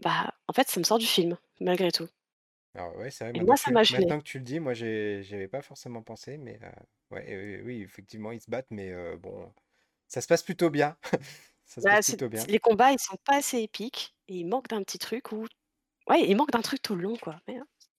bah, 0.03 0.33
en 0.47 0.53
fait, 0.53 0.69
ça 0.69 0.79
me 0.79 0.85
sort 0.85 0.99
du 0.99 1.07
film, 1.07 1.37
malgré 1.61 1.91
tout 1.91 2.07
alors 2.75 2.95
ouais, 2.97 3.11
c'est 3.11 3.23
vrai, 3.25 3.33
et 3.33 3.41
maintenant 3.41 3.55
moi, 3.55 3.57
ça 3.57 3.71
m'a 3.71 3.83
maintenant 3.87 4.17
que 4.19 4.23
tu 4.23 4.39
le 4.39 4.43
dis, 4.43 4.59
moi 4.59 4.73
j'ai- 4.73 5.21
j'y 5.23 5.35
avais 5.35 5.47
pas 5.47 5.61
forcément 5.61 6.01
pensé, 6.03 6.37
mais 6.37 6.59
euh, 6.63 6.71
ouais, 7.11 7.31
euh, 7.61 7.63
oui, 7.63 7.81
effectivement, 7.83 8.31
ils 8.31 8.41
se 8.41 8.49
battent, 8.49 8.71
mais 8.71 8.91
euh, 8.91 9.15
bon, 9.17 9.53
ça 10.07 10.21
se 10.21 10.27
passe 10.27 10.43
plutôt 10.43 10.69
bien. 10.69 10.97
Ça 11.65 11.81
se 11.81 11.87
passe 11.87 12.01
Bah, 12.01 12.01
c'est 12.01 12.17
plutôt 12.17 12.29
bien. 12.29 12.47
les 12.47 12.57
combats, 12.59 12.91
ils 12.91 12.99
sont 12.99 13.17
pas 13.25 13.35
assez 13.37 13.59
épiques 13.61 14.15
et 14.27 14.37
il 14.37 14.45
manque 14.47 14.67
d'un 14.69 14.81
petit 14.83 14.97
truc 14.97 15.31
où 15.31 15.45
ouais, 16.09 16.27
il 16.27 16.35
manque 16.37 16.51
d'un 16.51 16.61
truc 16.63 16.81
tout 16.81 16.95
le 16.95 17.03
long, 17.03 17.17
quoi. 17.17 17.41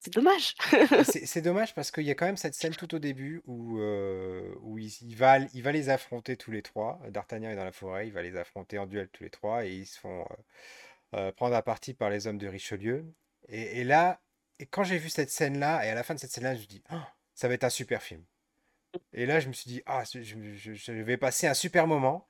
C'est 0.04 0.12
dommage. 0.12 0.54
Et 1.16 1.26
C'est 1.26 1.40
dommage 1.40 1.74
parce 1.74 1.90
qu'il 1.90 2.04
y 2.04 2.10
a 2.10 2.14
quand 2.14 2.26
même 2.26 2.36
cette 2.36 2.54
scène 2.54 2.74
tout 2.74 2.94
au 2.94 2.98
début 2.98 3.40
où, 3.46 3.78
euh, 3.78 4.54
où 4.60 4.78
il, 4.78 4.92
il 5.02 5.16
va, 5.16 5.38
il 5.38 5.62
va 5.62 5.72
les 5.72 5.88
affronter 5.88 6.36
tous 6.36 6.50
les 6.50 6.62
trois. 6.62 7.00
D'Artagnan 7.08 7.50
est 7.50 7.56
dans 7.56 7.64
la 7.64 7.72
forêt, 7.72 8.06
il 8.06 8.12
va 8.12 8.22
les 8.22 8.36
affronter 8.36 8.78
en 8.78 8.86
duel 8.86 9.08
tous 9.08 9.24
les 9.24 9.30
trois 9.30 9.64
et 9.64 9.72
ils 9.72 9.86
se 9.86 9.98
font 9.98 10.20
euh, 10.22 10.34
euh, 11.16 11.32
prendre 11.32 11.54
à 11.54 11.62
partie 11.62 11.94
par 11.94 12.10
les 12.10 12.26
hommes 12.26 12.38
de 12.38 12.48
Richelieu. 12.48 13.06
Et, 13.48 13.80
et 13.80 13.84
là, 13.84 14.20
et 14.58 14.66
quand 14.66 14.84
j'ai 14.84 14.98
vu 14.98 15.08
cette 15.08 15.30
scène-là, 15.30 15.86
et 15.86 15.90
à 15.90 15.94
la 15.94 16.02
fin 16.02 16.14
de 16.14 16.20
cette 16.20 16.30
scène-là, 16.32 16.54
je 16.54 16.60
me 16.60 16.66
dis, 16.66 16.82
Ah, 16.90 17.14
ça 17.34 17.48
va 17.48 17.54
être 17.54 17.64
un 17.64 17.70
super 17.70 18.02
film. 18.02 18.24
Et 19.12 19.26
là, 19.26 19.40
je 19.40 19.48
me 19.48 19.52
suis 19.52 19.68
dit, 19.68 19.82
ah, 19.86 20.04
je, 20.12 20.22
je- 20.22 20.74
je 20.74 20.92
vais 20.92 21.16
passer 21.16 21.46
un 21.46 21.54
super 21.54 21.86
moment. 21.86 22.28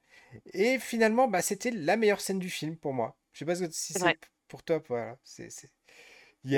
Et 0.53 0.79
finalement, 0.79 1.29
bah, 1.29 1.43
c'était 1.43 1.71
la 1.71 1.97
meilleure 1.97 2.21
scène 2.21 2.39
du 2.39 2.51
film 2.51 2.77
pour 2.77 2.95
moi. 2.95 3.17
Je 3.33 3.41
sais 3.41 3.45
pas 3.45 3.55
si 3.55 3.93
C'est 3.93 3.99
pour 4.49 4.63
toi, 4.63 4.83
voilà, 4.89 5.19
c'est 5.25 5.51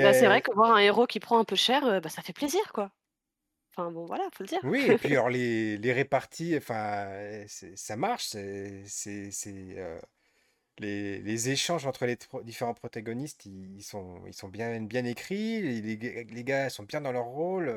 Bah, 0.01 0.13
c'est 0.13 0.27
vrai 0.27 0.41
que 0.41 0.53
voir 0.53 0.71
un 0.75 0.79
héros 0.79 1.07
qui 1.07 1.19
prend 1.19 1.39
un 1.39 1.43
peu 1.45 1.55
cher, 1.55 1.85
heu, 1.85 1.99
bah, 1.99 2.09
ça 2.09 2.21
fait 2.21 2.33
plaisir, 2.33 2.71
quoi. 2.73 2.91
Enfin 3.75 3.91
bon, 3.91 4.05
voilà, 4.05 4.25
faut 4.33 4.43
le 4.43 4.49
dire. 4.49 4.63
oui 4.63 4.87
et 4.87 4.95
puis 4.95 5.13
alors 5.13 5.29
les 5.29 5.77
les 5.77 5.93
réparties, 5.93 6.55
enfin, 6.57 7.45
c'est 7.47 7.77
ça 7.77 7.95
marche, 7.97 8.25
c'est 8.27 8.83
c'est 8.87 9.31
c'est, 9.31 9.51
heu, 9.77 9.99
les 10.79 11.21
les 11.21 11.49
échanges 11.49 11.85
entre 11.87 12.05
les 12.07 12.17
tro 12.17 12.43
différents 12.43 12.73
protagonistes, 12.75 13.45
ils 13.47 13.77
ils 13.77 13.83
sont 13.83 14.25
ils 14.27 14.33
sont 14.35 14.49
bien 14.49 14.81
bien 14.81 15.05
écrits, 15.05 15.61
les 15.63 15.97
les 16.25 16.45
gars 16.45 16.69
sont 16.71 16.83
bien 16.83 17.01
dans 17.01 17.13
leur 17.13 17.25
rôle, 17.25 17.69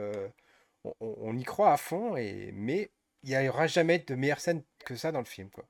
on 1.00 1.36
y 1.36 1.44
croit 1.44 1.72
à 1.72 1.76
fond 1.78 2.16
et 2.16 2.52
mais 2.52 2.92
il 3.22 3.30
y 3.30 3.48
aura 3.48 3.66
jamais 3.66 3.98
de 4.00 4.14
meilleure 4.14 4.40
scène 4.40 4.64
que 4.84 4.96
ça 4.96 5.12
dans 5.12 5.20
le 5.20 5.24
film, 5.26 5.50
quoi. 5.50 5.68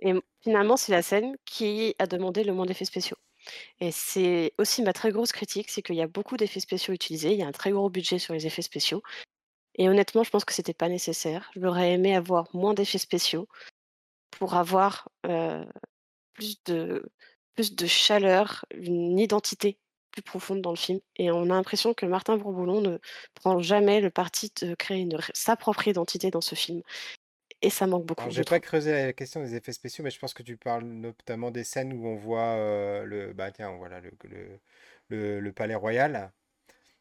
Et 0.00 0.12
finalement, 0.42 0.76
c'est 0.76 0.90
la 0.90 1.02
scène 1.02 1.36
qui 1.44 1.94
a 2.00 2.08
demandé 2.08 2.42
le 2.42 2.52
moins 2.52 2.66
d'effets 2.66 2.84
spéciaux. 2.84 3.16
Et 3.80 3.90
c'est 3.92 4.52
aussi 4.58 4.82
ma 4.82 4.92
très 4.92 5.10
grosse 5.10 5.32
critique, 5.32 5.70
c'est 5.70 5.82
qu'il 5.82 5.96
y 5.96 6.02
a 6.02 6.06
beaucoup 6.06 6.36
d'effets 6.36 6.60
spéciaux 6.60 6.94
utilisés, 6.94 7.32
il 7.32 7.38
y 7.38 7.42
a 7.42 7.46
un 7.46 7.52
très 7.52 7.70
gros 7.70 7.90
budget 7.90 8.18
sur 8.18 8.34
les 8.34 8.46
effets 8.46 8.62
spéciaux. 8.62 9.02
Et 9.76 9.88
honnêtement, 9.88 10.24
je 10.24 10.30
pense 10.30 10.44
que 10.44 10.52
c'était 10.52 10.74
pas 10.74 10.88
nécessaire. 10.88 11.50
J'aurais 11.56 11.92
aimé 11.92 12.16
avoir 12.16 12.48
moins 12.54 12.74
d'effets 12.74 12.98
spéciaux 12.98 13.48
pour 14.30 14.54
avoir, 14.54 15.08
plus 16.34 16.62
de 16.64 17.04
plus 17.54 17.74
de 17.74 17.86
chaleur, 17.88 18.64
une 18.72 19.18
identité 19.18 19.78
plus 20.12 20.22
profonde 20.22 20.62
dans 20.62 20.70
le 20.70 20.76
film. 20.76 21.00
Et 21.16 21.32
on 21.32 21.42
a 21.42 21.46
l'impression 21.46 21.92
que 21.92 22.06
Martin 22.06 22.36
Bourboulon 22.36 22.80
ne 22.80 22.98
prend 23.34 23.58
jamais 23.60 24.00
le 24.00 24.10
parti 24.10 24.52
de 24.62 24.76
créer 24.76 25.08
sa 25.34 25.56
propre 25.56 25.88
identité 25.88 26.30
dans 26.30 26.40
ce 26.40 26.54
film 26.54 26.82
et 27.62 27.70
ça 27.70 27.86
manque 27.86 28.06
beaucoup, 28.06 28.30
je 28.30 28.42
j'ai 28.42 28.44
pas 28.44 28.60
creusé 28.60 28.92
la 28.92 29.12
question 29.12 29.40
des 29.42 29.54
effets 29.54 29.72
spéciaux, 29.72 30.04
mais 30.04 30.10
je 30.10 30.18
pense 30.18 30.34
que 30.34 30.42
tu 30.42 30.56
parles 30.56 30.84
notamment 30.84 31.50
des 31.50 31.64
scènes 31.64 31.92
où 31.92 32.06
on 32.06 32.16
voit, 32.16 32.56
le 33.04 33.32
bah, 33.32 33.50
tiens, 33.52 33.76
voilà 33.76 34.00
le 34.00 34.10
le 34.24 34.60
le 35.08 35.40
le 35.40 35.52
palais 35.52 35.74
royal. 35.76 36.32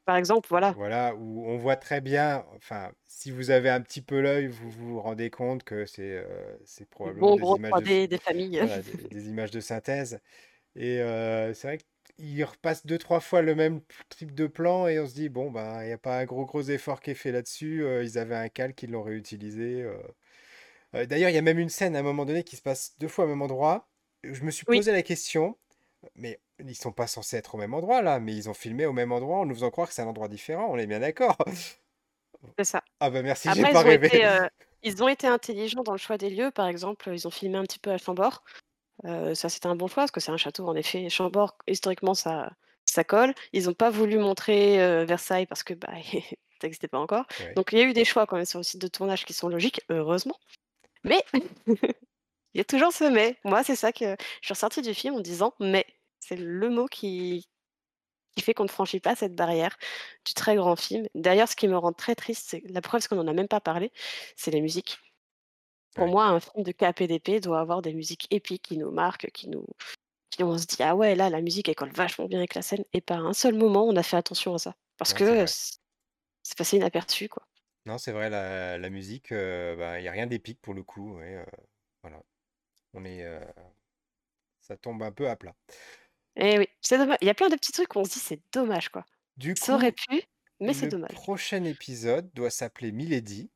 Par 0.05 0.15
exemple, 0.17 0.47
voilà, 0.49 0.75
Voilà, 0.75 1.15
où 1.15 1.45
on 1.47 1.57
voit 1.57 1.77
très 1.77 2.01
bien, 2.01 2.45
enfin, 2.55 2.91
si 3.05 3.31
vous 3.31 3.51
avez 3.51 3.69
un 3.69 3.79
petit 3.81 4.01
peu 4.01 4.19
l'œil, 4.19 4.47
vous 4.47 4.69
vous 4.69 4.99
rendez 4.99 5.29
compte 5.29 5.63
que 5.63 5.85
c'est 5.85 6.85
probablement 6.89 7.31
des 7.33 7.55
images 7.55 7.75
de 7.77 7.83
s 7.85 7.95
3D 7.95 8.07
des 8.07 8.17
familles. 8.17 8.61
voilà, 8.61 8.81
des 8.83 8.93
des 9.11 9.29
images 9.29 9.51
de 9.51 9.59
synthèse 9.61 10.19
et 10.75 10.97
c'est 11.55 11.63
vrai 11.67 11.79
qu'il 12.17 12.43
repasse 12.45 12.85
deux 12.87 12.97
trois 12.99 13.19
fois 13.21 13.41
le 13.43 13.55
même 13.55 13.81
type 14.09 14.33
de 14.35 14.47
plan 14.47 14.87
et 14.87 14.99
on 14.99 15.07
se 15.07 15.13
dit: 15.15 15.29
«Bon, 15.29 15.51
ben, 15.51 15.83
il 15.83 15.89
y 15.89 15.93
a 15.93 15.97
pas 15.99 16.19
un 16.19 16.25
gros, 16.25 16.45
gros 16.45 16.63
effort 16.63 17.01
qui 17.01 17.11
est 17.11 17.15
fait 17.15 17.31
là-dessus, 17.33 17.85
ils 18.03 18.17
avaient 18.19 18.35
un 18.35 18.49
calque, 18.49 18.83
ils 18.83 18.91
l'ont 18.91 19.03
réutilisé». 19.03 19.85
Heu, 20.95 21.07
d'ailleurs, 21.07 21.29
il 21.29 21.33
y 21.35 21.37
a 21.37 21.41
même 21.41 21.59
une 21.59 21.69
scène 21.69 21.95
à 21.95 21.99
un 21.99 22.03
moment 22.03 22.25
donné 22.25 22.43
qui 22.43 22.55
se 22.55 22.61
passe 22.61 22.97
2 22.99 23.07
fois 23.07 23.25
au 23.25 23.27
même 23.27 23.41
endroit. 23.41 23.89
Je 24.23 24.43
me 24.43 24.51
suis 24.51 24.65
Oui, 24.67 24.81
posé 24.81 24.91
la 24.91 25.03
question, 25.03 25.57
mais 26.15 26.41
ils 26.59 26.75
sont 26.75 26.91
pas 26.93 27.07
censés 27.07 27.37
être 27.37 27.55
au 27.55 27.57
même 27.59 27.73
endroit 27.73 28.01
là, 28.01 28.19
mais 28.19 28.35
ils 28.35 28.49
ont 28.49 28.53
filmé 28.55 28.85
au 28.85 28.93
même 28.93 29.11
endroit 29.13 29.39
en 29.39 29.45
nous 29.45 29.55
faisant 29.55 29.71
croire 29.71 29.89
que 29.89 29.93
c'est 29.95 30.01
un 30.03 30.07
endroit 30.07 30.29
différent, 30.29 30.67
on 30.71 30.77
est 30.77 30.87
bien 30.87 30.99
d'accord? 31.01 31.37
c'est 32.57 32.65
ça. 32.65 32.83
Ah 32.99 33.09
bah 33.09 33.21
merci, 33.23 33.51
j'ai 33.51 33.65
pas 33.65 33.81
rêvé. 33.83 34.09
été, 34.11 34.25
heu, 34.25 34.49
ils 34.83 35.03
ont 35.03 35.09
été 35.09 35.27
intelligents 35.27 35.83
dans 35.83 35.93
le 35.93 35.97
choix 35.99 36.17
des 36.17 36.29
lieux. 36.29 36.51
Par 36.51 36.67
exemple, 36.67 37.09
ils 37.13 37.27
ont 37.27 37.31
filmé 37.31 37.57
un 37.57 37.63
petit 37.63 37.79
peu 37.79 37.91
à 37.91 37.97
Chambord. 37.97 38.43
Heu, 39.05 39.35
ça, 39.35 39.49
c'était 39.49 39.67
un 39.67 39.75
bon 39.77 39.87
choix 39.87 40.03
parce 40.03 40.11
que 40.11 40.21
c'est 40.21 40.31
un 40.31 40.37
château, 40.37 40.67
en 40.67 40.75
effet. 40.75 41.09
Chambord, 41.09 41.57
historiquement, 41.67 42.15
ça 42.15 42.51
ça 42.85 43.03
colle. 43.05 43.33
Ils 43.53 43.69
ont 43.69 43.73
pas 43.75 43.89
voulu 43.91 44.19
montrer, 44.19 45.05
Versailles 45.05 45.47
parce 45.47 45.63
que, 45.63 45.73
bah, 45.75 45.89
ça 46.61 46.67
existait 46.67 46.87
pas 46.89 46.99
encore. 46.99 47.25
Ouais. 47.39 47.57
Donc 47.57 47.71
il 47.73 47.79
y 47.79 47.83
a 47.83 47.85
eu 47.85 47.93
des 47.93 48.05
choix 48.05 48.27
quand 48.27 48.37
même 48.37 48.45
sur 48.45 48.59
le 48.59 48.63
site 48.63 48.81
de 48.81 48.87
tournage 48.89 49.25
qui 49.25 49.33
sont 49.33 49.49
logiques, 49.49 49.81
heureusement. 49.89 50.37
Mais 51.03 51.23
il 52.53 52.59
y 52.59 52.61
a 52.61 52.65
toujours 52.65 52.91
ce 52.93 53.03
mais. 53.05 53.37
Moi, 53.45 53.63
c'est 53.63 53.75
ça 53.75 53.91
que 53.93 54.05
je 54.41 54.45
suis 54.47 54.53
ressortie 54.53 54.81
du 54.81 54.93
film 54.93 55.15
en 55.15 55.19
disant: 55.21 55.53
«Mais». 55.59 55.85
C'est 56.19 56.37
le 56.37 56.69
mot 56.69 56.87
qui 56.87 57.47
qui 58.35 58.43
fait 58.43 58.53
qu'on 58.55 58.63
ne 58.65 58.69
franchit 58.69 58.99
pas 59.01 59.15
cette 59.15 59.35
barrière 59.35 59.77
du 60.25 60.33
très 60.35 60.55
grand 60.57 60.75
film. 60.77 61.07
D'ailleurs, 61.15 61.49
ce 61.49 61.55
qui 61.57 61.67
me 61.67 61.77
rend 61.77 61.93
très 61.93 62.15
triste, 62.15 62.47
c'est 62.49 62.63
la 62.69 62.81
preuve, 62.81 63.01
c'est 63.01 63.09
qu'on 63.09 63.19
en 63.19 63.27
a 63.27 63.33
même 63.33 63.47
pas 63.49 63.61
parlé, 63.61 63.91
c'est 64.37 64.51
les 64.51 64.61
musiques. 64.61 64.99
Pour 65.95 66.07
Ouais. 66.07 66.11
moi, 66.11 66.25
un 66.27 66.39
film 66.41 66.63
de 66.63 66.71
KPDP 66.73 67.41
doit 67.41 67.59
avoir 67.61 67.81
des 67.83 67.93
musiques 67.93 68.27
épiques 68.31 68.63
qui 68.63 68.77
nous 68.77 68.91
marquent, 68.91 69.31
qui 69.33 69.49
nous 69.49 69.65
qui 70.31 70.43
on 70.43 70.57
se 70.57 70.65
dit: 70.67 70.83
«Ah 70.83 70.95
ouais, 70.95 71.15
là, 71.15 71.29
la 71.31 71.41
musique, 71.41 71.69
elle 71.69 71.75
colle 71.75 71.91
vachement 71.93 72.27
bien 72.27 72.39
avec 72.39 72.55
la 72.55 72.61
scène» 72.63 72.85
et 72.93 73.01
pas 73.01 73.17
un 73.17 73.33
seul 73.33 73.55
moment, 73.55 73.85
on 73.87 73.95
a 73.97 74.03
fait 74.03 74.17
attention 74.17 74.55
à 74.55 74.59
ça. 74.59 74.75
Parce 74.97 75.13
que, 75.13 75.45
c'est 76.43 76.57
passé 76.57 76.77
inaperçu, 76.77 77.29
quoi. 77.29 77.43
Non, 77.87 77.97
c'est 77.97 78.11
vrai, 78.11 78.29
la 78.29 78.77
la 78.77 78.89
musique, 78.91 79.31
bah, 79.33 79.99
il 79.99 80.03
y 80.03 80.07
a 80.07 80.11
rien 80.11 80.27
d'épique 80.27 80.61
pour 80.61 80.73
le 80.75 80.83
coup, 80.83 81.15
ouais, 81.17 81.43
voilà. 82.03 82.21
On 82.93 83.05
est, 83.05 83.25
ça 84.59 84.77
tombe 84.77 85.01
un 85.01 85.11
peu 85.11 85.27
à 85.29 85.35
plat. 85.35 85.55
Eh 86.37 86.57
oui, 86.57 86.67
c'est 86.81 86.97
dommage. 86.97 87.17
Il 87.21 87.27
y 87.27 87.29
a 87.29 87.33
plein 87.33 87.49
de 87.49 87.55
petits 87.55 87.71
trucs 87.73 87.95
où 87.95 87.99
on 87.99 88.05
se 88.05 88.11
dit: 88.13 88.19
«C'est 88.19 88.41
dommage, 88.53 88.89
quoi». 88.89 89.05
Du 89.37 89.55
Ça 89.55 89.75
aurait 89.75 89.91
coup, 89.91 89.93
pu, 89.93 90.21
mais 90.59 90.73
c'est 90.73 90.87
le 90.87 90.91
dommage. 90.91 91.17
prochain 91.17 91.63
épisode 91.63 92.31
doit 92.33 92.49
s'appeler 92.49 92.91
Milady. 92.91 93.51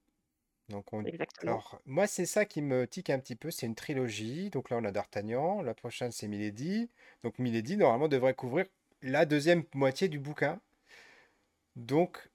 Donc 0.70 0.94
on 0.94 1.06
Exactement. 1.06 1.46
alors 1.46 1.82
moi, 1.86 2.08
c'est 2.08 2.26
ça 2.28 2.46
qui 2.46 2.62
me 2.63 2.88
tique 2.88 3.10
un 3.12 3.20
petit 3.20 3.36
peu, 3.38 3.52
c'est 3.52 3.67
une 3.67 3.76
trilogie. 3.76 4.50
Donc 4.52 4.70
là, 4.72 4.78
on 4.78 4.86
a 4.86 4.91
d'Artagnan, 4.91 5.62
la 5.63 5.76
prochaine, 5.76 6.12
c'est 6.12 6.28
Milady. 6.30 6.91
Donc 7.24 7.39
Milady, 7.39 7.78
normalement, 7.78 8.08
devrait 8.10 8.36
couvrir 8.36 8.67
la 9.04 9.26
deuxième 9.26 9.65
moitié 9.76 10.10
du 10.10 10.20
bouquin. 10.20 10.62
Donc 11.76 12.31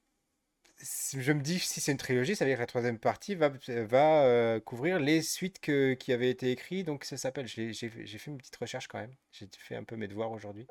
je 0.79 1.31
me 1.31 1.41
dis, 1.41 1.59
si 1.59 1.81
c'est 1.81 1.91
une 1.91 1.97
trilogie, 1.97 2.35
ça 2.35 2.45
veut 2.45 2.49
dire 2.51 2.57
que 2.57 2.61
la 2.61 2.67
troisième 2.67 2.99
partie 2.99 3.35
va 3.35 3.49
va, 3.49 4.27
heu, 4.57 4.59
couvrir 4.59 4.99
les 4.99 5.21
suites 5.21 5.59
que 5.59 5.93
qui 5.93 6.13
avaient 6.13 6.29
été 6.29 6.51
écrits. 6.51 6.83
Donc 6.83 7.03
ça 7.03 7.17
s'appelle 7.17 7.47
j'ai 7.47 7.73
fait 7.73 8.27
une 8.31 8.37
petite 8.37 8.55
recherche 8.57 8.87
quand 8.87 8.99
même. 8.99 9.15
J'ai 9.31 9.47
fait 9.57 9.75
un 9.75 9.83
peu 9.83 9.95
mes 9.95 10.07
devoirs 10.07 10.31
aujourd'hui. 10.31 10.69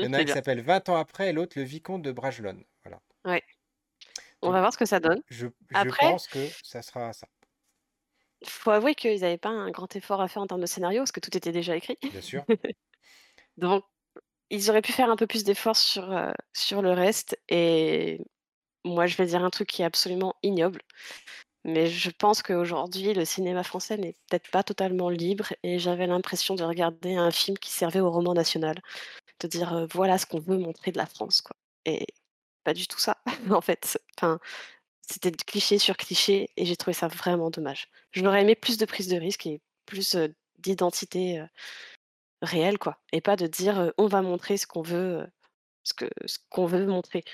Il 0.00 0.06
y 0.06 0.08
en 0.10 0.14
a 0.14 0.18
un 0.20 0.24
qui 0.24 0.32
s'appelle 0.32 0.62
«20 0.62 0.88
ans 0.88 0.96
après» 0.96 1.30
et 1.30 1.32
l'autre 1.32 1.58
«Le 1.58 1.64
vicomte 1.64 2.02
de 2.02 2.12
Bragelonne». 2.12 2.64
Voilà. 2.84 3.02
Ouais, 3.24 3.42
on 4.42 4.50
va 4.50 4.60
voir 4.60 4.72
ce 4.72 4.78
que 4.78 4.86
ça 4.86 5.00
donne. 5.00 5.22
je 5.28 5.48
je 5.70 5.88
Après, 5.88 6.00
pense 6.00 6.28
que 6.28 6.54
ça 6.62 6.80
sera 6.82 7.12
ça, 7.12 7.26
faut 8.46 8.70
avouer 8.70 8.94
qu'ils 8.94 9.24
avaient 9.24 9.38
pas 9.38 9.48
un 9.48 9.70
grand 9.70 9.94
effort 9.96 10.20
à 10.20 10.28
faire 10.28 10.42
en 10.42 10.46
termes 10.46 10.60
de 10.60 10.66
scénario, 10.66 11.00
parce 11.00 11.12
que 11.12 11.20
tout 11.20 11.36
était 11.36 11.52
déjà 11.52 11.76
écrit. 11.76 11.98
bien 12.10 12.20
sûr. 12.22 12.46
Donc 13.56 13.84
ils 14.50 14.70
auraient 14.70 14.82
pu 14.82 14.92
faire 14.92 15.10
un 15.10 15.16
peu 15.16 15.26
plus 15.26 15.44
d'efforts 15.44 15.76
sur, 15.76 16.10
heu, 16.12 16.32
sur 16.54 16.82
le 16.82 16.92
reste 16.92 17.38
et 17.48 18.20
moi, 18.84 19.06
je 19.06 19.16
vais 19.16 19.26
dire 19.26 19.44
un 19.44 19.50
truc 19.50 19.68
qui 19.68 19.82
est 19.82 19.84
absolument 19.84 20.34
ignoble, 20.42 20.82
mais 21.64 21.86
je 21.88 22.10
pense 22.10 22.42
qu'aujourd'hui, 22.42 23.14
le 23.14 23.24
cinéma 23.24 23.64
français 23.64 23.96
n'est 23.96 24.14
peut-être 24.28 24.50
pas 24.50 24.62
totalement 24.62 25.08
libre 25.10 25.54
et 25.62 25.78
j'avais 25.78 26.06
l'impression 26.06 26.54
de 26.54 26.64
regarder 26.64 27.16
un 27.16 27.30
film 27.30 27.58
qui 27.58 27.70
servait 27.70 28.00
au 28.00 28.10
roman 28.10 28.34
national, 28.34 28.76
de 29.40 29.48
dire, 29.48 29.86
«Voilà 29.92 30.18
ce 30.18 30.26
qu'on 30.26 30.40
veut 30.40 30.58
montrer 30.58 30.92
de 30.92 30.98
la 30.98 31.06
France», 31.06 31.42
quoi 31.42 31.56
et 31.86 32.06
pas 32.64 32.74
du 32.74 32.86
tout 32.88 32.98
ça, 32.98 33.18
en 33.50 33.60
fait. 33.60 34.00
Enfin, 34.18 34.38
c'était 35.02 35.32
cliché 35.32 35.78
sur 35.78 35.96
cliché 35.96 36.50
et 36.56 36.66
j'ai 36.66 36.76
trouvé 36.76 36.94
ça 36.94 37.08
vraiment 37.08 37.50
dommage. 37.50 37.88
J'aurais 38.12 38.42
aimé 38.42 38.54
plus 38.56 38.78
de 38.78 38.86
prise 38.86 39.08
de 39.08 39.16
risque 39.16 39.46
et 39.46 39.60
plus, 39.86 40.16
d'identité, 40.58 41.42
réelle, 42.42 42.78
quoi 42.78 42.98
et 43.12 43.20
pas 43.20 43.36
de 43.36 43.46
dire, 43.46 43.92
«On 43.98 44.06
va 44.06 44.22
montrer 44.22 44.56
ce 44.56 44.66
qu'on 44.66 44.82
veut, 44.82 45.26
ce 45.84 45.94
ce 46.26 46.38
qu'on 46.50 46.66
veut 46.66 46.86
montrer». 46.86 47.24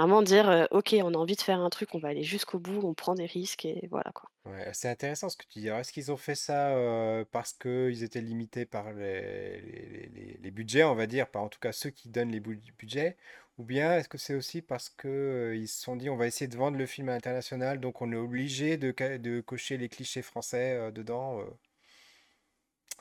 Vraiment 0.00 0.22
dire, 0.22 0.66
«OK, 0.70 0.94
on 1.02 1.14
a 1.14 1.18
envie 1.18 1.36
de 1.36 1.42
faire 1.42 1.60
un 1.60 1.68
truc, 1.70 1.94
on 1.94 1.98
va 1.98 2.08
aller 2.08 2.22
jusqu'au 2.22 2.58
bout, 2.58 2.80
on 2.82 2.94
prend 2.94 3.14
des 3.14 3.26
risques 3.26 3.64
et 3.66 3.86
voilà, 3.90 4.10
quoi». 4.14 4.30
Ouais, 4.46 4.70
c'est 4.72 4.88
intéressant 4.88 5.28
ce 5.28 5.36
que 5.36 5.44
tu 5.46 5.58
dis. 5.60 5.68
Alors, 5.68 5.80
est-ce 5.80 5.92
qu'ils 5.92 6.10
ont 6.10 6.16
fait 6.16 6.34
ça 6.34 6.70
euh, 6.74 7.24
parce 7.30 7.52
qu'ils 7.52 8.02
étaient 8.02 8.22
limités 8.22 8.64
par 8.64 8.92
les, 8.94 9.60
les, 9.60 10.08
les- 10.14 10.38
les 10.42 10.50
budgets, 10.50 10.84
on 10.84 10.94
va 10.94 11.06
dire, 11.06 11.28
par 11.30 11.42
en 11.42 11.48
tout 11.48 11.58
cas 11.60 11.72
ceux 11.72 11.90
qui 11.90 12.08
donnent 12.08 12.30
les 12.32 12.40
bu- 12.40 12.60
budgets, 12.78 13.16
ou 13.58 13.64
bien 13.64 13.98
est-ce 13.98 14.08
que 14.08 14.16
c'est 14.18 14.34
aussi 14.34 14.62
parce 14.62 14.88
que 14.88 15.08
euh, 15.08 15.56
ils 15.56 15.68
se 15.68 15.80
sont 15.82 15.94
dit 15.96 16.08
on 16.08 16.16
va 16.16 16.26
essayer 16.26 16.48
de 16.48 16.56
vendre 16.56 16.78
le 16.78 16.86
film 16.86 17.10
à 17.10 17.12
l'international, 17.12 17.80
donc 17.80 18.00
on 18.00 18.10
est 18.12 18.16
obligé 18.16 18.78
de, 18.78 18.94
ca- 18.98 19.18
de 19.18 19.40
cocher 19.42 19.76
les 19.76 19.90
clichés 19.90 20.22
français 20.22 20.72
euh, 20.74 20.90
dedans. 20.90 21.40
euh. 21.40 21.44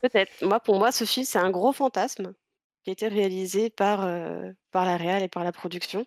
Peut-être. 0.02 0.44
Moi, 0.46 0.60
pour 0.60 0.78
moi, 0.80 0.92
ce 0.92 1.06
film, 1.06 1.26
c'est 1.26 1.40
un 1.40 1.52
gros 1.52 1.72
fantasme 1.74 2.34
qui 2.84 2.90
a 2.92 2.94
été 2.94 3.08
réalisé 3.08 3.70
par, 3.70 4.00
par 4.72 4.86
la 4.86 4.96
réal 4.98 5.24
et 5.24 5.28
par 5.28 5.44
la 5.44 5.52
production. 5.52 6.06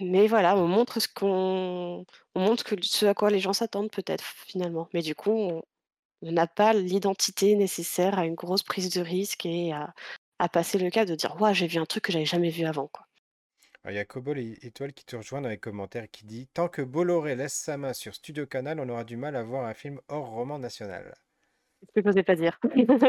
Mais 0.00 0.26
voilà, 0.26 0.56
on 0.56 0.66
montre 0.68 1.00
ce 1.00 1.08
qu'on 1.08 2.04
on 2.34 2.40
montre 2.40 2.64
ce 2.82 3.06
à 3.06 3.14
quoi 3.14 3.30
les 3.30 3.40
gens 3.40 3.52
s'attendent 3.52 3.90
peut-être, 3.90 4.24
finalement. 4.24 4.88
Mais 4.94 5.02
du 5.02 5.14
coup, 5.14 5.30
on 5.32 5.62
n'a 6.22 6.46
pas 6.46 6.72
l'identité 6.74 7.56
nécessaire 7.56 8.18
à 8.18 8.26
une 8.26 8.34
grosse 8.34 8.62
prise 8.64 8.90
de 8.90 9.00
risque 9.02 9.46
et 9.46 9.72
à 9.72 10.48
passer 10.50 10.78
le 10.78 10.90
cap 10.90 11.08
de 11.08 11.14
dire: 11.16 11.36
«Waouh, 11.40 11.54
j'ai 11.54 11.68
vu 11.68 11.78
un 11.78 11.86
truc 11.86 12.04
que 12.04 12.12
j'avais 12.12 12.26
jamais 12.26 12.50
vu 12.50 12.64
avant», 12.66 12.88
quoi. 12.88 13.06
Il 13.88 13.94
y 13.94 13.98
a 13.98 14.04
Cobol 14.04 14.38
et 14.38 14.58
Étoile 14.60 14.92
qui 14.92 15.06
te 15.06 15.16
rejoint 15.16 15.40
dans 15.40 15.48
les 15.48 15.56
commentaires 15.56 16.10
qui 16.10 16.26
dit 16.26 16.46
Tant 16.48 16.68
que 16.68 16.82
Bolloré 16.82 17.36
laisse 17.36 17.54
sa 17.54 17.78
main 17.78 17.94
sur 17.94 18.14
Studio 18.14 18.46
Canal, 18.46 18.80
on 18.80 18.88
aura 18.90 19.04
du 19.04 19.16
mal 19.16 19.34
à 19.34 19.42
voir 19.42 19.64
un 19.64 19.72
film 19.72 19.98
hors 20.08 20.28
roman 20.28 20.58
national. 20.58 21.14
Ce 21.82 22.00
que 22.00 22.06
j'osais 22.06 22.22
pas 22.22 22.34
dire. 22.34 22.58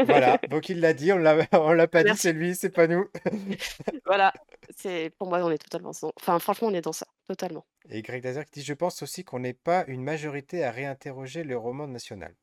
Voilà, 0.06 0.38
donc 0.50 0.70
il 0.70 0.80
l'a 0.80 0.94
dit, 0.94 1.12
on 1.12 1.18
on 1.18 1.74
l'a 1.74 1.88
pas 1.88 2.04
dit, 2.04 2.16
c'est 2.16 2.34
lui, 2.34 2.56
c'est 2.56 2.70
pas 2.70 2.88
nous. 2.88 3.08
Voilà, 4.06 4.34
c'est 4.76 5.12
pour 5.18 5.28
moi, 5.28 5.40
on 5.44 5.52
est 5.52 5.58
totalement 5.58 5.92
dans 5.92 6.12
enfin, 6.20 6.40
franchement, 6.40 6.70
on 6.70 6.74
est 6.74 6.82
dans 6.82 6.94
ça, 6.94 7.08
totalement. 7.28 7.66
Et 7.90 8.02
Greg 8.02 8.24
Dazer 8.24 8.46
qui 8.46 8.60
dit 8.60 8.66
Je 8.66 8.74
pense 8.74 9.02
aussi 9.02 9.24
qu'on 9.24 9.40
n'est 9.40 9.54
pas 9.54 9.86
une 9.88 10.04
majorité 10.04 10.64
à 10.64 10.72
réinterroger 10.72 11.44
le 11.44 11.58
roman 11.58 11.88
national. 11.88 12.36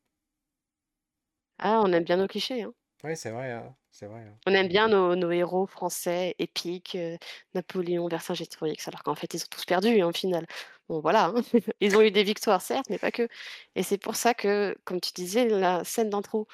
Ah, 1.59 1.81
on 1.83 1.93
aime 1.93 2.05
bien 2.05 2.17
nos 2.17 2.27
clichés, 2.27 2.63
hein. 2.63 2.75
Oui, 3.05 3.17
c'est 3.17 3.31
vrai, 3.31 3.53
hein, 3.53 3.77
c'est 3.93 4.07
vrai, 4.09 4.23
hein. 4.27 4.41
On 4.47 4.53
aime 4.53 4.69
bien 4.69 4.89
nos 4.89 5.17
nos 5.17 5.31
héros 5.31 5.67
français 5.67 6.35
épiques, 6.39 6.95
heu, 6.97 7.17
Napoléon, 7.55 8.09
Vercingétorix, 8.09 8.77
alors 8.89 9.03
qu'en 9.03 9.15
fait, 9.15 9.33
ils 9.35 9.43
ont 9.43 9.47
tous 9.51 9.65
perdu, 9.65 10.01
hein, 10.03 10.09
au 10.09 10.13
final. 10.13 10.47
Bon 10.89 11.01
voilà, 11.01 11.27
hein, 11.29 11.35
ils 11.81 11.97
ont 11.97 12.03
eu 12.03 12.11
des 12.11 12.25
victoires 12.25 12.61
certes, 12.61 12.87
mais 12.91 12.99
pas 12.99 13.11
que 13.11 13.27
et 13.75 13.83
c'est 13.83 13.97
pour 13.99 14.17
ça 14.17 14.35
que, 14.35 14.77
comme 14.85 15.01
tu 15.01 15.13
disais, 15.15 15.49
la 15.49 15.83
scène 15.85 16.11
d'intro 16.11 16.47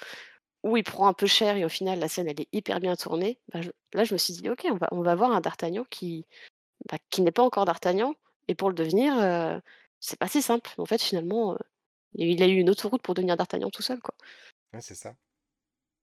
où 0.64 0.76
il 0.78 0.84
prend 0.84 1.08
un 1.08 1.14
peu 1.14 1.26
cher 1.26 1.56
et 1.56 1.64
au 1.64 1.70
final 1.70 1.98
la 2.00 2.08
scène 2.08 2.28
elle 2.28 2.40
est 2.40 2.48
hyper 2.52 2.80
bien 2.80 2.96
tournée, 2.96 3.40
bah, 3.52 3.62
je 3.62 3.70
là 3.94 4.04
je 4.04 4.14
me 4.14 4.18
suis 4.18 4.34
dit: 4.34 4.48
«OK, 4.50 4.66
on 4.70 4.76
va 4.76 4.88
on 4.92 5.02
va 5.02 5.14
voir 5.16 5.32
un 5.32 5.40
d'Artagnan 5.42 5.84
qui, 5.90 6.26
bah, 6.90 6.98
qui 7.10 7.22
n'est 7.22 7.32
pas 7.32 7.42
encore 7.44 7.66
d'Artagnan 7.66 8.14
et 8.48 8.54
pour 8.56 8.70
le 8.70 8.74
devenir, 8.76 9.14
heu, 9.20 9.60
c'est 10.00 10.18
pas 10.20 10.28
si 10.28 10.42
simple». 10.42 10.70
En 10.78 10.86
fait, 10.86 11.02
finalement, 11.02 11.54
heu, 11.54 11.58
il 12.14 12.42
a 12.42 12.48
eu 12.48 12.56
une 12.58 12.70
autoroute 12.70 13.02
pour 13.02 13.14
devenir 13.14 13.36
d'Artagnan 13.38 13.70
tout 13.70 13.82
seul, 13.82 14.00
quoi. 14.00 14.14
Ouais, 14.72 14.80
c'est 14.80 14.94
ça. 14.96 15.16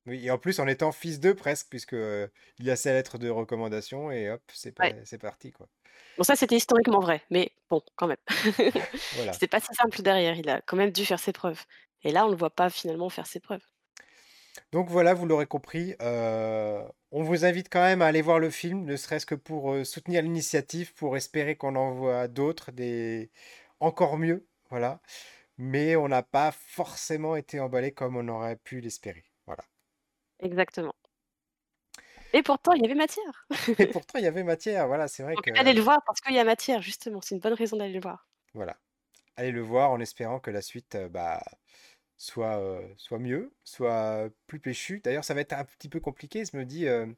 Oui, 0.07 0.25
et 0.25 0.31
en 0.31 0.37
plus 0.37 0.59
en 0.59 0.67
étant 0.67 0.91
fils 0.91 1.19
d'eux 1.19 1.35
presque, 1.35 1.67
puisque, 1.69 1.95
il 2.59 2.69
a 2.69 2.75
sa 2.75 2.93
lettre 2.93 3.17
de 3.17 3.29
recommandation 3.29 4.09
et 4.11 4.29
hop, 4.29 4.41
c'est 4.53 4.71
pa 4.71 4.85
Ouais. 4.85 5.01
c'est 5.03 5.17
parti, 5.17 5.51
quoi. 5.51 5.67
Bon 6.17 6.23
ça, 6.23 6.35
c'était 6.35 6.55
historiquement 6.55 6.99
vrai, 6.99 7.21
mais 7.29 7.51
bon, 7.69 7.81
quand 7.95 8.07
même. 8.07 8.17
Voilà. 9.15 9.33
C'était 9.33 9.47
pas 9.47 9.59
si 9.59 9.73
simple 9.73 10.01
derrière, 10.01 10.35
il 10.35 10.49
a 10.49 10.61
quand 10.61 10.77
même 10.77 10.91
dû 10.91 11.05
faire 11.05 11.19
ses 11.19 11.33
preuves 11.33 11.63
et 12.03 12.11
là, 12.11 12.25
on 12.25 12.29
le 12.29 12.35
voit 12.35 12.49
pas 12.49 12.69
finalement 12.69 13.09
faire 13.09 13.27
ses 13.27 13.39
preuves. 13.39 13.61
Donc 14.71 14.89
voilà, 14.89 15.13
vous 15.13 15.25
l'aurez 15.25 15.45
compris, 15.45 15.95
on 15.99 17.23
vous 17.23 17.45
invite 17.45 17.69
quand 17.69 17.81
même 17.81 18.01
à 18.01 18.07
aller 18.07 18.21
voir 18.21 18.39
le 18.39 18.49
film, 18.49 18.85
ne 18.85 18.95
serait-ce 18.95 19.25
que 19.25 19.35
pour, 19.35 19.85
soutenir 19.85 20.21
l'initiative, 20.21 20.93
pour 20.93 21.15
espérer 21.15 21.55
qu'on 21.55 21.75
en 21.75 21.91
voit 21.91 22.27
d'autres, 22.27 22.71
des 22.71 23.29
encore 23.79 24.17
mieux, 24.17 24.47
voilà. 24.69 25.01
Mais 25.57 25.95
on 25.95 26.07
n'a 26.07 26.23
pas 26.23 26.51
forcément 26.51 27.35
été 27.35 27.59
emballés 27.59 27.91
comme 27.91 28.17
on 28.17 28.27
aurait 28.27 28.57
pu 28.57 28.81
l'espérer. 28.81 29.25
Exactement. 30.39 30.95
Et 32.33 32.41
pourtant, 32.43 32.73
il 32.73 32.81
y 32.81 32.85
avait 32.85 32.95
matière. 32.95 33.47
Et 33.79 33.87
pourtant, 33.87 34.19
il 34.19 34.23
y 34.25 34.27
avait 34.27 34.43
matière, 34.43 34.87
voilà, 34.87 35.07
c'est 35.07 35.23
vrai 35.23 35.37
Donc 35.37 35.45
que 35.45 35.51
allez 35.55 35.71
le 35.73 35.79
voir 35.79 35.99
parce 36.05 36.19
qu'il 36.19 36.35
y 36.35 36.39
a 36.39 36.43
matière 36.43 36.81
justement, 36.81 37.21
c'est 37.21 37.33
une 37.35 37.39
bonne 37.39 37.53
raison 37.53 37.77
d'aller 37.77 37.93
le 37.93 38.01
voir. 38.01 38.27
voilà. 38.53 38.77
Allez 39.37 39.51
le 39.51 39.61
voir 39.61 39.91
en 39.91 39.99
espérant 40.01 40.39
que 40.41 40.51
la 40.51 40.61
suite, 40.63 40.95
heu, 40.95 41.09
bah, 41.09 41.43
soit, 42.17 42.59
heu, 42.61 42.93
soit 42.97 43.19
mieux, 43.19 43.55
soit 43.65 44.29
plus 44.47 44.59
péchue. 44.61 45.01
D'ailleurs, 45.01 45.25
ça 45.25 45.33
va 45.35 45.41
être 45.41 45.53
un 45.53 45.65
petit 45.65 45.89
peu 45.89 45.99
compliqué, 46.01 46.45
je 46.45 46.57
me 46.57 46.65
dis, 46.65 46.87
heu, 46.87 47.15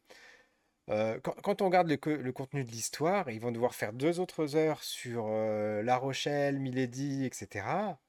quand 1.24 1.34
quand 1.42 1.62
on 1.62 1.66
regarde 1.66 1.88
le 1.88 1.98
co 1.98 2.10
le 2.16 2.32
contenu 2.34 2.64
de 2.64 2.70
l'histoire, 2.72 3.30
ils 3.30 3.40
vont 3.42 3.52
devoir 3.52 3.76
faire 3.76 3.94
2 3.94 4.20
autres 4.20 4.56
heures 4.56 4.84
sur, 4.84 5.28
La 5.30 5.98
Rochelle, 5.98 6.60
Milady 6.60 7.26
et 7.26 7.32
cetera. 7.34 8.00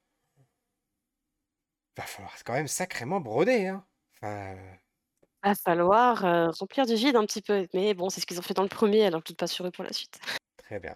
Va 1.97 2.03
falloir 2.03 2.35
quand 2.43 2.53
même 2.53 2.67
sacrément 2.67 3.19
broder, 3.21 3.67
hein? 3.67 3.85
Enfin, 4.15 4.57
Va 5.43 5.55
falloir, 5.55 6.23
heu, 6.23 6.51
remplir 6.59 6.85
du 6.85 6.93
vide 6.93 7.15
un 7.15 7.25
petit 7.25 7.41
peu, 7.41 7.67
mais 7.73 7.95
bon, 7.95 8.09
c'est 8.09 8.21
ce 8.21 8.27
qu'ils 8.27 8.37
ont 8.37 8.43
fait 8.43 8.53
dans 8.53 8.61
le 8.61 8.69
1er 8.69 9.05
alors 9.05 9.21
je 9.21 9.31
doute 9.31 9.37
pas 9.37 9.47
sur 9.47 9.65
eux 9.65 9.71
pour 9.71 9.83
la 9.83 9.91
suite. 9.91 10.19
Très 10.59 10.79
bien. 10.79 10.95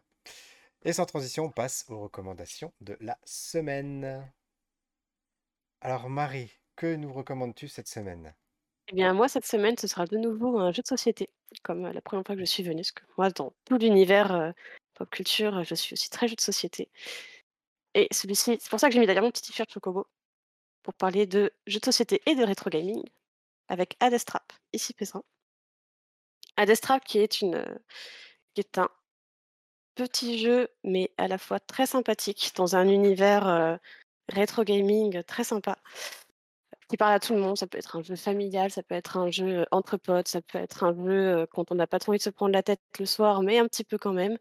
Et 0.83 0.93
sans 0.93 1.05
transition, 1.07 1.45
on 1.45 1.51
passe 1.51 1.85
aux 1.89 1.99
recommandations 2.01 2.73
de 2.81 2.97
la 3.01 3.19
semaine. 3.25 4.31
Alors 5.81 6.09
Marie, 6.09 6.53
que 6.77 6.95
nous 6.95 7.11
recommandes-tu 7.11 7.67
cette 7.67 7.87
semaine? 7.89 8.33
Eh 8.87 8.93
bien 8.93 9.13
moi, 9.13 9.27
cette 9.27 9.45
semaine, 9.47 9.75
ce 9.79 9.87
sera 9.87 10.05
de 10.05 10.15
nouveau 10.17 10.59
un 10.59 10.71
jeu 10.71 10.83
de 10.83 10.87
société, 10.87 11.29
comme, 11.63 11.85
heu, 11.87 11.91
la 11.91 12.01
1re 12.01 12.23
fois 12.23 12.35
que 12.35 12.41
je 12.41 12.45
suis 12.45 12.61
venue, 12.61 12.81
parce 12.83 12.91
que 12.91 13.03
moi 13.17 13.29
dans 13.31 13.51
tout 13.65 13.77
l'univers, 13.79 14.31
heu, 14.35 14.53
pop 14.93 15.09
culture, 15.09 15.63
je 15.63 15.73
suis 15.73 15.93
aussi 15.93 16.09
très 16.11 16.27
jeu 16.27 16.35
de 16.35 16.41
société. 16.41 16.89
Et 17.95 18.07
celui-ci 18.11 18.57
c'est 18.59 18.69
pour 18.69 18.79
ça 18.79 18.87
que 18.89 18.93
j'ai 18.93 18.99
mis 18.99 19.07
d'ailleurs 19.07 19.23
mon 19.23 19.31
petit 19.31 19.41
t-shirt 19.41 19.71
Chocobo, 19.71 20.05
pour 20.83 20.93
parler 20.95 21.27
de 21.27 21.51
jeux 21.67 21.79
de 21.79 21.85
société 21.85 22.21
et 22.27 22.35
de 22.35 22.43
rétro 22.43 22.69
gaming 22.69 23.03
avec 23.69 23.97
Adestrap, 23.99 24.53
ici 24.73 24.93
présent. 24.93 25.23
Adestrap 26.57 27.03
qui 27.03 27.19
est 27.19 27.41
une, 27.41 27.55
heu, 27.55 27.65
qui 28.55 28.61
est 28.61 28.77
un 28.79 28.89
petit 29.97 30.37
jeu, 30.39 30.67
mais 30.83 31.09
à 31.17 31.29
la 31.29 31.37
fois 31.37 31.57
très 31.61 31.85
sympathique 31.85 32.51
dans 32.57 32.75
un 32.75 32.87
univers, 32.89 33.47
heu, 33.47 33.77
rétro 34.29 34.63
gaming 34.63 35.23
très 35.23 35.43
sympa 35.45 35.77
qui 36.89 36.97
parle 36.97 37.13
à 37.13 37.19
tout 37.19 37.33
le 37.33 37.39
monde. 37.41 37.57
Ça 37.57 37.67
peut 37.67 37.77
être 37.77 37.95
un 37.95 38.03
jeu 38.03 38.15
familial, 38.15 38.69
ça 38.71 38.83
peut 38.83 38.95
être 38.95 39.17
un 39.17 39.31
jeu, 39.31 39.61
heu, 39.61 39.65
entre 39.71 39.97
potes, 39.97 40.27
ça 40.27 40.41
peut 40.41 40.59
être 40.59 40.83
un 40.83 40.93
jeu, 41.05 41.47
quand 41.51 41.71
on 41.71 41.75
n'a 41.75 41.87
pas 41.87 41.99
trop 41.99 42.11
envie 42.11 42.19
de 42.19 42.23
se 42.23 42.29
prendre 42.29 42.53
la 42.53 42.63
tête 42.63 42.81
le 42.99 43.05
soir, 43.05 43.41
mais 43.41 43.57
un 43.59 43.67
petit 43.67 43.83
peu 43.83 43.97
quand 43.97 44.13
même. 44.13 44.37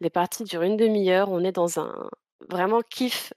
Les 0.00 0.10
parties 0.10 0.44
durent 0.44 0.64
1/2 0.64 1.10
heure, 1.10 1.30
on 1.30 1.44
est 1.44 1.52
dans 1.52 1.80
un 1.80 2.08
vraiment 2.50 2.82
kiff, 2.82 3.32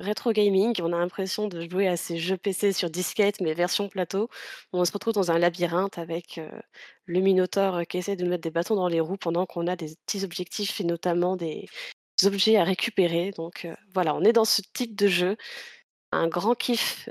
rétro 0.00 0.32
gaming. 0.32 0.74
On 0.82 0.92
a 0.92 0.98
l'impression 0.98 1.48
de 1.48 1.68
jouer 1.68 1.88
à 1.88 1.96
ces 1.96 2.18
jeux 2.18 2.36
PC 2.36 2.72
sur 2.72 2.90
disquette, 2.90 3.40
mais 3.40 3.54
version 3.54 3.88
plateau. 3.88 4.28
On 4.72 4.84
se 4.84 4.92
retrouve 4.92 5.14
dans 5.14 5.30
un 5.30 5.38
labyrinthe 5.38 5.98
avec, 5.98 6.38
heu, 6.38 6.50
le 7.06 7.20
minotaure, 7.20 7.76
heu, 7.78 7.84
qui 7.84 7.98
essaie 7.98 8.16
de 8.16 8.24
nous 8.24 8.30
mettre 8.30 8.42
des 8.42 8.50
bâtons 8.50 8.76
dans 8.76 8.88
les 8.88 9.00
roues 9.00 9.16
pendant 9.16 9.46
qu'on 9.46 9.66
a 9.66 9.76
des 9.76 9.94
petits 10.06 10.24
objectifs 10.24 10.80
et 10.80 10.84
notamment 10.84 11.36
des 11.36 11.66
objets 12.24 12.56
à 12.56 12.64
récupérer. 12.64 13.30
Donc, 13.32 13.64
heu, 13.66 13.76
voilà, 13.94 14.14
on 14.14 14.22
est 14.24 14.32
dans 14.32 14.44
ce 14.44 14.62
type 14.74 14.96
de 14.96 15.08
jeu. 15.08 15.36
Un 16.12 16.28
grand 16.28 16.54
kiff, 16.56 17.08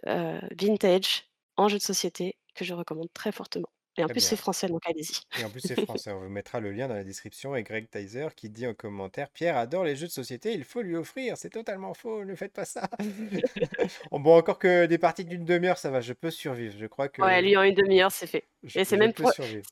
vintage 0.59 1.25
en 1.57 1.69
jeu 1.69 1.77
de 1.79 1.83
société 1.83 2.37
que 2.55 2.65
je 2.65 2.73
recommande 2.73 3.09
très 3.13 3.31
fortement 3.33 3.69
et 3.97 4.03
en 4.03 4.09
Très 4.09 4.13
plus 4.13 4.21
c'est 4.21 4.35
bien. 4.35 4.37
français 4.37 4.67
donc 4.67 4.81
allez-y. 4.87 5.21
Et 5.35 5.43
en 5.43 5.51
plus 5.51 5.61
c'est 5.61 5.77
français, 5.77 6.11
on 6.11 6.19
vous 6.21 6.29
mettra 6.29 6.59
le 6.59 6.71
lien 6.71 6.87
dans 6.87 6.95
la 6.95 7.03
description 7.03 7.55
et 7.55 7.63
Greg 7.63 7.89
Teiser 7.89 8.29
qui 8.35 8.49
dit 8.51 8.67
en 8.67 8.73
commentaire: 8.75 9.31
«Pierre 9.31 9.57
adore 9.57 9.83
les 9.85 9.95
jeux 9.95 10.07
de 10.07 10.11
société, 10.11 10.53
il 10.53 10.63
faut 10.65 10.81
lui 10.83 10.95
offrir, 10.95 11.37
c'est 11.37 11.49
totalement 11.51 11.93
faux, 11.95 12.25
ne 12.25 12.35
faites 12.35 12.53
pas 12.53 12.65
ça!» 12.65 12.89
bon, 14.11 14.37
encore 14.37 14.59
que 14.59 14.85
des 14.87 14.97
parties 14.99 15.25
d'1/2 15.25 15.67
heure, 15.67 15.77
ça 15.79 15.91
va, 15.91 16.01
je 16.01 16.13
peux 16.13 16.31
survivre, 16.31 16.75
je 16.77 16.85
crois 16.87 17.09
Ouais, 17.21 17.41
que 17.41 17.43
lui 17.43 17.55
en 17.57 17.61
1/2 17.63 18.01
heure, 18.01 18.11
c'est 18.11 18.25
fait 18.27 18.49
je 18.63 18.79
et 18.79 18.85
c'est 18.85 18.97
je 18.97 18.97
même 18.97 19.13
peux 19.15 19.25
pour 19.25 19.27
survivre. 19.27 19.67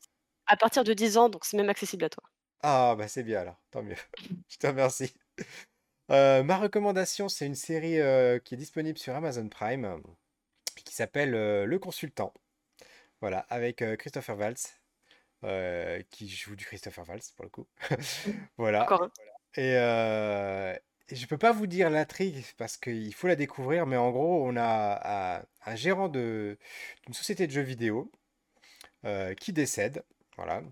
à 0.47 0.57
partir 0.57 0.83
de 0.83 0.93
10 0.93 1.17
ans, 1.17 1.29
donc 1.29 1.45
c'est 1.45 1.57
même 1.57 1.69
accessible 1.69 2.05
à 2.05 2.09
toi. 2.09 2.23
Ah 2.59 2.95
bah, 2.97 3.07
c'est 3.07 3.23
bien 3.23 3.39
alors, 3.41 3.59
tant 3.71 3.81
mieux. 3.83 3.95
Je 4.47 4.57
te 4.57 4.67
remercie. 4.67 5.13
Heu, 6.11 6.43
ma 6.43 6.57
recommandation, 6.57 7.29
c'est 7.29 7.47
une 7.47 7.55
série, 7.55 7.99
heu, 7.99 8.39
qui 8.43 8.55
est 8.55 8.57
disponible 8.57 8.97
sur 8.99 9.15
Amazon 9.15 9.49
Prime, 9.49 10.01
qui 10.85 10.93
s'appelle, 10.95 11.35
heu, 11.35 11.65
Le 11.65 11.79
Consultant. 11.79 12.33
Voilà, 13.21 13.45
avec, 13.49 13.81
heu, 13.83 13.95
Christopher 13.97 14.37
Waltz, 14.37 14.73
heu, 15.43 16.03
qui 16.11 16.27
joue 16.29 16.55
du 16.55 16.65
Christopher 16.65 17.07
Waltz 17.07 17.31
pour 17.33 17.45
le 17.45 17.51
coup. 17.51 17.67
Voilà. 18.57 18.83
Encore 18.83 19.09
et 19.57 19.75
et 21.09 21.15
je 21.17 21.27
peux 21.27 21.37
pas 21.37 21.51
vous 21.51 21.67
dire 21.67 21.89
l'intrigue 21.89 22.43
parce 22.57 22.77
qu'il 22.77 23.13
faut 23.13 23.27
la 23.27 23.35
découvrir, 23.35 23.85
mais 23.85 23.97
en 23.97 24.11
gros, 24.11 24.47
on 24.47 24.55
a 24.57 25.37
un 25.39 25.45
un 25.65 25.75
gérant 25.75 26.07
d'une 26.09 26.57
société 27.11 27.47
de 27.47 27.51
jeux 27.51 27.61
vidéo, 27.61 28.11
qui 29.39 29.53
décède, 29.53 30.03
voilà. 30.37 30.63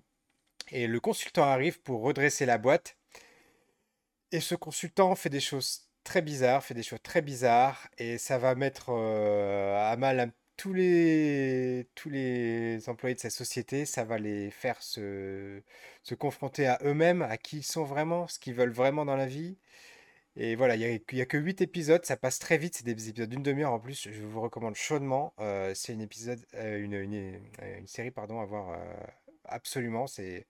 Et 0.72 0.88
le 0.88 1.00
consultant 1.00 1.44
arrive 1.46 1.82
pour 1.82 2.02
redresser 2.02 2.46
la 2.46 2.58
boîte. 2.58 2.96
Et 4.32 4.42
ce 4.42 4.56
consultant 4.56 5.16
fait 5.16 5.30
des 5.30 5.40
choses 5.40 5.90
très 6.04 6.22
bizarres, 6.22 6.64
fait 6.64 6.74
des 6.76 6.84
choix 6.84 7.00
très 7.00 7.22
bizarres 7.22 7.88
et 7.98 8.18
ça 8.18 8.38
va 8.38 8.54
mettre, 8.56 8.90
à 8.92 9.96
mal 9.98 10.20
un 10.20 10.32
tous 10.60 10.74
les 10.74 11.88
tous 11.96 12.10
les 12.12 12.90
employés 12.90 13.16
de 13.16 13.22
sa 13.22 13.32
société. 13.32 13.86
Ça 13.86 14.04
va 14.06 14.20
les 14.20 14.52
faire 14.52 14.84
se 14.84 15.64
se 16.04 16.16
confronter 16.16 16.68
à 16.68 16.80
eux-mêmes, 16.84 17.24
à 17.24 17.38
qui 17.38 17.60
ils 17.60 17.64
sont 17.64 17.86
vraiment, 17.86 18.28
ce 18.28 18.40
qu'ils 18.40 18.56
veulent 18.56 18.72
vraiment 18.72 19.06
dans 19.06 19.16
la 19.18 19.28
vie 19.28 19.58
et 20.38 20.56
voilà, 20.56 20.76
il 20.78 20.82
y 21.14 21.22
a 21.22 21.26
que 21.28 21.38
8 21.38 21.62
épisodes, 21.62 22.06
ça 22.06 22.18
passe 22.18 22.40
très 22.40 22.58
vite, 22.58 22.76
c'est 22.76 22.86
des 22.86 23.10
épisodes 23.10 23.30
d'1/2 23.30 23.64
heure 23.64 23.74
en 23.74 23.80
plus, 23.80 24.10
je 24.12 24.24
vous 24.24 24.42
recommande 24.42 24.76
chaudement, 24.76 25.34
heu, 25.42 25.74
c'est 25.76 25.94
une 25.94 26.04
heu, 26.04 26.80
une 26.80 26.94
é 26.94 27.80
une 27.80 27.88
série 27.88 28.12
pardon 28.12 28.40
à 28.42 28.46
voir, 28.46 28.80
absolument, 29.46 30.08
c'est 30.08 30.46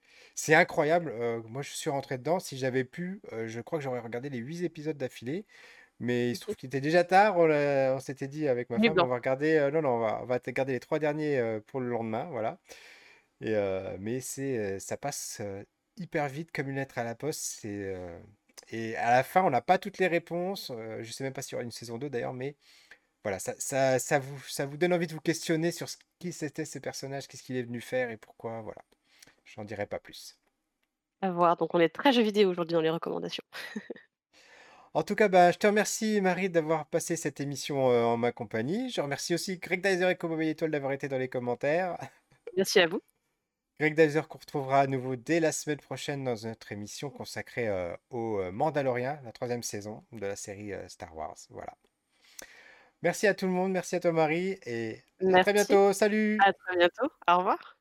incroyable, 0.56 1.14
moi 1.48 1.62
je 1.64 1.72
suis 1.72 1.90
rentré 1.92 2.18
dedans, 2.20 2.40
si 2.40 2.58
j'avais 2.58 2.84
pu, 2.86 3.22
je 3.48 3.62
crois 3.62 3.80
que 3.80 3.84
j'aurais 3.86 4.00
regardé 4.02 4.30
les 4.30 4.40
8 4.40 4.64
épisodes 4.66 4.98
d'affilée, 4.98 5.46
mais 6.00 6.32
il 6.32 6.36
se 6.36 6.42
trouve 6.42 6.56
qu'il 6.56 6.68
était 6.68 6.82
déjà 6.82 7.04
tard, 7.04 7.38
on 7.38 8.00
s'était 8.00 8.28
dit 8.28 8.48
avec 8.48 8.70
ma 8.70 8.80
femme: 8.80 9.00
«On 9.02 9.08
va 9.08 9.16
regarder, 9.16 9.70
non, 9.74 9.82
non, 9.82 9.90
on 9.96 10.00
va 10.00 10.22
on 10.24 10.26
va 10.26 10.40
garder 10.40 10.74
les 10.74 10.80
3 10.80 11.00
derniers, 11.00 11.60
pour 11.68 11.80
le 11.82 11.90
lendemain», 11.90 12.28
voilà 12.32 12.60
et 13.42 13.54
mais 14.00 14.22
c'est, 14.22 14.80
ça 14.80 14.98
passe, 14.98 15.42
hyper 15.98 16.28
vite 16.30 16.52
comme 16.52 16.70
une 16.70 16.78
lettre 16.78 16.98
à 17.00 17.04
la 17.04 17.16
poste, 17.16 17.42
c'est, 17.62 17.96
et 18.70 18.96
à 18.98 19.12
la 19.12 19.24
fin, 19.24 19.44
on 19.44 19.50
n'a 19.50 19.62
pas 19.62 19.78
toutes 19.80 19.98
les 20.00 20.08
réponses, 20.08 20.72
je 21.02 21.12
sais 21.12 21.24
même 21.24 21.34
pas 21.34 21.42
s'il 21.42 21.54
y 21.54 21.56
aura 21.56 21.64
une 21.64 21.72
saison 21.72 21.98
2 21.98 22.10
d'ailleurs, 22.10 22.34
mais 22.34 22.58
voilà, 23.24 23.40
ça 23.40 23.54
ça 23.60 24.00
ça 24.00 24.20
vous 24.20 24.40
ça 24.44 24.66
vous 24.66 24.78
donne 24.78 24.94
envie 24.94 25.08
de 25.08 25.14
vous 25.14 25.22
questionner 25.22 25.72
sur 25.72 25.90
ce 25.90 25.98
qui 26.20 26.34
c'étaient 26.34 26.66
ces 26.66 26.80
personnages, 26.82 27.28
qu'est-ce 27.28 27.44
qu'il 27.44 27.58
est 27.58 27.64
venu 27.64 27.82
faire 27.82 28.12
et 28.12 28.18
pourquoi, 28.18 28.62
voilà. 28.62 28.82
J'en 29.46 29.66
dirai 29.66 29.88
pas 29.88 30.00
plus. 30.00 30.38
À 31.22 31.32
voir, 31.32 31.56
donc 31.58 31.74
on 31.76 31.80
est 31.80 31.90
très 31.94 32.12
jeux 32.14 32.22
vidéo 32.24 32.50
aujourd'hui 32.50 32.74
dans 32.74 32.82
les 32.82 32.90
recommandations. 32.90 33.44
En 34.94 35.04
tout 35.04 35.16
cas, 35.16 35.28
bah, 35.28 35.52
je 35.52 35.58
te 35.58 35.68
remercie 35.68 36.20
Marie 36.22 36.50
d'avoir 36.50 36.86
passé 36.88 37.16
cette 37.16 37.40
émission, 37.40 37.86
en 37.86 38.18
ma 38.18 38.32
compagnie. 38.32 38.90
Je 38.90 39.02
remercie 39.02 39.34
aussi 39.34 39.58
Greg 39.60 39.82
Deiser 39.82 40.10
et 40.10 40.16
Como 40.16 40.40
Étoile 40.40 40.72
d'avoir 40.72 40.94
été 40.94 41.08
dans 41.08 41.18
les 41.18 41.30
commentaires. 41.30 41.98
Merci 42.58 42.80
à 42.80 42.88
vous. 42.88 43.02
Greg 43.80 43.96
Deiser 43.96 44.22
qu'on 44.28 44.40
retrouvera 44.40 44.82
à 44.82 44.88
nouveau 44.88 45.16
dès 45.16 45.40
la 45.40 45.54
semaine 45.54 45.80
prochaine 45.80 46.26
dans 46.26 46.36
notre 46.46 46.72
émission 46.72 47.10
consacrée, 47.10 47.70
au, 48.10 48.52
Mandalorian, 48.52 49.20
la 49.24 49.32
3e 49.32 49.62
saison 49.62 50.04
de 50.12 50.26
la 50.26 50.36
série, 50.36 50.74
Star 50.90 51.16
Wars, 51.16 51.38
voilà. 51.50 51.78
Merci 53.02 53.28
à 53.28 53.34
tout 53.34 53.46
le 53.46 53.54
monde, 53.54 53.72
merci 53.72 53.96
à 53.96 54.02
toi 54.02 54.12
Marie 54.12 54.60
et 54.66 55.02
à 55.34 55.44
très 55.44 55.54
bientôt. 55.54 55.94
Salut! 55.94 56.38
à 56.46 56.52
très 56.52 56.76
bientôt. 56.76 57.08
Au 57.30 57.38
revoir. 57.38 57.79